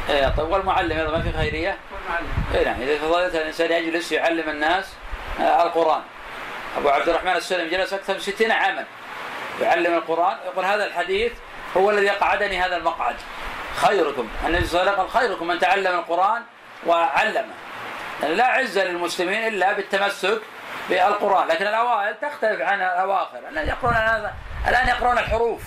إيه 0.10 0.28
طيب 0.28 0.50
والمعلم 0.50 1.00
أيضا 1.00 1.18
ما 1.18 1.22
في 1.24 1.38
خيرية؟ 1.38 1.78
والمعلم 1.92 2.28
اي 2.56 2.66
نعم 2.66 2.82
إذا 2.82 2.98
فضلت 2.98 3.36
الإنسان 3.36 3.72
يجلس 3.72 4.12
يعلم 4.12 4.50
الناس 4.50 4.94
آه، 5.40 5.64
القرآن. 5.64 6.02
أبو 6.78 6.90
عبد 6.90 7.10
الرحمن 7.10 7.32
السلمي 7.32 7.70
جلس 7.70 7.94
أكثر 7.94 8.14
من 8.14 8.20
60 8.20 8.52
عاما 8.52 8.86
يعلم 9.62 9.94
القرآن. 9.94 10.38
يقول 10.46 10.66
هذا 10.66 10.86
الحديث 10.86 11.32
هو 11.78 11.90
الذي 11.90 12.10
قعدني 12.10 12.62
هذا 12.62 12.78
المقعد. 12.78 13.16
خيركم 13.76 14.28
النبي 14.46 14.66
صلى 14.66 14.82
الله 14.82 14.92
عليه 14.92 15.02
وسلم 15.02 15.12
قال 15.12 15.22
خيركم 15.22 15.48
من 15.48 15.60
تعلم 15.60 16.00
القرآن 16.00 16.42
وعلمه. 16.88 17.54
يعني 18.24 18.36
لا 18.36 18.48
عز 18.48 18.80
للمسلمين 18.80 19.48
إلا 19.48 19.74
بالتمسك 19.74 20.42
بالقرآن. 20.90 21.48
لكن 21.48 21.68
الأوائل 21.68 22.16
تختلف 22.22 22.62
عن 22.62 22.82
الأواخر. 22.82 23.40
الان 23.50 23.68
يقرون 23.68 23.94
هذا 23.94 24.34
الآن 24.68 24.88
يقرون 24.88 25.18
الحروف. 25.18 25.62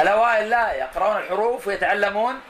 الأوائل 0.00 0.50
لا 0.50 0.72
يقرون 0.72 1.16
الحروف 1.16 1.66
ويتعلمون 1.66 2.40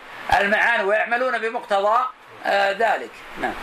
المعاني 0.40 0.84
ويعملون 0.84 1.38
بمقتضى 1.38 1.98
آه، 2.46 2.72
ذلك. 2.72 3.10
نعم. 3.40 3.54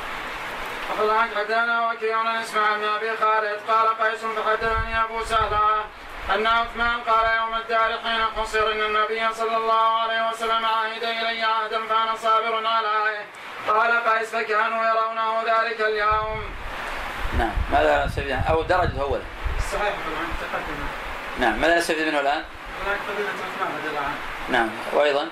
أخذ 0.93 1.09
عن 1.09 1.29
حدانا 1.35 1.91
وكيع 1.91 2.17
عن 2.17 2.35
اسماعيل 2.35 2.79
بن 2.79 2.85
أبي 2.85 3.17
خالد 3.17 3.59
قال 3.67 3.87
قيس 3.87 4.19
فحدثني 4.19 5.03
أبو 5.03 5.23
سهلة 5.23 5.83
أن 6.35 6.47
عثمان 6.47 6.99
قال 7.07 7.37
يوم 7.37 7.55
الدار 7.55 7.99
حين 8.03 8.21
حصر 8.37 8.71
إن 8.71 8.81
النبي 8.81 9.33
صلى 9.33 9.57
الله 9.57 10.01
عليه 10.01 10.29
وسلم 10.29 10.65
عهد 10.65 11.03
إلي 11.03 11.43
عهدا 11.43 11.87
فأنا 11.89 12.15
صابر 12.15 12.67
عليه. 12.67 13.25
قال 13.67 14.03
قيس 14.03 14.29
فكانوا 14.29 14.85
يرونه 14.85 15.41
ذلك 15.41 15.81
اليوم. 15.81 16.43
نعم. 17.37 17.51
ماذا 17.71 18.05
نستفيد 18.05 18.31
عنه؟ 18.31 18.49
أو 18.49 18.61
درجة 18.61 19.01
أولا 19.01 19.23
صحيح 19.71 19.93
نعم. 21.39 21.61
ماذا 21.61 21.77
نستفيد 21.77 22.07
منه 22.07 22.19
الآن؟ 22.19 22.43
نعم. 24.49 24.69
وأيضا؟ 24.93 25.27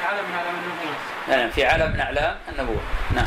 في 0.00 0.06
علم 0.06 0.24
من 0.30 0.38
علم 0.38 0.56
النبوة. 0.62 0.94
نعم 1.28 1.50
في 1.50 1.66
علم 1.66 1.92
من 1.92 2.00
أعلام 2.00 2.38
النبوة. 2.48 2.80
نعم. 3.14 3.26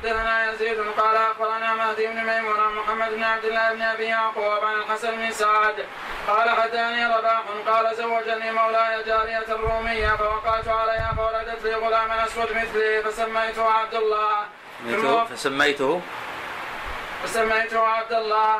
حدثنا 0.00 0.52
يزيد 0.52 0.78
قال 0.98 1.16
أخبرنا 1.16 1.74
مهدي 1.74 2.06
بن 2.06 2.16
ميمون 2.16 2.60
عن 2.60 2.74
محمد 2.74 3.10
بن 3.14 3.22
عبد 3.22 3.44
الله 3.44 3.72
بن 3.72 3.82
أبي 3.82 4.04
يعقوب 4.04 4.64
عن 4.64 4.74
الحسن 4.74 5.16
بن 5.16 5.30
سعد. 5.30 5.74
قال 6.28 6.50
حداني 6.50 7.06
رباح 7.16 7.42
قال 7.66 7.96
زوجني 7.96 8.52
مولاي 8.52 9.02
جارية 9.04 9.46
رومية 9.50 10.08
فوقعت 10.16 10.68
عليها 10.68 11.14
فولدت 11.16 11.64
لي 11.64 11.74
غلام 11.74 12.10
أسود 12.10 12.48
مثلي 12.52 13.02
فسميته 13.02 13.72
عبد 13.72 13.94
الله. 13.94 14.36
سميته- 14.84 15.24
فسميته؟ 15.24 16.00
فسميته 17.24 17.86
عبد 17.86 18.12
الله. 18.12 18.58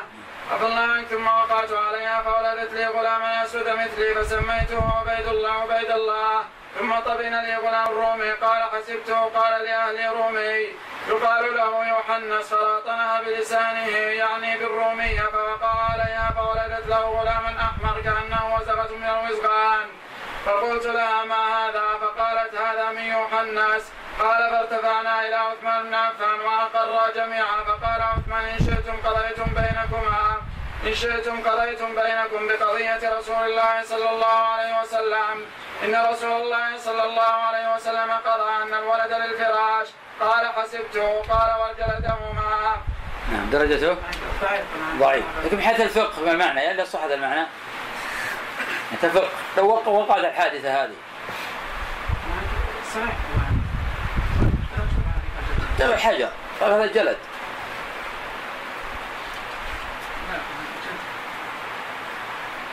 عفى 0.53 0.73
عنك 0.73 1.07
ثم 1.07 1.27
وقعت 1.27 1.73
عليها 1.73 2.23
فولدت 2.23 2.73
لي 2.73 2.87
غلاما 2.87 3.45
اسود 3.45 3.69
مثلي 3.69 4.15
فسميته 4.15 4.93
عبيد 4.99 5.29
الله 5.29 5.53
عبيد 5.53 5.91
الله. 5.91 6.45
ثم 6.79 6.95
طبن 6.99 7.41
لي 7.41 7.57
غلام 7.57 7.89
رومي 7.89 8.31
قال 8.31 8.63
حسبته 8.63 9.21
قال 9.21 9.65
لأهل 9.65 10.13
رومي. 10.17 10.67
يقال 11.09 11.57
له 11.57 11.89
يوحنس 11.89 12.55
فلاطنها 12.55 13.21
بلسانه 13.21 13.89
يعني 13.97 14.59
بالرومية 14.59 15.21
فوقع 15.21 15.75
عليها 15.91 16.31
فولدت 16.37 16.87
له 16.87 17.01
غلاما 17.01 17.55
أحمر 17.61 18.01
كأنه 18.01 18.55
وزغة 18.55 18.97
من 18.97 19.09
الوزغان. 19.09 19.87
فقلت 20.47 20.87
لها 20.87 21.25
ما 21.25 21.43
هذا؟ 21.59 21.87
فقالت 22.01 22.55
هذا 22.55 22.91
من 22.91 23.03
يوحنس 23.03 23.93
قال 24.21 24.51
فارتفعنا 24.51 25.29
إلى 25.29 25.35
عثمان 25.35 25.83
بن 25.83 25.95
عفان 25.95 26.41
واقرا 26.41 27.11
جميعا. 27.11 27.65
فقال 27.67 28.03
عثمان 28.03 28.45
إن 28.45 28.59
شئتم 28.59 28.97
قضيتم 29.05 29.45
بينكما 29.45 29.80
ان 30.91 30.95
شئتم 30.95 31.41
قضيتم 31.43 31.95
بينكم 31.95 32.49
بقضية 32.49 33.19
رسول 33.19 33.45
الله 33.45 33.85
صلى 33.85 34.11
الله 34.11 34.27
عليه 34.27 34.81
وسلم. 34.83 35.45
إن 35.85 35.95
رسول 36.13 36.33
الله 36.43 36.79
صلى 36.79 37.05
الله 37.05 37.23
عليه 37.23 37.75
وسلم 37.75 38.11
قضى 38.11 38.51
أن 38.63 38.75
الولد 38.75 39.13
للفراش. 39.13 39.89
قال 40.21 40.47
حسبته 40.49 41.23
قال 41.23 41.51
وجلدهما 41.61 42.77
نعم 43.33 43.51
درجته؟ 43.51 43.97
ضعيف. 44.99 45.25
لكن 45.45 45.57
من 45.57 45.63
حيث 45.63 45.81
الفقه 45.81 46.23
ما 46.25 46.33
المعنى؟ 46.33 46.61
يعني 46.61 46.77
لا 46.77 46.85
صح 46.85 47.03
هذا 47.03 47.15
المعنى. 47.15 47.47
الفقه 49.05 49.29
لو 49.57 49.67
وق- 49.67 49.89
وقعت 49.89 50.25
الحادثة 50.25 50.85
هذه. 50.85 50.95
صحيح. 52.95 53.15
جلد 55.79 55.99
حجر 55.99 56.29
قال 56.61 56.73
هذا 56.73 56.87
جلد 56.87 57.17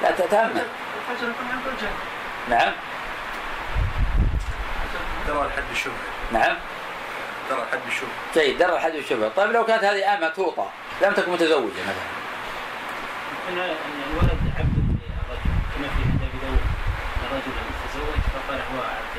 لا 0.01 0.11
تتأمل. 0.11 0.65
عند 1.09 1.89
نعم. 2.49 2.73
ترى 5.27 5.45
الحد 5.45 5.63
الشبهه 5.71 5.93
نعم. 6.31 6.57
ترى 7.49 7.65
حد 7.71 7.79
يشوف 7.87 8.09
جيد 8.33 8.57
درى 8.57 8.75
الحد 8.75 8.95
والشبهه 8.95 9.31
طيب 9.35 9.51
لو 9.51 9.65
كانت 9.65 9.83
هذه 9.83 10.13
آمة 10.13 10.29
توطى 10.29 10.65
لم 11.01 11.13
تكن 11.13 11.31
متزوجة 11.31 11.81
مثلا. 11.81 12.07
يمكن 13.49 13.61
ان 13.61 14.01
الولد 14.11 14.39
عبد 14.59 14.77
للرجل 14.77 15.51
كما 15.75 15.87
في 15.87 16.01
أبي 16.03 16.37
داود. 16.41 16.59
الرجل 17.25 17.51
تزوج 17.93 18.21
فقال 18.33 18.59
هو 18.59 18.81
عبد 18.81 19.17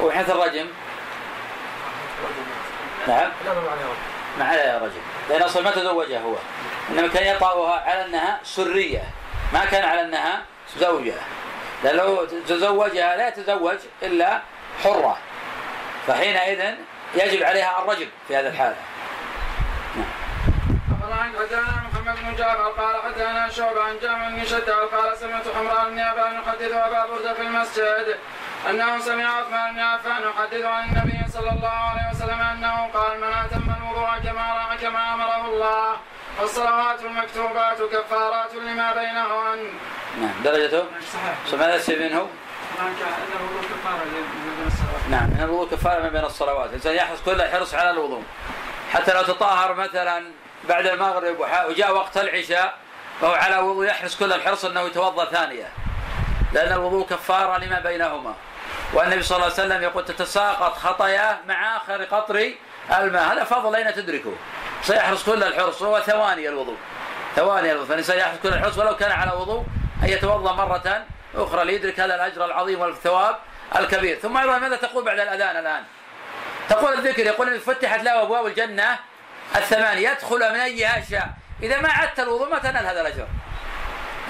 وحيث 0.00 0.30
الرجم. 0.30 0.66
نعم. 3.08 3.30
ما 4.38 4.44
عليها 4.44 4.78
رجل. 4.78 5.00
لأن 5.30 5.42
أصلا 5.42 5.62
ما 5.62 5.70
تزوجها 5.70 6.20
هو. 6.20 6.34
إنما 6.90 7.08
كان 7.08 7.36
يطأها 7.36 7.80
على 7.80 8.04
أنها 8.04 8.40
سرية. 8.44 9.02
ما 9.52 9.64
كان 9.64 9.84
على 9.84 10.00
أنها 10.02 10.42
زوجه 10.76 11.14
لأن 11.84 11.96
لو 11.96 12.24
تزوجها 12.24 13.16
لا 13.16 13.28
يتزوج 13.28 13.78
إلا 14.02 14.40
حرة. 14.84 15.18
فحينئذ 16.06 16.74
يجب 17.14 17.42
عليها 17.42 17.82
الرجم 17.82 18.08
في 18.28 18.36
هذه 18.36 18.46
الحاله 18.46 18.76
أخبرنا 20.90 21.22
حدثنا 21.22 21.82
محمد 21.92 22.16
بن 22.16 22.36
جعفر 22.36 22.70
قال 22.70 23.02
حدثنا 23.02 23.48
شعبة 23.48 23.82
عن 23.82 23.98
جامع 24.02 24.28
بن 24.28 24.44
شداد 24.44 24.70
قال 24.70 25.16
سمعت 25.16 25.42
حمران 25.56 25.90
بن 25.90 25.98
عفان 25.98 26.34
يحدث 26.34 26.72
أبا 26.72 27.06
بردة 27.06 27.34
في 27.34 27.42
المسجد 27.42 28.16
أنه 28.70 28.98
سمع 28.98 29.24
عثمان 29.38 29.74
بن 29.74 29.80
عفان 29.80 30.22
يحدث 30.22 30.64
عن 30.64 30.88
النبي 30.88 31.32
صلى 31.32 31.50
الله 31.50 31.68
عليه 31.68 32.10
وسلم 32.14 32.40
أنه 32.40 32.86
قال 32.94 33.20
من 33.20 33.32
أتم 33.32 33.72
الوضوء 33.80 34.18
كما 34.24 34.76
كما 34.82 35.14
أمره 35.14 35.46
الله. 35.46 35.96
والصلوات 36.40 37.00
المكتوبات 37.00 37.82
كفارات 37.82 38.54
لما 38.54 38.92
بينهن. 38.92 39.70
نعم. 40.20 40.42
درجته؟ 40.44 40.84
صحيح. 41.12 41.34
فماذا 41.50 41.76
يستفيد 41.76 42.02
منه؟ 42.02 42.28
كفارة 43.70 44.04
من 44.04 45.10
نعم 45.10 45.30
من 45.30 45.40
الوضوء 45.42 45.70
كفارة 45.70 46.02
ما 46.02 46.08
بين 46.08 46.24
الصلوات. 46.24 46.68
الانسان 46.68 46.94
يحرص 46.94 47.18
كل 47.24 47.40
الحرص 47.40 47.74
على 47.74 47.90
الوضوء. 47.90 48.22
حتى 48.92 49.14
لو 49.14 49.22
تطهر 49.22 49.74
مثلا 49.74 50.24
بعد 50.68 50.86
المغرب 50.86 51.36
وجاء 51.68 51.94
وقت 51.94 52.16
العشاء 52.16 52.76
فهو 53.20 53.32
على 53.32 53.58
وضوء 53.58 53.86
يحرص 53.86 54.16
كل 54.16 54.32
الحرص 54.32 54.64
أنه 54.64 54.80
يتوضأ 54.80 55.24
ثانية. 55.24 55.68
لأن 56.52 56.72
الوضوء 56.72 57.06
كفارة 57.06 57.58
لما 57.58 57.80
بينهما. 57.80 58.34
والنبي 58.92 59.22
صلى 59.22 59.36
الله 59.36 59.44
عليه 59.44 59.54
وسلم 59.54 59.82
يقول 59.82 60.04
تتساقط 60.04 60.76
خطاياه 60.76 61.38
مع 61.48 61.76
آخر 61.76 62.04
قطر 62.04 62.52
الماء. 62.98 63.32
هذا 63.32 63.44
فضل 63.44 63.74
أين 63.76 63.94
تدركه؟ 63.94 64.32
سيحرص 64.82 65.24
كل 65.24 65.42
الحرص 65.42 65.82
وهو 65.82 66.00
ثواني 66.00 66.48
الوضوء. 66.48 66.76
ثواني 67.36 67.72
الوضوء 67.72 67.88
فالانسان 67.88 68.18
يحرص 68.18 68.38
كل 68.42 68.48
الحرص 68.48 68.78
ولو 68.78 68.96
كان 68.96 69.12
على 69.12 69.32
وضوء 69.32 69.64
أن 70.02 70.08
يتوضأ 70.08 70.52
مرة 70.52 71.04
أخرى 71.34 71.64
ليدرك 71.64 72.00
هذا 72.00 72.14
الأجر 72.14 72.44
العظيم 72.44 72.80
والثواب 72.80 73.36
الكبير. 73.76 74.18
ثم 74.18 74.36
أيضا 74.36 74.58
ماذا 74.58 74.76
تقول 74.76 75.04
بعد 75.04 75.18
الأذان 75.18 75.56
الآن؟ 75.56 75.82
تقول 76.68 76.92
الذكر 76.92 77.26
يقول 77.26 77.48
إن 77.48 77.58
فتحت 77.58 78.02
له 78.02 78.22
أبواب 78.22 78.46
الجنة 78.46 78.98
الثمانية 79.56 80.10
يدخل 80.10 80.52
من 80.52 80.60
ايها 80.60 81.04
شاء 81.10 81.28
إذا 81.62 81.80
ما 81.80 81.88
عدت 81.88 82.20
الوضوء 82.20 82.50
ما 82.50 82.58
تنال 82.58 82.86
هذا 82.86 83.00
الأجر. 83.00 83.26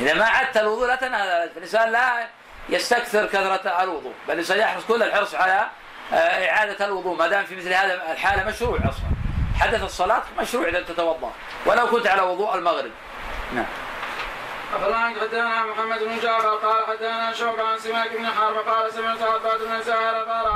إذا 0.00 0.14
ما 0.14 0.24
عدت 0.24 0.56
الوضوء 0.56 0.86
لا 0.86 0.96
تنال 0.96 1.20
هذا 1.20 1.36
الأجر. 1.36 1.56
الإنسان 1.56 1.92
لا 1.92 2.26
يستكثر 2.68 3.26
كثرة 3.26 3.82
الوضوء 3.82 4.12
بل 4.28 4.34
الانسان 4.34 4.58
يحرص 4.58 4.84
كل 4.84 5.02
الحرص 5.02 5.34
على 5.34 5.66
آه، 6.12 6.16
إعادة 6.50 6.86
الوضوء 6.86 7.16
ما 7.16 7.28
دام 7.28 7.44
في 7.44 7.56
مثل 7.56 7.72
هذا 7.72 8.12
الحاله 8.12 8.44
مشروع 8.44 8.78
أصلا. 8.78 9.08
حدث 9.60 9.82
الصلاة 9.82 10.22
مشروع 10.38 10.68
اذا 10.68 10.80
تتوضأ 10.80 11.32
ولو 11.66 11.86
كنت 11.86 12.06
على 12.06 12.22
وضوء 12.22 12.54
المغرب. 12.54 12.90
نعم. 13.54 13.66
أخبرنا 14.74 15.08
حدثنا 15.20 15.64
محمد 15.64 15.98
بن 15.98 16.18
جعفر 16.18 16.48
قال 16.48 16.86
حدثنا 16.86 17.32
شعبة 17.32 17.62
عن 17.62 17.78
سماك 17.78 18.16
بن 18.16 18.26
حرب 18.26 18.56
قال 18.68 18.92
سمعت 18.92 19.22
عباد 19.22 19.60
بن 19.60 19.82
زاهر 19.82 20.14
قال 20.14 20.46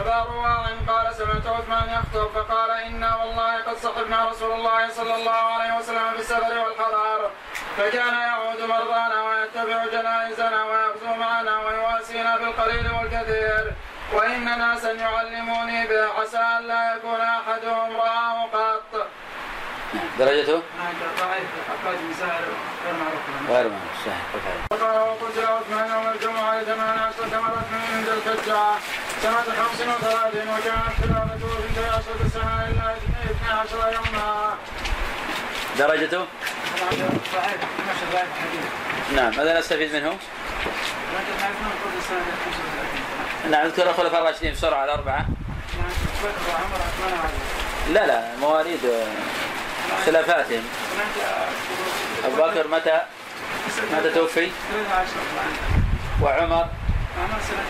أبا 0.00 0.26
رواع 0.30 0.66
قال 0.88 1.14
سمعت 1.14 1.46
عثمان 1.46 1.88
يخطب 1.88 2.30
فقال 2.34 2.70
إنا 2.70 3.16
والله 3.16 3.62
قد 3.62 3.76
صحبنا 3.76 4.28
رسول 4.30 4.52
الله 4.52 4.90
صلى 4.90 5.14
الله 5.14 5.30
عليه 5.30 5.78
وسلم 5.78 6.10
في 6.10 6.18
السفر 6.18 6.58
والحضر 6.58 7.30
فكان 7.76 8.14
يعود 8.14 8.60
مرضانا 8.60 9.22
ويتبع 9.22 9.86
جنائزنا 9.86 10.64
ويغزو 10.64 11.14
معنا 11.18 11.58
ويواسينا 11.58 12.36
بالقليل 12.36 12.90
والكثير. 12.92 13.72
وإن 14.12 14.44
ناسا 14.44 14.92
يعلموني 14.92 15.86
به 15.86 16.04
عسى 16.20 16.38
أن 16.38 16.66
لا 16.66 16.96
يكون 16.96 17.20
أحدهم 17.20 17.96
رآه 17.96 18.42
قط. 18.42 19.06
درجته؟ 20.18 20.62
ضعيف 21.20 21.48
غير 22.84 22.94
معروف 22.94 23.24
له. 23.28 23.56
غير 23.56 23.68
معروف. 23.68 23.96
صحيح. 24.06 24.24
وقال 24.70 24.98
وقتل 24.98 25.46
عثمان 25.46 25.90
يوم 25.90 26.06
الجمعة 26.14 26.62
ثمان 26.62 26.98
عشرة 26.98 27.40
مرة 27.40 27.64
من 27.72 27.80
عند 27.94 28.08
الحجة. 28.08 28.62
سنة 29.22 29.42
خمس 29.42 29.80
وثلاثين 29.80 30.48
وكانت 30.48 30.96
خلافته 31.02 31.48
في 31.74 31.84
عشرة 31.88 32.28
سنة 32.34 32.68
إلا 32.68 32.94
اثني 32.96 33.52
عشر 33.60 33.92
يوما. 33.94 34.54
درجته؟ 35.78 36.26
ضعيف 37.32 37.60
نعم 39.12 39.36
ماذا 39.36 39.58
نستفيد 39.58 39.94
منه؟ 39.94 40.18
نعم 43.50 43.66
أذكر 43.66 43.90
الخلفاء 43.90 44.20
الراشدين 44.22 44.54
عثمان 44.54 44.72
وعلي 44.74 45.26
لا 47.92 48.06
لا 48.06 48.36
مواليد 48.40 48.84
آه، 48.84 49.06
خلافاتهم. 50.06 50.62
أبو 52.24 52.36
بكر 52.36 52.68
متى؟ 52.68 53.00
متى 53.98 54.10
توفي؟ 54.10 54.50
13 54.70 55.10
وعمر؟ 56.22 56.66
عمر 57.18 57.38
سنه 57.48 57.62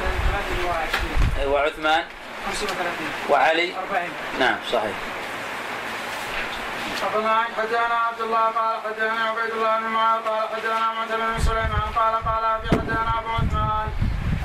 23 1.43 1.53
وعثمان؟ 1.53 2.05
35 2.47 3.11
وعلي؟ 3.31 3.75
40 3.91 4.09
نعم 4.41 4.57
صحيح. 4.73 4.97
أخبرنا 7.03 7.43
حدثنا 7.59 7.95
عبد 8.09 8.21
الله 8.21 8.39
قال 8.51 8.77
حدثنا 8.85 9.25
عبيد 9.31 9.51
الله 9.51 9.79
بن 9.79 9.85
معاذ 9.87 10.21
قال 10.23 10.49
حدثنا 10.49 10.93
معتمر 10.93 11.27
بن 11.37 11.45
سليمان 11.45 11.83
قال 11.97 12.15
قال 12.25 12.45
أبي 12.45 12.69
حدثنا 12.69 13.19
أبو 13.19 13.29
عثمان. 13.31 13.89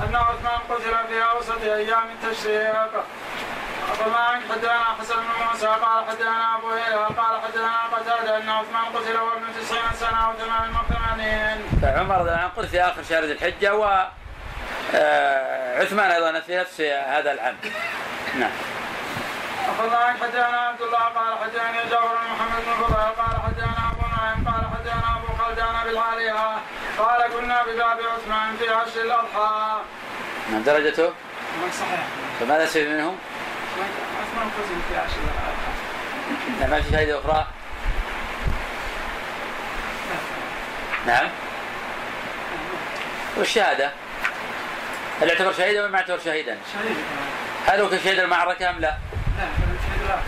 أن 0.02 0.16
عثمان 0.16 0.58
قتل 0.70 1.08
في 1.08 1.24
أوسط 1.24 1.62
أيام 1.62 2.08
التشريق. 2.10 2.90
أخبرنا 3.92 4.40
حدثنا 4.50 4.84
حسن 5.00 5.14
بن 5.14 5.44
موسى؟ 5.50 5.66
قال 5.66 6.04
حدثنا 6.08 6.56
أبو 6.56 6.70
هريرة. 6.70 7.04
قال 7.04 7.40
حدثنا 7.42 7.82
قتادة 7.92 8.36
أن 8.36 8.48
عثمان 8.48 8.84
قتل 8.84 9.18
وابن 9.18 9.44
تسعين 9.60 9.92
سنة 9.94 10.30
وثمان 10.30 10.70
وثمانين. 10.70 11.58
فعمر 11.82 12.14
رضي 12.14 12.30
الله 12.30 12.40
عنه 12.40 12.50
قتل 12.56 12.68
في 12.68 12.80
آخر 12.80 13.02
شهر 13.02 13.24
ذي 13.24 13.32
الحجة 13.32 13.74
و 13.74 14.06
آه، 14.94 15.82
عثمان 15.82 16.10
أيضا 16.10 16.40
في 16.40 16.56
نفس 16.56 16.80
هذا 16.80 17.32
العام. 17.32 17.56
نعم. 18.34 18.50
أخبرنا 19.68 20.16
حدثنا 20.22 20.60
عبد 20.60 20.82
الله؟ 20.82 20.98
قال 20.98 21.38
حدثني 21.42 21.90
جابر 21.90 22.08
بن 22.08 22.26
محمد 22.32 22.62
بن 22.66 22.84
فضيل. 22.84 22.96
قال 22.96 23.42
حدثنا 23.46 23.82
أبو 23.92 24.02
نعيم. 24.16 24.48
قال 24.48 24.64
حدثنا 24.74 25.16
أبو 25.16 25.44
خلدان 25.44 25.74
بالعالية 25.84 26.32
قال 27.02 27.30
كنا 27.32 27.62
بباب 27.62 27.98
عثمان 27.98 28.56
في 28.56 28.68
عشر 28.68 29.00
الأضحى. 29.02 29.80
نعم 30.52 30.62
درجته 30.62 31.02
ما 31.06 31.70
صحيح 31.80 32.00
فماذا 32.40 32.64
نستفيد 32.64 32.88
منه؟ 32.88 33.14
عثمان 34.22 34.50
قتل 34.50 34.80
في 34.88 34.96
10 34.96 35.08
نعم 36.60 36.70
ما 36.70 36.80
في 36.80 36.90
فائده 36.92 37.18
أخرى 37.18 37.46
نعم 41.06 41.28
والشهادة 43.36 43.90
هل 45.20 45.28
يعتبر 45.28 45.52
شهيدا 45.52 45.80
ولا 45.80 45.90
ما 45.90 45.98
يعتبر 45.98 46.18
شهيدا؟ 46.24 46.58
شهيد 46.72 46.96
كمان 46.96 47.28
هل 47.66 47.80
هو 47.80 47.88
كشهيد 47.88 48.18
المعركة 48.18 48.70
أم 48.70 48.78
لا؟ 48.80 48.96
لا 49.38 49.44
شهيد 49.58 50.18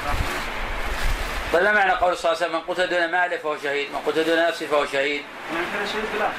طيب 1.54 1.62
ما 1.64 1.72
معنى 1.72 1.92
قول 1.92 2.16
صلى 2.16 2.32
الله 2.32 2.42
عليه 2.44 2.52
وسلم 2.56 2.60
من 2.60 2.74
قتل 2.74 2.88
دون 2.88 3.10
ماله 3.10 3.36
فهو 3.36 3.56
شهيد، 3.62 3.88
من 3.92 3.98
قتل 4.06 4.24
دون 4.24 4.46
نفسه 4.46 4.66
فهو 4.66 4.86
شهيد، 4.86 5.22
يعني 5.54 5.86
شهيد 5.92 6.04
في 6.04 6.16
الآخر 6.16 6.32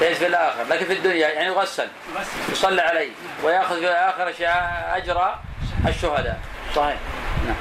شهيد 0.00 0.14
في 0.16 0.26
الآخر، 0.26 0.62
لكن 0.70 0.84
في 0.86 0.92
الدنيا 0.92 1.28
يعني 1.28 1.46
يغسل 1.46 1.88
يصلى 2.52 2.82
عليه 2.82 3.10
ويأخذ 3.42 3.74
في 3.80 3.86
الآخرة 3.88 4.32
شا- 4.32 4.96
أجر 4.96 5.34
الشهداء. 5.88 6.40
صحيح. 6.76 6.96
نعم. 7.46 7.56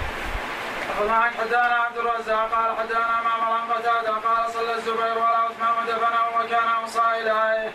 حدثنا 1.40 1.64
عبد 1.76 1.98
الرزاق 1.98 2.52
قال 2.52 2.78
حدثنا 2.78 3.22
معمر 3.22 3.54
عن 3.58 3.72
قتادة 3.72 4.12
قال 4.12 4.54
صلى 4.54 4.74
الزبير 4.76 5.18
ولا 5.18 5.38
عثمان 5.38 5.70
ودفنه 5.84 6.40
وكان 6.46 6.68
أوصى 6.82 7.02
إليه. 7.22 7.72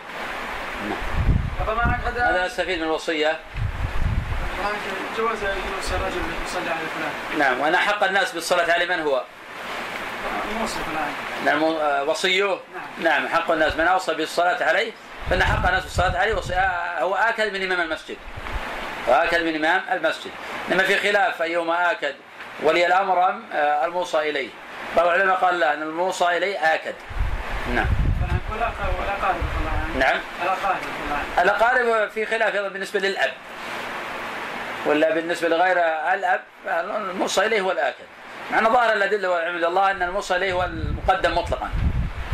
أخبرنا 1.59 1.85
ماذا 1.85 1.97
حدثنا 2.05 2.45
نستفيد 2.45 2.77
من 2.79 2.83
الوصية؟ 2.85 3.39
جواز 5.17 5.37
يوصي 5.43 5.95
الرجل 5.95 6.21
يصلي 6.45 6.69
على 6.69 6.79
فلان. 6.95 7.39
نعم 7.39 7.59
وان 7.59 7.75
أحق 7.75 8.03
الناس 8.03 8.31
بالصلاة 8.31 8.73
عليه 8.73 8.85
من 8.95 8.99
هو؟ 8.99 9.23
موصي 10.59 10.75
فلان 10.79 11.13
نعم 11.45 11.63
آه، 11.63 12.03
وصيه؟ 12.03 12.59
نعم. 13.01 13.27
حق 13.27 13.51
الناس. 13.51 13.75
من 13.75 13.87
أوصى 13.87 14.13
بالصلاة 14.13 14.63
عليه 14.63 14.91
فإن 15.29 15.43
حق 15.43 15.67
الناس 15.67 15.83
بالصلاة 15.83 16.19
عليه 16.19 16.33
وصي... 16.33 16.53
آه، 16.53 17.01
هو 17.01 17.15
اكد 17.15 17.53
من 17.53 17.63
إمام 17.63 17.81
المسجد. 17.81 18.17
واكد 19.07 19.43
من 19.43 19.55
إمام 19.55 19.81
المسجد. 19.91 20.31
إنما 20.71 20.83
في 20.83 20.97
خلاف 20.97 21.41
أيهما 21.41 21.91
آكد؟ 21.91 22.15
ولي 22.63 22.87
الأمر 22.87 23.29
أم 23.29 23.43
آه، 23.53 23.85
الموصى 23.85 24.29
إليه؟ 24.29 24.49
بعض 24.97 25.07
العلماء 25.07 25.35
قال 25.35 25.59
لا 25.59 25.73
إن 25.73 25.81
الموصى 25.81 26.37
إليه 26.37 26.57
آكد. 26.73 26.95
نعم. 27.75 27.85
فلان 28.21 28.39
ولا 28.51 28.65
ولا 28.99 29.11
قارب 29.21 29.35
فلان 29.35 29.99
نعم. 29.99 30.19
ولا 30.41 30.51
قارب 30.51 30.77
فلان 31.07 31.45
الأقارب 31.45 32.09
في 32.09 32.25
خلاف 32.25 32.55
أيضا 32.55 32.67
بالنسبة 32.67 32.99
للأب. 32.99 33.31
ولا 34.85 35.13
بالنسبة 35.13 35.49
لغير 35.49 35.77
الأب 36.13 36.41
الموصى 36.67 37.45
إليه 37.45 37.61
هو 37.61 37.71
الآكل. 37.71 38.03
مع 38.51 38.59
أن 38.59 38.73
ظاهر 38.73 38.93
الأدلة 38.93 39.29
والعلم 39.29 39.65
الله 39.65 39.91
أن 39.91 40.01
الموصى 40.01 40.35
إليه 40.35 40.53
هو 40.53 40.63
المقدم 40.63 41.37
مطلقا. 41.37 41.69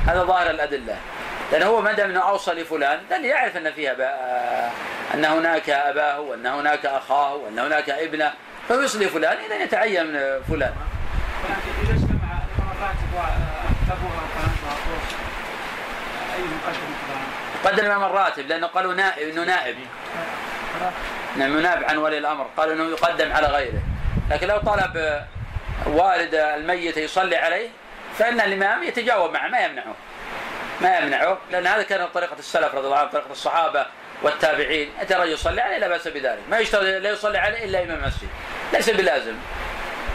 هذا 0.07 0.23
ظاهر 0.23 0.49
الأدلة. 0.49 0.97
لأن 1.51 1.63
هو 1.63 1.81
ما 1.81 1.91
دام 1.91 2.09
أنه 2.09 2.29
أوصى 2.29 2.51
لفلان 2.51 2.99
لأن 3.09 3.25
يعرف 3.25 3.57
أن 3.57 3.71
فيها 3.71 3.93
أن 5.13 5.25
هناك 5.25 5.69
أباه 5.69 6.19
وأن 6.19 6.45
هناك 6.45 6.85
أخاه 6.85 7.35
وأن 7.35 7.59
هناك 7.59 7.89
ابنة. 7.89 8.33
فيوصي 8.67 9.05
لفلان 9.05 9.37
إذا 9.37 9.55
يتعين 9.55 10.13
فلان. 10.49 10.73
ولكن 11.43 11.71
إذا 11.83 11.93
اجتمع 11.93 12.39
الراتب 12.59 13.15
أي 16.35 16.41
مقدم 17.63 18.03
الراتب 18.03 18.47
لأنه 18.47 18.67
قالوا 18.67 18.93
نائب 18.93 19.29
أنه 19.29 19.43
نائب. 19.43 19.77
نعم 21.35 21.59
يناب 21.59 21.83
عن 21.83 21.97
ولي 21.97 22.17
الأمر 22.17 22.47
قالوا 22.57 22.73
أنه 22.73 22.89
يقدم 22.89 23.33
على 23.33 23.47
غيره. 23.47 23.81
لكن 24.31 24.47
لو 24.47 24.57
طلب 24.57 25.23
والد 25.85 26.35
الميت 26.35 26.97
يصلي 26.97 27.35
عليه 27.35 27.69
فإن 28.17 28.41
الإمام 28.41 28.83
يتجاوب 28.83 29.33
معه 29.33 29.47
ما 29.47 29.59
يمنعه. 29.59 29.95
ما 30.81 30.97
يمنعه 30.97 31.37
لأن 31.51 31.67
هذا 31.67 31.83
كان 31.83 32.07
طريقة 32.07 32.39
السلف 32.39 32.75
رضي 32.75 32.85
الله 32.85 32.97
عنهم 32.97 33.09
طريقة 33.09 33.31
الصحابة 33.31 33.85
والتابعين. 34.23 34.91
أتى 34.99 35.13
رجل 35.13 35.31
يصلي 35.31 35.61
عليه 35.61 35.77
لا 35.77 35.87
بأس 35.87 36.07
بذلك. 36.07 36.39
ما 36.49 36.57
يشترط 36.57 36.83
لا 36.83 37.09
يصلي 37.09 37.37
عليه 37.37 37.65
إلا 37.65 37.83
إمام 37.83 38.03
مسجد. 38.03 38.29
ليس 38.73 38.89
بلازم. 38.89 39.35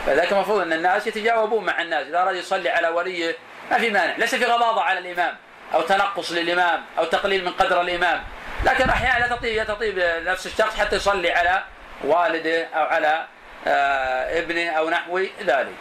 فذلك 0.07 0.33
المفروض 0.33 0.61
أن 0.61 0.73
الناس 0.73 1.07
يتجاوبون 1.07 1.65
مع 1.65 1.83
الناس. 1.83 2.07
إذا 2.07 2.23
أراد 2.23 2.37
يصلي 2.37 2.71
على 2.71 2.89
وليه 2.89 3.37
ما 3.71 3.79
في 3.79 3.91
مانع. 3.91 4.17
ليس 4.17 4.35
في 4.35 4.45
غضاضة 4.45 4.83
على 4.83 4.99
الإمام 4.99 5.37
أو 5.75 5.83
تنقص 5.83 6.33
للإمام 6.33 6.83
أو 6.99 7.05
تقليل 7.05 7.45
من 7.45 7.53
قدر 7.53 7.81
الإمام. 7.81 8.23
لكن 8.65 8.91
أحيانا 8.91 9.19
لا 9.19 9.37
تطيب 9.37 9.67
تطيب 9.67 9.99
نفس 10.27 10.47
الشخص 10.47 10.81
حتى 10.81 10.97
يصلي 10.97 11.33
على 11.33 11.63
والده 12.05 12.65
أو 12.65 12.85
على 12.85 13.27
آه 13.67 14.39
ابنه 14.39 14.71
أو 14.71 14.91
نحو 14.91 15.19
ذلك. 15.19 15.75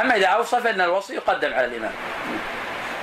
أما 0.00 0.16
إذا 0.16 0.26
أوصى 0.26 0.60
فإن 0.60 0.80
الوصي 0.80 1.14
يقدم 1.14 1.54
على 1.54 1.64
الإمام. 1.64 1.92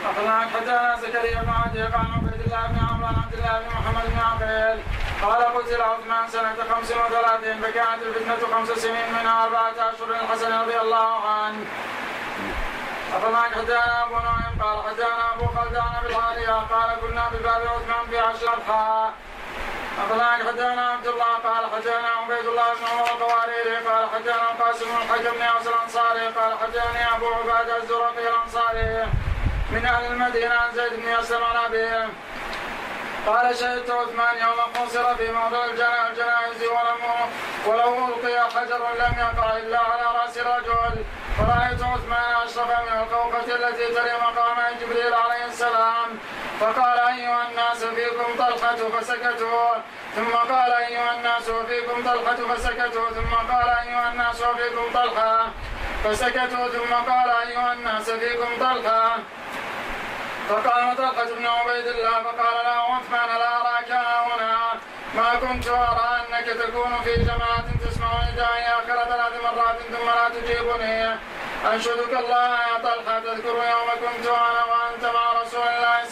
أخبرنا 0.06 0.40
حدثنا 0.40 0.96
زكريا 1.02 1.42
بن 1.42 1.50
عدي 1.50 1.82
قال 1.84 2.06
عبيد 2.16 2.42
الله 2.46 2.68
بن 2.68 2.78
عمرو 2.90 3.08
عن 3.08 3.16
عبد 3.16 3.34
الله 3.34 3.60
بن 3.60 3.68
محمد 3.68 4.06
بن 4.06 4.20
عقيل. 4.20 4.80
قال 5.22 5.44
قتل 5.44 5.82
عثمان 5.82 6.28
سنة 6.28 6.56
خمس 6.76 6.92
وثلاثين 6.92 7.62
فكانت 7.62 8.02
الفتنة 8.02 8.56
خمس 8.58 8.70
سنين 8.70 9.10
منها 9.20 9.44
أربعة 9.44 9.72
أشهر 9.72 10.10
الحسن 10.24 10.62
رضي 10.62 10.78
الله 10.80 11.30
عنه. 11.30 11.66
أخبرنا 13.14 13.42
حدثنا 13.42 14.04
أبو 14.04 14.16
نعيم 14.16 14.62
قال 14.62 14.84
حدثنا 14.90 15.34
أبو 15.34 15.46
قال 16.60 17.00
كنا 17.02 17.30
بباب 17.34 17.62
عثمان 17.68 18.10
في 18.10 18.18
عشر 18.20 18.54
أضحى 18.54 19.10
أخبرنا 19.98 20.32
حدثنا 20.32 20.90
عبد 20.90 21.08
الله 21.08 21.34
قال 21.44 21.66
حدثنا 21.76 22.10
عبيد 22.10 22.46
الله 22.46 22.74
بن 22.74 22.86
عمر 22.92 23.06
القواريري 23.06 23.76
قال 23.76 24.10
حدثنا 24.10 24.52
القاسم 24.52 24.86
بن 24.86 24.96
الحكم 24.96 25.38
بن 25.38 25.42
عاص 25.42 25.68
الأنصاري 25.68 26.28
قال 26.28 26.58
حدثني 26.60 27.16
أبو 27.16 27.28
عبادة 27.34 27.78
الزرقي 27.78 28.30
الأنصاري. 28.30 29.08
من 29.72 29.86
أهل 29.86 30.06
المدينة 30.06 30.56
عن 30.56 30.72
زيد 30.76 30.94
بن 30.94 31.10
يسلم 31.20 31.44
عن 31.44 32.10
قال 33.28 33.56
شهدت 33.56 33.92
عثمان 33.92 34.38
يوم 34.38 34.86
قصر 34.86 35.16
في 35.16 35.32
موضع 35.32 35.66
الجنائز 35.66 36.64
ولم 36.64 37.30
ولو 37.66 38.08
ألقي 38.08 38.50
حجر 38.50 38.78
لم 39.00 39.14
يقع 39.20 39.58
إلا 39.58 39.80
على 39.80 40.18
رأس 40.20 40.38
رجل 40.38 41.04
فرأيت 41.38 41.84
عثمان 41.84 42.36
أشرف 42.46 42.68
من 42.68 43.00
القوقة 43.00 43.56
التي 43.56 43.88
تلي 43.88 44.18
مقام 44.22 44.58
جبريل 44.82 45.14
عليه 45.14 45.46
السلام. 45.46 46.20
فقال 46.60 47.00
أيها 47.00 47.48
الناس 47.50 47.84
فيكم 47.84 48.36
طلحة 48.38 48.76
فسكتوا. 48.76 49.76
ثم 50.16 50.34
قال 50.36 50.72
أيها 50.72 51.14
الناس 51.16 51.50
وفيكم 51.50 52.04
طلحة 52.04 52.36
فسكتوا. 52.36 53.10
ثم 53.10 53.34
قال 53.52 53.70
أيها 53.70 54.12
الناس 54.12 54.42
وفيكم 54.42 54.94
طلحة 54.94 55.48
فسكتوا. 56.04 56.68
ثم 56.68 56.94
قال 56.94 57.30
أيها 57.48 57.74
الناس 57.74 58.10
فيكم 58.10 58.50
طلحة 58.60 59.18
فقام 60.50 60.96
طلحة 60.96 61.30
بن 61.38 61.48
عبيد 61.48 61.88
الله 61.88 62.24
فقال 62.24 62.56
له 62.66 62.96
عثمان 62.96 63.30
لا 63.40 63.62
أراك 63.62 63.92
هنا. 63.92 64.56
ما 65.16 65.36
كنت 65.36 65.68
أرى 65.68 66.22
أنك 66.22 66.46
تكون 66.46 67.02
في 67.04 67.16
جماعة 67.16 67.66
تسمع 67.86 68.08
ندائي 68.34 68.64
آخر 68.64 69.06
ثلاث 69.10 69.34
مرات 69.44 69.78
ثم 69.92 70.06
لا 70.06 70.30
تجيبني. 70.30 71.16
أنشدك 71.74 72.14
الله 72.14 72.50
يا 72.68 72.78
طلحة 72.84 73.20
تذكر 73.20 73.56
يوم 73.56 73.90
كنت 74.04 74.28
أنا 74.28 74.64
وأنت 74.66 75.06
مع 75.16 75.42
رسول 75.42 75.68
الله 75.68 76.05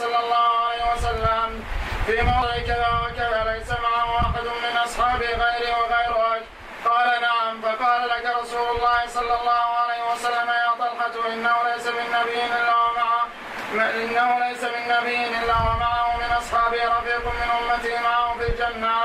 في 2.06 2.22
موضع 2.22 2.58
كذا 2.58 2.90
وكذا 3.04 3.54
ليس 3.54 3.70
معه 3.72 4.20
أحد 4.20 4.44
من 4.44 4.78
أصحابي 4.78 5.26
غيري 5.26 5.72
وغيرك 5.72 6.44
قال 6.86 7.22
نعم 7.22 7.62
فقال 7.62 8.10
لك 8.10 8.26
رسول 8.42 8.76
الله 8.76 9.08
صلى 9.08 9.40
الله 9.42 9.66
عليه 9.82 10.12
وسلم 10.12 10.48
يا 10.50 10.72
طلحة 10.80 11.34
إنه 11.34 11.56
ليس 11.74 11.88
من 11.88 12.08
نبي 12.20 12.46
إلا 12.46 12.76
ومعه 12.76 13.28
إنه 13.74 14.40
ليس 14.48 14.64
من 14.64 14.88
نبي 14.88 15.28
إلا 15.28 15.56
ومعه 15.56 16.18
من 16.18 16.36
أصحابه 16.38 16.98
رفيق 16.98 17.26
من 17.26 17.50
أمتي 17.60 17.98
معه 18.04 18.38
في 18.38 18.50
الجنة. 18.50 18.96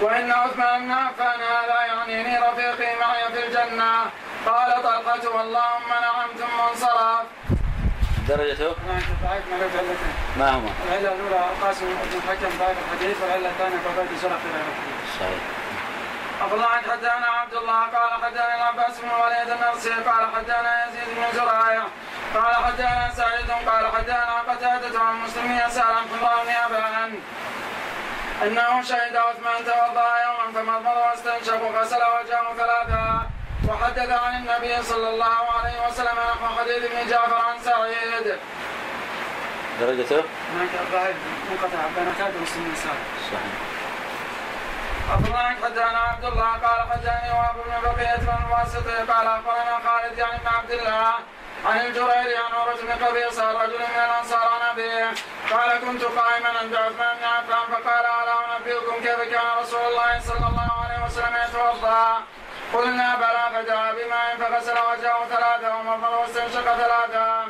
وإن 0.00 0.32
عثمان 0.32 0.88
بن 1.18 1.42
هذا 1.42 1.80
يعنيني 1.86 2.38
رفيقي 2.38 2.96
معي 2.96 3.24
في 3.32 3.46
الجنة. 3.46 4.10
قال 4.46 4.82
طلحة 4.82 5.40
اللهم 5.42 5.88
نعم 5.88 6.28
ثم 6.38 6.60
انصرف 6.70 7.22
درجته 8.28 8.74
ما 10.38 10.50
هما؟ 10.50 10.70
العلة 10.88 11.12
الأولى 11.12 11.44
القاسم 11.52 11.86
بن 11.86 12.18
الحكم 12.18 12.58
ضعيف 12.58 12.78
الحديث 12.84 13.16
والعلة 13.22 13.48
الثانية 13.48 13.76
فبعد 13.76 14.08
زرق 14.22 14.40
صحيح. 15.20 15.40
أفضل 16.42 16.62
عن 16.64 16.82
حدانا 16.90 17.26
عبد 17.26 17.54
الله 17.54 17.80
قال 17.80 18.22
حدانا 18.24 18.54
العباس 18.54 19.00
بن 19.00 19.08
الوليد 19.08 19.50
النرسي 19.50 19.90
قال 19.90 20.26
حدانا 20.36 20.86
يزيد 20.86 21.08
بن 21.16 21.38
زرايع 21.38 21.82
قال 22.34 22.54
حدانا 22.54 23.10
سعيد 23.16 23.50
قال 23.50 23.86
حدانا 23.96 24.40
قتادة 24.48 25.00
عن 25.00 25.14
مسلم 25.24 25.60
يسأل 25.66 25.82
عن 25.82 26.04
حمراء 26.12 26.44
بن 26.44 26.50
أبان 26.50 27.12
أنه 28.42 28.82
شهد 28.82 29.16
عثمان 29.16 29.64
توضأ 29.64 30.08
يوما 30.24 30.52
فمضمض 30.54 30.96
واستنشق 30.96 31.62
وغسل 31.62 31.96
وجهه 31.96 32.54
ثلاثا 32.56 33.26
وحدث 33.68 34.10
عن 34.10 34.34
النبي 34.34 34.82
صلى 34.82 35.08
الله 35.08 35.50
عليه 35.56 35.86
وسلم 35.86 36.18
نحو 36.18 36.46
حديث 36.58 36.84
ابن 36.84 37.10
جعفر 37.10 37.34
عن 37.34 37.58
سعيد. 37.58 38.38
درجته؟ 39.80 40.22
منقطع 41.50 41.82
بين 41.96 42.14
كاد 42.18 42.36
ومسلم 42.36 42.72
يسار 42.72 42.96
صحيح. 43.30 43.54
أخبرنا 45.12 45.56
حدثنا 45.64 45.98
عبد 45.98 46.24
الله 46.24 46.50
قال 46.52 46.80
حدثني 46.90 47.30
وابو 47.38 47.62
بن 47.62 47.74
بقية 47.82 48.16
بن 48.16 48.32
الواسطي 48.46 49.12
قال 49.12 49.26
أخبرنا 49.26 49.78
خالد 49.86 50.18
يعني 50.18 50.38
بن 50.38 50.48
عبد 50.48 50.70
الله 50.70 51.14
عن 51.66 51.80
الجرير 51.80 52.36
عن 52.44 52.52
عروة 52.54 52.74
بن 52.82 53.04
قبيصة 53.04 53.52
رجل 53.52 53.78
من 53.78 54.04
الأنصار 54.04 54.48
عن 54.54 54.68
أبيه. 54.70 55.10
قال 55.52 55.80
كنت 55.80 56.02
قائما 56.04 56.48
عند 56.60 56.74
عثمان 56.74 57.16
بن 57.16 57.24
عفان 57.24 57.66
فقال 57.72 58.04
ألا 58.06 58.56
أنبئكم 58.56 58.94
كيف 59.02 59.20
كان 59.32 59.46
رسول 59.62 59.80
الله 59.80 60.20
صلى 60.20 60.46
الله 60.50 60.70
عليه 60.84 61.04
وسلم 61.06 61.34
يتوضأ. 61.48 62.18
قلنا 62.74 63.08
بلى 63.16 63.44
فجاء 63.54 63.94
بماء 63.98 64.36
فغسل 64.40 64.78
وجهه 64.90 65.26
ثلاثة 65.30 65.76
ومضمض 65.76 66.12
واستنشق 66.12 66.66
ثلاثة. 66.82 67.44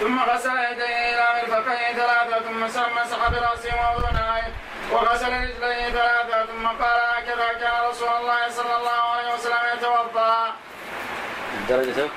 ثم 0.00 0.18
غسل 0.30 0.58
يديه 0.58 0.96
إلى 1.12 1.26
مرفقيه 1.42 1.92
ثلاثة 1.92 2.40
ثم 2.40 2.60
مسح 2.64 3.28
برأسه 3.28 3.72
وأذنيه 3.80 4.52
وغسل 4.92 5.32
رجليه 5.32 5.90
ثلاثة 5.90 6.46
ثم 6.46 6.66
قال 6.66 7.00
هكذا 7.16 7.52
كان 7.60 7.88
رسول 7.90 8.08
الله 8.20 8.50
صلى 8.50 8.76
الله 8.76 9.00
عليه 9.14 9.34
وسلم 9.34 9.62
يتوضأ. 9.74 10.52
درجته؟ 11.68 12.08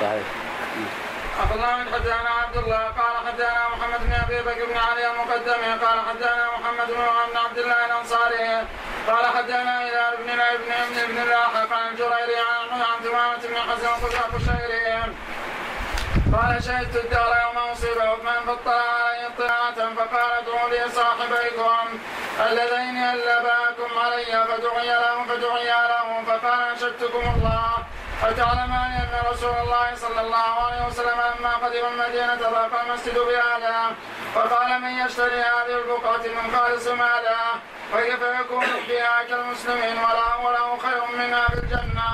صحيح. 0.00 0.26
أخبرنا 1.40 1.76
من 1.76 1.86
حدثنا 1.94 2.30
عبد 2.42 2.56
الله 2.56 2.84
قال 2.98 3.14
حدثنا 3.26 3.68
محمد 3.68 4.00
بن 4.06 4.12
أبي 4.12 4.38
بكر 4.42 4.64
بن 4.66 4.76
علي 4.76 5.10
المقدمي 5.10 5.70
قال 5.84 5.98
حدثنا 6.08 6.46
محمد 6.58 6.88
بن 6.88 7.36
عبد 7.36 7.58
الله 7.58 7.86
الأنصاري 7.86 8.66
قال 9.06 9.26
حدثنا 9.26 9.82
إلى 9.88 10.12
ابن 10.14 10.30
ابن 10.30 10.72
ابن 10.72 10.98
ابن 10.98 11.18
اللاحق 11.22 11.72
عن 11.72 11.88
الجريري 11.92 12.36
عن 12.38 12.80
عن 12.82 13.02
ثمامة 13.04 13.36
بن 13.48 13.56
حزم 13.56 14.06
القشيري 14.06 15.02
قال 16.36 16.62
شهدت 16.64 16.96
الدار 16.96 17.36
يوم 17.44 17.58
أصيب 17.58 17.98
عثمان 17.98 18.46
فاطلع 18.46 18.72
علي 18.74 19.26
اطلاعة 19.26 19.94
فقال 19.94 20.30
ادعوا 20.38 20.68
لي 20.70 20.90
صاحبيكم 20.90 21.98
اللذين 22.50 22.96
ألباكم 22.96 23.98
علي 23.98 24.46
فدعي 24.48 24.88
لهم 24.88 25.26
فدعي 25.26 25.88
لهم 25.88 26.24
فقال 26.24 26.60
أنشدتكم 26.70 27.34
الله 27.36 27.72
أتعلمان 28.24 28.90
أن 28.92 29.32
رسول 29.32 29.54
الله 29.54 29.94
صلى 29.94 30.20
الله 30.20 30.66
عليه 30.66 30.86
وسلم 30.86 31.20
لما 31.38 31.52
قدم 31.56 31.86
المدينة 31.92 32.34
ضاق 32.34 32.80
المسجد 32.86 33.18
بأهله 33.18 33.90
فقال 34.34 34.80
من 34.80 35.06
يشتري 35.06 35.40
هذه 35.40 35.74
البقعة 35.84 36.22
من 36.42 36.56
خالص 36.56 36.86
ماله 36.86 37.36
وكيف 37.94 38.22
يكون 38.40 38.66
فيها 38.86 39.22
كالمسلمين 39.28 39.98
ولا 39.98 40.36
وله 40.44 40.78
خير 40.78 41.02
منها 41.18 41.46
في 41.46 41.54
الجنة 41.54 42.10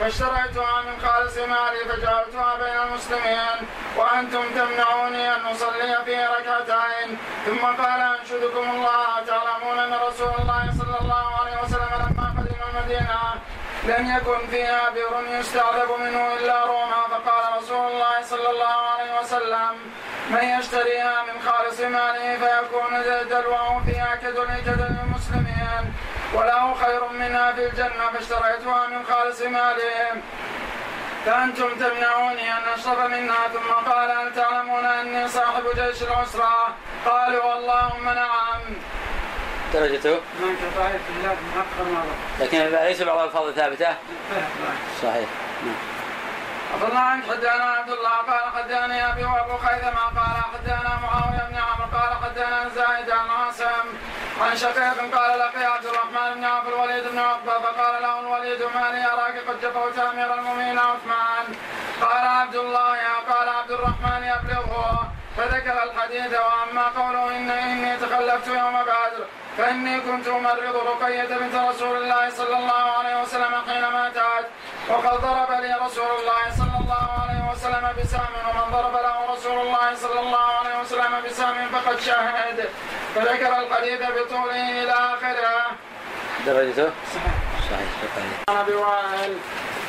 فاشتريتها 0.00 0.82
من 0.82 1.00
خالص 1.04 1.36
مالي 1.38 1.84
فجعلتها 1.88 2.56
بين 2.56 2.88
المسلمين 2.88 3.68
وأنتم 3.96 4.42
تمنعوني 4.54 5.34
أن 5.36 5.40
أصلي 5.40 6.04
في 6.04 6.16
ركعتين. 6.26 7.18
ثم 7.46 7.66
قال 7.82 8.00
أنشدكم 8.20 8.70
الله 8.70 9.20
تعلمون 9.26 9.78
أن 9.78 9.94
رسول 9.94 10.32
الله 10.40 10.70
صلى 10.78 10.86
صلى 10.96 11.00
الله 11.00 11.26
عليه 11.40 11.62
وسلم 11.62 11.92
لما 12.02 12.34
قدم 12.38 12.60
المدينة 12.70 13.20
لم 13.84 14.16
يكن 14.16 14.46
فيها 14.50 14.90
بئر 14.90 15.38
يستعذب 15.40 15.90
منه 16.00 16.34
إلا 16.34 16.64
روما 16.66 17.02
فقال 17.10 17.62
رسول 17.62 17.92
الله 17.92 18.22
صلى 18.22 18.50
الله 18.50 18.76
عليه 18.92 19.20
وسلم 19.20 19.74
من 20.30 20.44
يشتريها 20.58 21.22
من 21.22 21.40
خالص 21.46 21.80
ماله 21.80 22.36
فيكون 22.36 23.02
دلوه 23.30 23.82
فيها 23.86 24.16
كدل 24.22 24.48
جدل 24.66 24.96
المسلمين. 25.04 25.94
وله 26.34 26.74
خير 26.74 27.08
منها 27.08 27.52
في 27.52 27.66
الجنة 27.66 28.10
فاشتريتها 28.12 28.86
من 28.86 29.04
خالص 29.10 29.42
مالهم 29.42 30.22
فأنتم 31.26 31.68
تمنعوني 31.74 32.52
أن 32.52 32.62
أشرب 32.78 33.10
منها 33.10 33.48
ثم 33.54 33.90
قال 33.90 34.10
هل 34.10 34.34
تعلمون 34.34 34.84
أني 34.84 35.28
صاحب 35.28 35.62
جيش 35.74 36.02
العسرة؟ 36.02 36.74
قالوا 37.06 37.54
اللهم 37.58 38.04
نعم 38.04 38.60
درجته؟ 39.74 40.10
ضعيف 40.76 41.02
في 41.06 41.12
الله 41.18 41.36
مؤخر 41.56 41.90
مرة. 41.90 42.14
لكن 42.40 42.58
ليس 42.58 43.02
بعض 43.02 43.18
الألفاظ 43.18 43.50
ثابتة 43.50 43.96
صحيح. 45.02 45.28
نعم. 45.64 45.95
عبد 46.82 47.30
حدثنا 47.30 47.64
عبد 47.64 47.90
الله 47.90 48.10
قال 48.10 48.52
حدثني 48.56 49.08
أبي 49.08 49.24
وأبو 49.24 49.56
خيثمه 49.56 50.04
قال 50.20 50.36
حدثنا 50.52 50.98
معاوية 51.02 51.48
بن 51.50 51.56
عمرو 51.56 51.98
قال 51.98 52.12
حدثنا 52.24 52.68
زايد 52.68 53.10
عن 53.10 53.30
عاصم. 53.30 53.86
عن 54.40 54.56
شقيق 54.56 55.16
قال 55.16 55.38
لقي 55.38 55.64
عبد 55.64 55.86
الرحمن 55.86 56.34
بن 56.34 56.44
عوف 56.44 56.68
الوليد 56.68 57.04
بن 57.08 57.18
عقبة 57.18 57.58
فقال 57.58 58.02
له 58.02 58.20
الوليد 58.20 58.62
ما 58.62 58.90
لي 58.92 59.06
أراك 59.12 59.36
قد 59.48 59.60
جفوت 59.60 59.98
أمير 59.98 60.34
المؤمنين 60.34 60.78
عثمان. 60.78 61.46
قال 62.00 62.26
عبد 62.26 62.54
الله 62.54 62.96
يا 62.96 63.32
قال 63.32 63.48
عبد 63.48 63.70
الرحمن 63.70 64.22
يبلغه 64.22 65.12
فذكر 65.36 65.82
الحديث 65.82 66.32
وأما 66.40 66.88
قوله 66.88 67.36
ان 67.36 67.50
إني 67.50 67.96
تخلفت 67.96 68.48
يوم 68.48 68.82
بدر 68.82 69.26
فإني 69.58 70.00
كنت 70.00 70.28
أمرض 70.28 70.76
رقية 70.76 71.24
بنت 71.24 71.54
رسول 71.54 71.96
الله 72.02 72.30
صلى 72.30 72.56
الله 72.58 72.82
عليه 72.98 73.22
وسلم 73.22 73.54
حين 73.68 73.80
ماتت 73.92 74.46
وقد 74.88 75.20
ضرب 75.20 75.50
لي 75.62 75.74
رسول 75.86 76.10
الله 76.20 76.42
صلى 76.58 76.76
الله 76.80 77.08
عليه 77.22 77.52
وسلم 77.52 77.84
بسام 78.02 78.32
ومن 78.48 78.72
ضرب 78.72 78.92
له 78.94 79.32
رسول 79.32 79.58
الله 79.66 79.94
صلى 79.94 80.20
الله 80.20 80.38
عليه 80.60 80.80
وسلم 80.80 81.12
بسام 81.26 81.68
فقد 81.72 82.00
شهد 82.00 82.68
فذكر 83.14 83.58
الحديث 83.58 84.00
بطوله 84.00 84.82
إلى 84.82 84.92
آخره. 84.92 85.66
درجته؟ 86.46 86.90
صحيح. 87.14 87.34
صحيح 87.70 87.88
عن 88.48 88.56
ابي 88.56 88.74
وائل 88.74 89.38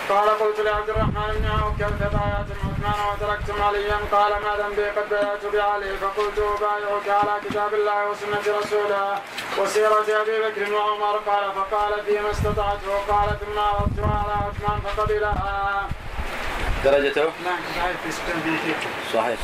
قال 0.10 0.30
قلت 0.30 0.60
لعبد 0.60 0.90
الرحمن 0.90 1.30
بن 1.36 1.46
عوف 1.46 1.78
كيف 1.78 2.00
بايعتم 2.00 2.58
عثمان 2.68 3.00
وتركتم 3.10 3.64
عليا. 3.64 3.98
قال 4.12 4.32
ما 4.44 4.56
ذنبي؟ 4.58 4.90
قد 4.90 5.10
بايعت 5.10 5.46
بعلي. 5.54 5.98
فقلت 5.98 6.40
أبايعك 6.40 7.10
على 7.10 7.42
كتاب 7.50 7.74
الله 7.74 8.10
وسنة 8.10 8.58
رسوله. 8.60 9.20
وسيرة 9.58 10.22
أبي 10.22 10.40
بكر 10.40 10.74
وعمر. 10.74 11.18
قال 11.28 11.52
فقال 11.52 12.06
فيما 12.06 12.32
استطعت. 12.32 12.80
وقال 12.88 13.30
ثم 13.40 13.60
عرضتها 13.60 14.24
على 14.24 14.34
عثمان 14.48 14.80
فقبلها. 14.82 15.88
درجته؟ 16.84 17.24
بن 17.24 18.58
كثير 18.58 18.76
صحيح. 19.14 19.40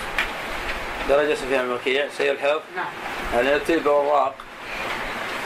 درجة 1.10 1.34
سفيان 1.34 1.68
بن 1.68 1.74
وكيع 1.74 2.08
سيء 2.18 2.32
الحفظ 2.32 2.62
نعم. 2.76 2.86
هل 3.34 3.48
يأتي 3.48 3.78
بوراق 3.78 4.36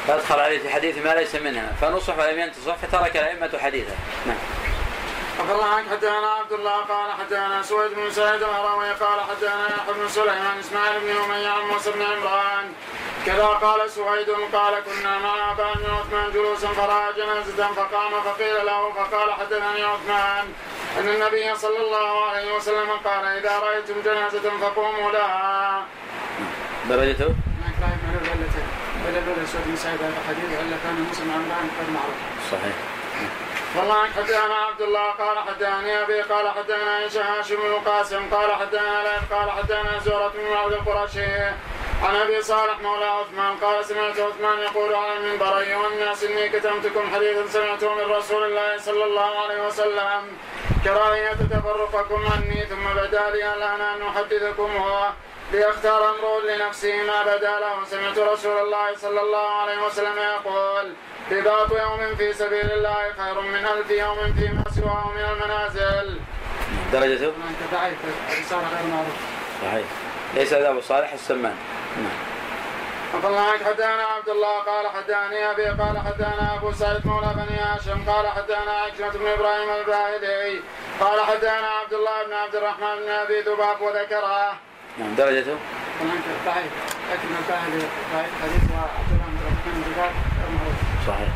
فأدخل 0.08 0.40
عليه 0.40 0.60
في 0.60 0.70
حديث 0.70 0.98
ما 1.06 1.10
ليس 1.10 1.36
منها. 1.36 1.72
فنصح 1.82 2.18
ولم 2.18 2.40
ينتصح 2.40 2.76
فترك 2.76 3.18
الأئمة 3.18 3.58
حديثه. 3.58 3.96
نعم. 4.26 4.38
عبد 5.48 5.56
الله 5.56 5.76
عنك 5.76 5.90
حدثنا 5.90 6.28
عبد 6.28 6.52
الله 6.52 6.72
قال 6.72 7.12
حدثنا 7.20 7.62
سويد 7.62 7.92
بن 7.94 8.12
سعيد 8.12 8.44
الهروي 8.44 8.92
قال 8.92 9.22
حدثنا 9.22 9.66
يحيى 9.70 9.94
بن 9.94 10.08
سليمان 10.08 10.60
إسماعيل 10.60 11.00
بن 11.00 11.10
أمية 11.10 11.48
عن 11.48 11.62
موسى 11.62 11.92
بن 11.92 12.02
عمران. 12.02 12.74
كذا 13.26 13.46
قال 13.46 13.92
سويد 13.92 14.30
قال 14.30 14.84
كنا 14.84 15.20
مع 15.20 15.52
أبا 15.52 15.74
بن 15.74 15.86
عثمان 15.86 16.32
جلوسا 16.32 16.68
فراى 16.68 17.14
جنازة 17.14 17.74
فقام 17.74 18.12
فقيل 18.22 18.66
له 18.66 18.92
فقال 18.92 19.34
حدثني 19.34 19.84
عثمان 19.84 20.46
أن 21.00 21.08
النبي 21.08 21.56
صلى 21.56 21.78
الله 21.78 22.26
عليه 22.26 22.56
وسلم 22.56 22.90
قال 23.06 23.26
إذا 23.26 23.60
رأيتم 23.60 24.02
جنازة 24.06 24.58
فقوموا 24.62 25.12
لها. 25.12 25.86
درجته؟ 26.90 27.36
صحيح. 32.52 32.97
والله 33.76 33.96
عنك 33.96 34.12
حدثنا 34.14 34.56
عبد 34.56 34.82
الله 34.82 35.12
قال 35.12 35.38
حدثني 35.40 36.04
أبي 36.04 36.22
قال 36.22 36.50
حدثنا 36.50 36.92
عائشه 36.92 37.22
هاشم 37.22 37.56
بن 37.56 37.66
القاسم 37.66 38.30
قال 38.32 38.52
حدثنا 38.52 39.04
ليث 39.04 39.34
قال 39.34 39.52
حدثنا 39.52 40.00
زهرة 40.06 40.28
بن 40.28 40.50
معبد 40.54 40.74
القرشي 40.74 41.26
عن 42.04 42.16
أبي 42.16 42.42
صالح 42.42 42.80
مولى 42.80 43.06
عثمان 43.06 43.56
قال 43.58 43.86
سمعت 43.86 44.20
عثمان 44.20 44.60
يقول 44.60 44.96
على 44.96 45.18
المنبر 45.18 45.58
أيها 45.58 45.88
الناس 45.88 46.24
إني 46.24 46.50
كتمتكم 46.50 47.10
حديثا 47.16 47.48
سمعته 47.48 47.96
من 47.96 48.12
رسول 48.12 48.44
الله 48.44 48.78
صلى 48.78 49.04
الله 49.04 49.40
عليه 49.40 49.68
وسلم. 49.68 50.38
كراهية 50.84 51.34
تفرقكم 51.34 52.22
عني 52.34 52.66
ثم 52.66 52.94
بدا 52.96 53.30
لي 53.30 53.54
الآن 53.54 53.82
أن 53.82 54.02
احدثكم 54.02 54.78
هو 54.78 55.10
ليختار 55.52 56.10
امرؤ 56.10 56.40
لنفسه 56.40 57.04
ما 57.04 57.24
بدا 57.24 57.60
له 57.60 57.86
سمعت 57.86 58.18
رسول 58.18 58.58
الله 58.58 58.96
صلى 58.96 59.22
الله 59.22 59.50
عليه 59.62 59.86
وسلم 59.86 60.18
يقول 60.18 60.94
رباط 61.32 61.72
يوم 61.72 62.16
في 62.16 62.34
سبيل 62.34 62.72
الله 62.72 63.14
خير 63.18 63.42
من 63.42 63.66
ألف 63.66 63.92
يوم 63.92 64.34
فيما 64.40 64.64
سواه 64.76 65.12
من 65.16 65.22
المنازل. 65.22 66.20
درجته 66.94 67.26
هناك 67.26 67.60
ضعيف. 67.74 67.98
غير 68.52 68.88
معروف 68.92 69.18
صحيح. 69.62 69.86
ليس 70.36 70.54
هذا 70.54 70.70
أبو 70.70 70.82
صالح 70.82 71.14
السمان. 71.14 71.56
نعم. 71.98 73.26
الله 73.26 73.42
عنك 73.42 73.64
حدانا 73.64 74.04
عبد 74.04 74.30
الله. 74.30 74.60
قال 74.60 74.88
حداني 74.88 75.52
أبي. 75.52 75.66
قال 75.66 75.98
حدانا 75.98 76.56
أبو 76.56 76.72
سعيد 76.72 77.08
مولى 77.08 77.34
بني 77.36 77.58
هاشم. 77.60 78.10
قال 78.10 78.28
حدانا 78.28 78.72
عكرمة 78.72 79.12
بن 79.12 79.28
إبراهيم 79.28 79.70
الباهلي. 79.70 80.62
قال 81.00 81.22
حدانا 81.22 81.68
عبد 81.68 81.94
الله 81.94 82.24
بن 82.24 82.34
عبد 82.34 82.56
الرحمن 82.56 82.96
بن 82.96 83.10
أبي 83.10 83.42
ذباب 83.42 83.82
وذكره. 83.82 84.54
نعم 85.00 85.16
درجته؟ 85.16 85.58
صحيح. 91.08 91.30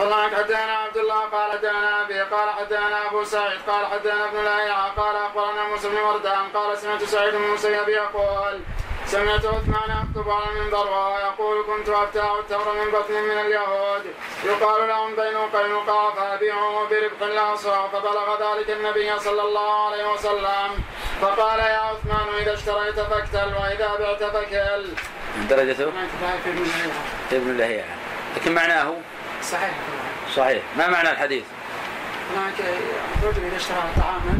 الله 0.00 0.16
عنك 0.16 0.34
حدانا 0.34 0.72
عبد 0.72 0.96
الله 0.96 1.20
قال 1.20 1.52
حدانا 1.52 2.02
أبي 2.02 2.20
قال 2.20 2.50
حدانا 2.50 3.06
أبو 3.06 3.24
سعيد 3.24 3.60
قال 3.68 3.86
حدانا 3.86 4.24
ابن 4.28 4.44
لاهيعة 4.44 4.88
قال 4.88 5.16
أخبرنا 5.16 5.68
موسى 5.68 5.88
بن 5.88 5.96
وردان 5.96 6.48
قال 6.54 6.78
سمعت 6.78 7.02
سعيد 7.02 7.34
بن 7.34 7.44
المسيب 7.44 7.88
يقول 7.88 8.60
سمعت 9.06 9.44
عثمان 9.44 9.90
يخطب 9.90 10.30
على 10.30 10.44
المنبر 10.52 10.86
وهو 10.86 11.18
يقول 11.18 11.64
كنت 11.66 11.88
افتح 11.88 12.32
التمر 12.32 12.72
من 12.72 12.90
بطن 12.92 13.14
من 13.14 13.38
اليهود. 13.38 14.04
يقال 14.44 14.88
لهم 14.88 15.16
بين 15.16 15.36
قينقاع 15.36 16.10
فابيعه 16.10 16.88
بربح 16.90 17.34
لا 17.34 17.56
فبلغ 17.92 18.28
ذلك 18.44 18.70
النبي 18.70 19.18
صلى 19.18 19.42
الله 19.42 19.86
عليه 19.86 20.12
وسلم. 20.12 20.70
فقال 21.20 21.58
يا 21.58 21.78
عثمان 21.78 22.42
إذا 22.42 22.54
اشتريت 22.54 23.00
فاكتل 23.00 23.54
وإذا 23.54 23.96
بعت 24.00 24.22
فكل 24.22 24.86
درجته 25.50 25.84
ابن 25.84 26.62
الهيعة 26.62 26.96
ابن 27.32 27.56
لهيعة 27.56 27.96
لكن 28.36 28.54
معناه؟ 28.54 28.94
صحيح. 29.42 29.70
صحيح. 30.36 30.62
ما 30.76 30.88
معنى 30.88 31.10
الحديث؟ 31.10 31.44
هناك 32.36 32.70
رجل 33.22 33.44
إذا 33.44 33.56
اشترى 33.56 33.82
طعاما 33.96 34.38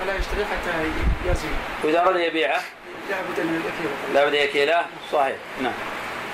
فلا 0.00 0.14
يشتري 0.14 0.44
حتى 0.44 0.90
يزن 1.30 1.48
وإذا 1.84 2.00
أراد 2.00 2.16
يبيعه؟ 2.16 2.60
لابد 3.10 3.40
من 3.40 3.56
الأكل. 3.56 4.14
لا 4.14 4.24
بد 4.24 4.34
يكيله 4.34 4.86
صحيح. 5.12 5.36
نعم. 5.62 5.72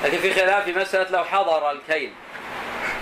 لكن 0.04 0.18
في 0.18 0.34
خلاف 0.34 0.64
في 0.64 0.72
مسألة 0.72 1.10
لو 1.10 1.24
حضر 1.24 1.70
الكيل. 1.70 2.12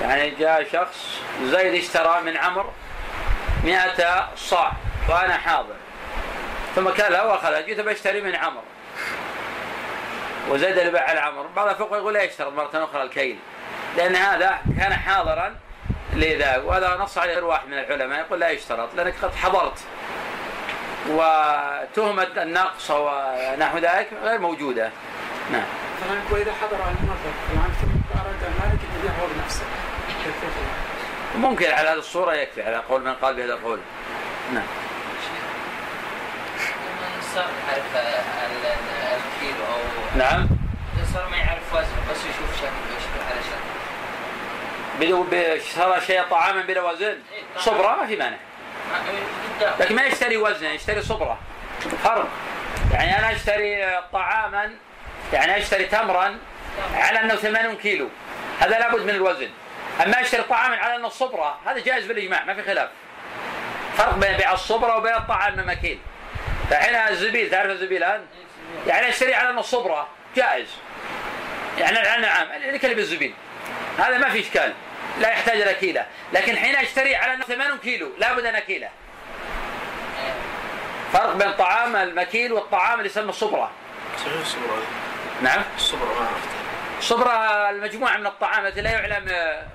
يعني 0.02 0.30
جاء 0.30 0.66
شخص 0.72 1.18
زيد 1.44 1.74
اشترى 1.74 2.20
من 2.20 2.36
عمرو 2.36 2.70
مئة 3.64 4.28
صاع 4.36 4.72
وأنا 5.08 5.36
حاضر. 5.36 5.74
ثم 6.74 6.90
كلها 6.90 7.22
وأخذها 7.22 7.60
جيت 7.60 7.80
بشتري 7.80 8.20
من 8.20 8.34
عمرو 8.34 8.62
وزيد 10.48 10.78
اللي 10.78 10.92
باع 10.92 11.12
العمر 11.12 11.46
بعض 11.46 11.68
الفقهاء 11.68 12.00
يقول 12.00 12.14
لا 12.14 12.22
يشترط 12.22 12.52
مرة 12.52 12.70
أخرى 12.74 13.02
الكيل. 13.02 13.38
لأن 13.96 14.16
هذا 14.16 14.58
كان 14.78 14.94
حاضرا 14.94 15.56
لذا. 16.14 16.56
وهذا 16.56 16.96
نص 16.96 17.18
عليه 17.18 17.42
واحد 17.42 17.68
من 17.68 17.78
العلماء. 17.78 18.20
يقول 18.20 18.40
لا 18.40 18.50
يشترط. 18.50 18.94
لأنك 18.94 19.14
قد 19.22 19.34
حضرت. 19.34 19.78
وتهمة 21.08 22.42
النقص 22.42 22.90
ونحو 22.90 23.78
ذلك 23.78 24.08
غير 24.24 24.38
موجودة. 24.38 24.90
نعم. 25.52 25.64
واذا 26.30 26.52
حضر 26.52 26.76
المنظر 26.76 27.32
الان 27.52 27.72
ثم 27.80 28.18
أراد 28.18 28.42
المالك 28.42 28.80
أن 28.80 28.98
يبيع 28.98 29.12
هو 29.22 29.26
بنفسه؟ 29.26 29.62
ممكن 31.36 31.70
على 31.70 31.88
هذه 31.88 31.98
الصورة 31.98 32.34
يكفي 32.34 32.62
على 32.62 32.76
قول 32.76 33.02
من 33.02 33.14
قال 33.14 33.34
بهذا 33.34 33.52
القول. 33.52 33.78
نعم. 34.54 34.66
الإنسان 37.36 37.54
يعرف 37.68 37.96
ال- 37.96 38.66
ال- 38.66 39.16
الكيلو 39.16 39.64
أو 39.64 40.18
نعم. 40.18 40.48
الانسان 40.96 41.30
ما 41.30 41.36
يعرف 41.36 41.72
وزنه 41.72 42.02
بس 42.10 42.16
يشوف 42.18 42.56
شكله 42.56 42.70
يشبه 42.98 43.24
على 43.30 43.40
شكله 43.42 43.74
اشترى 45.56 46.00
شيء 46.06 46.22
طعاما 46.30 46.62
بلا 46.62 46.82
وزن. 46.82 47.18
صبرة 47.58 47.96
ما 48.00 48.06
في 48.06 48.16
مانع. 48.16 48.36
قدام 49.60 49.74
لكن 49.80 49.94
ما 49.96 50.02
يشتري 50.02 50.36
وزنه 50.36 50.68
يشتري 50.68 51.02
صبرة. 51.02 51.38
فرق. 52.04 52.28
يعني 52.92 53.18
أنا 53.18 53.32
أشتري 53.32 54.00
طعاما 54.12 54.70
يعني 55.32 55.58
أشتري 55.58 55.84
تمرا 55.84 56.38
على 56.94 57.20
أنه 57.20 57.36
80 57.36 57.76
كيلو. 57.76 58.08
هذا 58.60 58.78
لابد 58.78 59.00
من 59.00 59.10
الوزن. 59.10 59.48
أما 60.06 60.20
أشتري 60.20 60.42
طعاما 60.42 60.76
على 60.76 60.96
أنه 60.96 61.06
الصبره 61.06 61.58
هذا 61.66 61.78
جائز 61.78 62.06
بالإجماع 62.06 62.44
ما 62.44 62.54
في 62.54 62.62
خلاف. 62.62 62.88
فرق 63.96 64.14
بين 64.14 64.36
بيع 64.36 64.52
الصبرة 64.52 64.96
وبين 64.96 65.14
الطعام 65.14 65.60
المكيل 65.60 65.98
فحين 66.70 66.94
الزبيل 66.94 67.50
تعرف 67.50 67.70
الزبيل 67.70 68.04
الآن؟ 68.04 68.20
يعني 68.86 69.08
اشتري 69.08 69.34
على 69.34 69.50
انه 69.50 69.60
الصبره 69.60 70.08
جائز. 70.36 70.68
يعني 71.78 72.22
نعم 72.22 72.46
اللي 72.52 72.94
بالزبيل 72.94 73.34
هذا 73.98 74.18
ما 74.18 74.28
في 74.28 74.40
إشكال 74.40 74.72
لا 75.20 75.28
يحتاج 75.28 75.60
إلى 75.60 75.74
كيلة. 75.74 76.06
لكن 76.32 76.56
حين 76.56 76.76
اشتري 76.76 77.16
على 77.16 77.34
انه 77.34 77.44
8 77.44 77.76
كيلو 77.76 78.08
لابد 78.18 78.44
أن 78.44 78.54
اكيله 78.54 78.88
فرق 81.12 81.36
بين 81.36 81.52
طعام 81.52 81.96
المكيل 81.96 82.52
والطعام 82.52 82.98
اللي 82.98 83.10
يسمى 83.10 83.28
الصبرة 83.28 83.70
نعم؟ 85.42 85.62
الصبرة 85.76 86.06
ما 86.06 86.26
عرفتها 86.26 86.64
الصبرة 86.98 87.70
المجموعة 87.70 88.16
من 88.16 88.26
الطعام 88.26 88.66
التي 88.66 88.80
لا 88.80 88.90
يعلم 88.90 89.28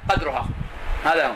قدرها. 0.10 0.48
هذا 1.06 1.28
هو. 1.28 1.34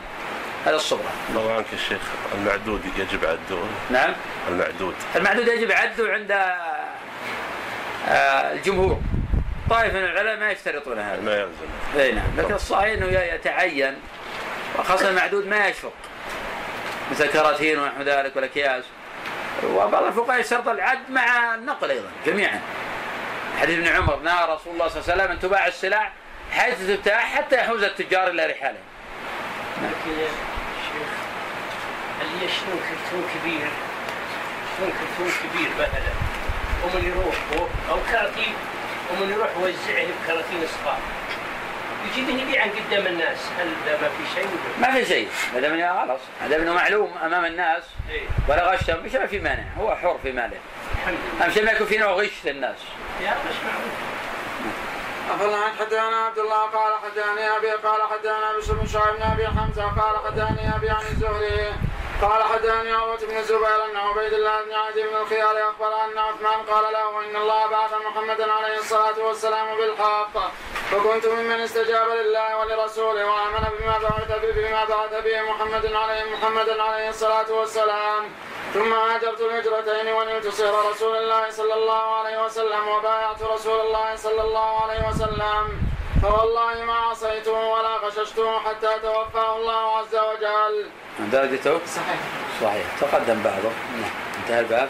هذا 0.64 0.76
الصبرة 0.76 1.12
الله 1.30 1.52
عنك 1.52 1.72
يا 1.72 1.78
شيخ 1.88 2.00
المعدود 2.34 2.80
يجب 2.98 3.24
عده 3.24 3.58
نعم. 3.90 4.12
المعدود. 4.48 4.94
المعدود 5.16 5.48
يجب 5.48 5.72
عده 5.72 6.12
عند 6.12 6.30
آه، 8.08 8.52
الجمهور. 8.52 9.00
طائفة 9.70 9.98
من 9.98 10.04
العلماء 10.04 10.36
ما 10.36 10.50
يشترطون 10.50 10.98
هذا. 10.98 11.20
ما 11.20 11.32
يلزم. 11.32 12.00
إي 12.00 12.12
نعم. 12.12 12.26
لكن 12.38 12.54
الصحيح 12.54 12.92
إنه 12.92 13.06
يتعين 13.06 13.94
وخاصة 14.78 15.08
المعدود 15.08 15.46
ما 15.46 15.66
يشفق. 15.68 15.92
مثل 17.10 17.26
كراتين 17.26 17.78
ونحو 17.78 18.02
ذلك 18.02 18.36
والأكياس. 18.36 18.84
وبعض 19.64 20.04
الفقهاء 20.04 20.40
يشترط 20.40 20.68
العد 20.68 21.10
مع 21.10 21.54
النقل 21.54 21.90
أيضا 21.90 22.08
جميعا. 22.26 22.60
حديث 23.60 23.78
ابن 23.78 23.88
عمر 23.88 24.16
نهى 24.16 24.44
رسول 24.44 24.72
الله 24.72 24.88
صلى 24.88 25.00
الله 25.00 25.12
عليه 25.12 25.22
وسلم 25.22 25.30
أن 25.30 25.40
تباع 25.40 25.66
السلع 25.66 26.12
حيث 26.52 26.88
تبتاع 26.88 27.20
حتى 27.20 27.56
يحوز 27.56 27.82
التجار 27.82 28.28
إلى 28.28 28.46
رحالهم. 28.46 28.84
يشترون 32.44 32.80
كرتون 32.88 33.24
كبير؟ 33.34 33.68
يشترون 34.64 34.92
كرتون 34.92 35.32
كبير 35.42 35.70
مثلا؟ 35.74 36.12
ومن 36.84 37.12
يروح 37.12 37.34
هو 37.52 37.66
أو 37.90 37.98
كراتين 38.10 38.54
ومن 39.10 39.30
يروح 39.32 39.48
يوزعه 39.56 40.06
بكراتين 40.06 40.66
صغار. 40.66 40.98
يجي 42.16 42.42
يبيعا 42.42 42.66
قدام 42.66 43.06
الناس 43.06 43.38
هل 43.58 43.68
ذا 43.86 44.00
ما 44.02 44.08
في 44.08 44.34
شيء؟ 44.34 44.46
ولا؟ 44.46 44.88
ما 44.88 44.94
في 44.94 45.06
شيء. 45.06 45.28
ما 45.54 45.60
دام 45.60 45.72
إنه 45.74 46.06
خلاص. 46.06 46.20
ما 46.42 46.48
دام 46.48 46.60
انه 46.60 46.74
معلوم 46.74 47.18
أمام 47.24 47.44
الناس. 47.44 47.82
إيه. 48.10 48.26
ولا 48.48 48.72
غشهم 48.72 49.04
مش 49.04 49.12
ما 49.12 49.26
في 49.26 49.38
مانع. 49.38 49.64
هو 49.78 49.96
حر 49.96 50.18
في 50.22 50.32
ماله. 50.32 50.58
الحمد 50.92 51.18
لله. 51.34 51.44
اهم 51.44 51.52
شيء 51.52 51.64
ما 51.64 51.72
يكون 51.72 51.86
في 51.86 51.98
نوع 51.98 52.12
غش 52.12 52.44
للناس. 52.44 52.76
يا 53.20 53.30
مش 53.30 53.56
معروف 53.64 53.94
أخبرنا 55.30 55.56
عن 55.56 55.72
حدثنا 55.80 56.16
عبد 56.26 56.38
الله 56.38 56.62
قال 56.62 56.92
حدثني 57.04 57.56
أبي 57.56 57.70
قال 57.70 58.00
حدثنا 58.10 58.58
بشر 58.58 58.74
بن 58.74 58.86
شعيب 58.86 59.16
بن 59.16 59.22
أبي 59.22 59.46
حمزة 59.46 59.84
قال 59.84 60.16
حدثني 60.26 60.76
أبي 60.76 60.90
عن 60.90 61.02
الزهري. 61.10 61.72
قال 62.22 62.42
حدثني 62.42 62.92
عروة 62.92 63.16
بن 63.16 63.36
الزبير 63.36 63.84
أن 63.84 63.96
عبيد 63.96 64.32
الله 64.32 64.62
بن 64.64 64.72
عدي 64.72 65.02
بن 65.02 65.16
الخيار 65.16 65.70
أخبر 65.70 66.04
أن 66.04 66.18
عثمان 66.18 66.62
قال 66.62 66.92
له 66.92 67.20
إن 67.20 67.36
الله 67.36 67.66
بعث 67.66 67.92
محمدا 68.06 68.52
عليه 68.52 68.78
الصلاة 68.78 69.18
والسلام 69.18 69.76
بالحق 69.76 70.32
فكنت 70.90 71.26
ممن 71.26 71.60
استجاب 71.60 72.08
لله 72.08 72.58
ولرسوله 72.58 73.26
وآمن 73.26 73.68
بما 73.78 73.98
بعث 73.98 74.30
بما 74.56 74.84
بعث 74.84 75.24
به 75.24 75.42
محمد 75.42 75.86
عليه 75.86 76.24
محمدا 76.24 76.82
عليه 76.82 77.08
الصلاة 77.08 77.52
والسلام. 77.52 78.30
ثم 78.74 78.92
هاجرت 78.92 79.40
الهجرتين 79.40 80.12
ونلت 80.12 80.48
سير 80.48 80.74
رسول 80.90 81.16
الله 81.16 81.50
صلى 81.50 81.74
الله 81.74 82.14
عليه 82.14 82.44
وسلم 82.44 82.88
وبايعت 82.88 83.42
رسول 83.42 83.80
الله 83.80 84.16
صلى 84.16 84.42
الله 84.42 84.82
عليه 84.82 85.08
وسلم. 85.08 85.93
فوالله 86.22 86.84
ما 86.84 86.92
عصيته 86.92 87.52
ولا 87.52 87.96
غششته 87.96 88.58
حتى 88.58 88.92
توفاه 89.02 89.56
الله 89.56 89.96
عز 89.98 90.14
وجل. 90.14 90.86
درجته 91.32 91.80
صحيح. 91.86 92.20
صحيح. 92.60 92.86
تقدم 93.00 93.42
بعضه. 93.42 93.70
نعم. 94.00 94.10
انتهى 94.42 94.60
الباب. 94.60 94.88